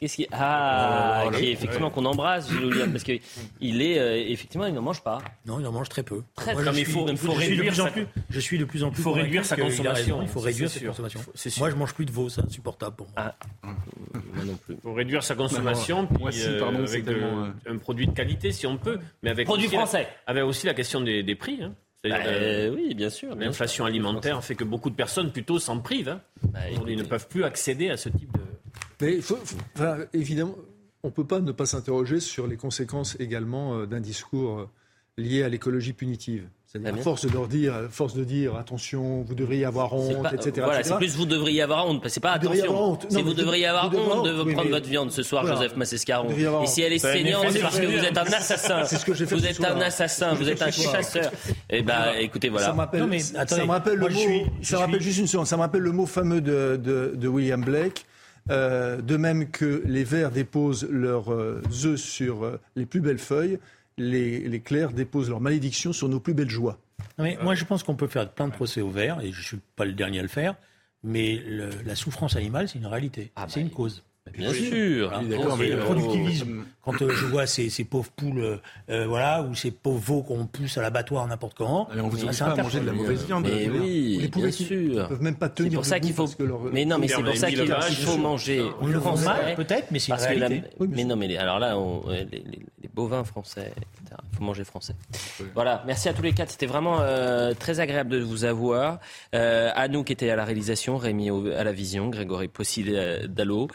Qu'est-ce 0.00 0.16
qui 0.16 0.26
ah 0.32 1.26
qui 1.36 1.44
est 1.44 1.52
effectivement 1.52 1.90
qu'on 1.90 2.06
embrasse 2.06 2.50
Julien 2.50 2.88
parce 2.88 3.04
que 3.04 3.12
il 3.60 3.82
est 3.82 3.98
euh, 3.98 4.16
effectivement 4.16 4.64
il 4.64 4.72
n'en 4.72 4.80
mange 4.80 5.02
pas. 5.02 5.18
Non, 5.44 5.60
il 5.60 5.66
en 5.66 5.72
mange 5.72 5.90
très 5.90 6.02
peu. 6.02 6.22
Très, 6.36 6.54
Moi, 6.54 6.62
il 6.74 6.86
faut, 6.86 7.06
il 7.06 7.18
faut 7.18 7.32
réduire 7.32 7.74
sa... 7.74 7.90
plus, 7.90 8.06
je 8.30 8.40
suis 8.40 8.56
de 8.56 8.64
plus 8.64 8.82
en 8.82 8.90
plus. 8.90 9.00
Il 9.00 9.04
faut 9.04 9.12
réduire 9.12 9.44
sa 9.44 9.56
consommation. 9.56 10.22
Il 10.22 10.28
faut 10.28 10.40
réduire 10.40 10.70
sa 10.70 10.80
consommation. 10.80 11.20
Moi, 11.58 11.68
je 11.68 11.76
mange 11.76 11.92
plus 11.92 12.06
de 12.06 12.12
veau, 12.12 12.30
c'est 12.30 12.40
insupportable 12.40 12.96
pour 12.96 13.08
moi. 13.08 13.14
Ah. 13.16 13.34
moi 13.62 14.44
non 14.46 14.56
plus. 14.56 14.76
Il 14.76 14.80
faut 14.80 14.94
réduire 14.94 15.22
sa 15.22 15.34
consommation. 15.34 16.06
puis, 16.06 16.16
moi 16.18 16.30
aussi, 16.30 16.48
pardon, 16.58 16.78
euh, 16.78 16.86
avec 16.86 17.04
de, 17.04 17.20
un 17.66 17.76
produit 17.76 18.06
de 18.06 18.12
qualité 18.12 18.52
si 18.52 18.66
on 18.66 18.78
peut, 18.78 18.98
mais 19.22 19.28
avec 19.28 19.46
produit 19.46 19.68
français. 19.68 20.08
avec 20.26 20.44
aussi 20.44 20.64
la 20.64 20.72
question 20.72 21.02
des, 21.02 21.22
des 21.22 21.34
prix. 21.34 21.62
Hein. 21.62 21.74
Bah, 22.04 22.16
euh, 22.24 22.74
oui, 22.74 22.94
bien 22.94 23.10
sûr. 23.10 23.34
L'inflation 23.34 23.84
alimentaire 23.84 24.42
fait 24.42 24.54
que 24.54 24.64
beaucoup 24.64 24.88
de 24.88 24.94
personnes 24.94 25.30
plutôt 25.30 25.58
s'en 25.58 25.78
privent. 25.78 26.08
Hein. 26.08 26.22
Bah, 26.44 26.60
ils 26.88 26.96
ne 26.96 27.02
peuvent 27.02 27.28
plus 27.28 27.44
accéder 27.44 27.90
à 27.90 27.98
ce 27.98 28.08
type 28.08 28.32
de. 28.32 28.40
Mais 29.00 29.18
évidemment, 30.12 30.54
on 31.02 31.08
ne 31.08 31.12
peut 31.12 31.26
pas 31.26 31.40
ne 31.40 31.52
pas 31.52 31.66
s'interroger 31.66 32.20
sur 32.20 32.46
les 32.46 32.56
conséquences 32.56 33.16
également 33.18 33.74
euh, 33.74 33.86
d'un 33.86 34.00
discours 34.00 34.60
euh, 34.60 34.68
lié 35.16 35.42
à 35.42 35.48
l'écologie 35.48 35.92
punitive. 35.92 36.48
C'est-à-dire, 36.66 36.94
à 36.94 37.02
force 37.02 37.26
de 37.26 37.32
leur 37.32 37.48
dire, 37.48 37.74
force 37.90 38.14
de 38.14 38.22
dire, 38.22 38.54
attention, 38.54 39.22
vous 39.22 39.34
devriez 39.34 39.64
avoir 39.64 39.92
honte, 39.92 40.32
etc. 40.32 40.62
Voilà, 40.64 40.84
c'est 40.84 40.96
plus 40.98 41.16
vous 41.16 41.26
devriez 41.26 41.62
avoir 41.62 41.84
honte. 41.88 42.06
C'est 42.06 42.20
pas 42.20 42.30
attention. 42.30 42.96
C'est 43.08 43.22
vous 43.22 43.34
devriez 43.34 43.66
avoir 43.66 43.86
honte 43.86 44.24
de 44.24 44.52
prendre 44.52 44.70
votre 44.70 44.88
viande 44.88 45.10
ce 45.10 45.24
soir, 45.24 45.44
Joseph 45.44 45.74
Massescaron. 45.74 46.30
Et 46.62 46.66
si 46.68 46.82
elle 46.82 46.92
est 46.92 46.98
saignante, 46.98 47.46
c'est 47.50 47.60
parce 47.60 47.80
que 47.80 47.86
vous 47.86 48.04
êtes 48.04 48.16
un 48.16 48.22
assassin. 48.22 48.84
C'est 48.84 48.98
ce 48.98 49.04
que 49.04 49.14
j'ai 49.14 49.26
fait. 49.26 49.34
Vous 49.34 49.46
êtes 49.46 49.64
un 49.64 49.80
assassin, 49.80 50.34
vous 50.34 50.48
êtes 50.48 50.62
un 50.62 50.70
chasseur. 50.70 51.32
Eh 51.70 51.82
ben, 51.82 52.12
écoutez, 52.20 52.50
voilà. 52.50 52.66
Ça 52.66 52.72
m'appelle, 52.72 53.20
ça 53.20 53.64
me 53.64 53.70
rappelle 53.70 53.98
le 53.98 54.08
mot, 54.08 54.46
ça 54.62 54.78
rappelle 54.78 55.02
juste 55.02 55.18
une 55.18 55.26
seconde, 55.26 55.46
ça 55.46 55.56
me 55.56 55.62
rappelle 55.62 55.82
le 55.82 55.92
mot 55.92 56.06
fameux 56.06 56.40
de 56.40 57.28
William 57.28 57.64
Blake. 57.64 58.04
Euh, 58.50 59.00
de 59.00 59.16
même 59.16 59.50
que 59.50 59.82
les 59.86 60.04
vers 60.04 60.30
déposent 60.30 60.88
leurs 60.90 61.32
euh, 61.32 61.62
œufs 61.84 62.00
sur 62.00 62.44
euh, 62.44 62.60
les 62.74 62.86
plus 62.86 63.00
belles 63.00 63.18
feuilles, 63.18 63.58
les, 63.96 64.40
les 64.48 64.60
clercs 64.60 64.92
déposent 64.92 65.28
leur 65.28 65.40
malédiction 65.40 65.92
sur 65.92 66.08
nos 66.08 66.20
plus 66.20 66.34
belles 66.34 66.50
joies. 66.50 66.78
mais 67.18 67.38
moi, 67.42 67.54
je 67.54 67.64
pense 67.64 67.82
qu'on 67.82 67.94
peut 67.94 68.08
faire 68.08 68.28
plein 68.30 68.48
de 68.48 68.52
procès 68.52 68.80
au 68.80 68.90
vert, 68.90 69.20
et 69.20 69.30
je 69.32 69.38
ne 69.38 69.44
suis 69.44 69.60
pas 69.76 69.84
le 69.84 69.92
dernier 69.92 70.18
à 70.18 70.22
le 70.22 70.28
faire, 70.28 70.56
mais 71.04 71.40
la 71.84 71.94
souffrance 71.94 72.36
animale, 72.36 72.68
c'est 72.68 72.78
une 72.78 72.86
réalité, 72.86 73.30
ah 73.36 73.46
c'est 73.48 73.60
bah, 73.60 73.66
une 73.66 73.70
cause. 73.70 74.02
Bien 74.32 74.52
sûr. 74.52 75.10
le 75.22 75.84
productivisme. 75.84 76.64
Quand 76.82 77.02
euh, 77.02 77.10
je 77.10 77.26
vois 77.26 77.46
ces, 77.46 77.68
pauvres 77.84 78.10
poules, 78.10 78.38
euh, 78.38 78.56
euh, 78.88 79.06
voilà, 79.06 79.42
ou 79.42 79.54
ces 79.54 79.70
pauvres 79.70 80.00
veaux 80.00 80.22
qu'on 80.22 80.46
pousse 80.46 80.78
à 80.78 80.82
l'abattoir 80.82 81.26
n'importe 81.26 81.58
quand. 81.58 81.88
on 81.94 82.08
vous 82.08 82.16
dit 82.16 82.24
pas 82.24 82.44
à 82.44 82.56
manger 82.56 82.80
de 82.80 82.86
la 82.86 82.92
mauvaise 82.92 83.26
viande. 83.26 83.44
Mais 83.44 83.68
oui, 83.68 84.30
bien 84.34 84.50
sûr. 84.50 84.80
Ils 84.80 84.96
ne 84.96 85.04
peuvent 85.04 85.22
même 85.22 85.36
pas 85.36 85.50
tenir. 85.50 85.72
C'est 85.72 85.76
pour 85.76 85.84
ça 85.84 86.00
qu'il 86.00 86.14
faut. 86.14 86.26
Mais 86.72 86.86
non, 86.86 86.98
mais 86.98 87.08
c'est 87.08 87.22
pour 87.22 87.36
ça 87.36 87.50
qu'il 87.50 87.66
faut 87.66 88.16
manger 88.16 88.64
français. 88.98 89.54
Peut-être, 89.56 89.90
mais 89.90 89.98
c'est 89.98 90.12
une 90.12 90.18
réalité. 90.18 90.70
Mais 90.88 91.04
non, 91.04 91.16
mais 91.16 91.36
alors 91.36 91.58
là, 91.58 91.76
les 92.32 92.88
bovins 92.92 93.24
français, 93.24 93.72
etc. 93.76 94.20
Il 94.32 94.38
faut 94.38 94.44
manger 94.44 94.64
français. 94.64 94.94
Voilà. 95.54 95.82
Merci 95.86 96.08
à 96.08 96.14
tous 96.14 96.22
les 96.22 96.32
quatre. 96.32 96.50
C'était 96.50 96.66
vraiment 96.66 97.00
très 97.58 97.80
agréable 97.80 98.10
de 98.10 98.20
vous 98.20 98.44
avoir. 98.44 99.00
À 99.32 99.88
nous 99.88 100.02
qui 100.02 100.14
était 100.14 100.30
à 100.30 100.36
la 100.36 100.46
réalisation, 100.46 100.96
Rémi 100.96 101.30
à 101.30 101.62
la 101.62 101.72
vision, 101.72 102.08
Grégory 102.08 102.48
Possil 102.48 103.28
Dallo, 103.28 103.68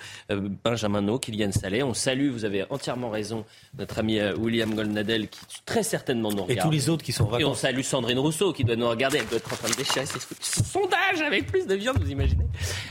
Benjamin 0.64 1.02
No, 1.02 1.20
Kylian 1.20 1.52
Salé. 1.52 1.84
On 1.84 1.94
salue. 1.94 2.30
Vous 2.30 2.46
avez 2.46 2.66
entièrement 2.70 3.10
raison, 3.10 3.46
notre 3.78 4.00
ami 4.00 4.20
euh, 4.20 4.36
William 4.36 4.74
Goldnadel, 4.74 5.28
qui 5.28 5.62
très 5.66 5.84
certainement 5.84 6.32
nous 6.32 6.44
regarde. 6.44 6.60
Et 6.60 6.62
tous 6.62 6.72
les 6.72 6.90
autres 6.90 7.04
qui 7.04 7.12
sont 7.12 7.26
vraiment. 7.26 7.40
Et 7.40 7.46
on 7.46 7.54
salue 7.54 7.82
Sandrine 7.82 8.20
Rousseau, 8.20 8.54
qui 8.54 8.64
doit 8.64 8.76
nous 8.76 8.90
regarder. 8.90 9.18
Elle 9.20 9.28
doit 9.28 9.38
être 9.38 9.54
en 9.54 9.56
train 9.56 9.70
de 9.70 9.76
déchirer 9.76 10.06
ses 10.06 10.20
sondage 10.42 11.22
avec 11.26 11.48
plus 11.48 11.68
de 11.68 11.76
viande, 11.76 11.98
vous 12.00 12.12
imaginez. 12.12 12.46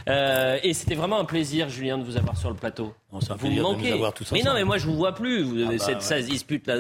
Euh, 0.09 0.59
et 0.63 0.75
c'était 0.75 0.95
vraiment 0.95 1.19
un 1.19 1.25
plaisir, 1.25 1.69
Julien, 1.69 1.99
de 1.99 2.05
vous 2.05 2.17
avoir 2.17 2.37
sur 2.37 2.51
le 2.51 2.57
plateau. 2.57 2.95
nous 3.13 3.93
avoir 3.93 4.15
tous 4.15 4.33
Mais 4.33 4.43
non, 4.43 4.55
mais 4.55 4.65
moi, 4.65 4.79
je 4.79 4.87
vous 4.87 4.97
vois 4.97 5.15
plus. 5.15 5.43
Vous, 5.43 5.57
ah 5.69 5.79
cette, 5.79 6.03
ça 6.03 6.21
se 6.21 6.27
dispute 6.27 6.71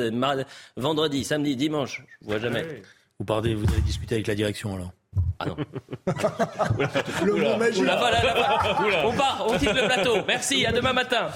vendredi, 0.77 1.25
samedi, 1.25 1.57
dimanche. 1.57 2.03
Je 2.21 2.25
vous 2.25 2.31
vois 2.31 2.41
jamais. 2.41 2.83
Vous 3.19 3.25
parlez, 3.25 3.55
vous 3.55 3.67
allez 3.73 3.83
discuter 3.83 4.17
avec 4.17 4.27
la 4.27 4.35
direction 4.35 4.75
alors 4.75 4.93
ah 5.39 5.47
non. 5.47 5.57
le 7.25 7.35
mot 7.35 7.57
magique. 7.57 7.85
On 9.05 9.13
part, 9.13 9.45
on 9.49 9.59
quitte 9.59 9.75
le 9.75 9.87
plateau. 9.87 10.19
Merci, 10.27 10.67
à 10.67 10.73
demain 10.73 10.93
matin. 10.93 11.29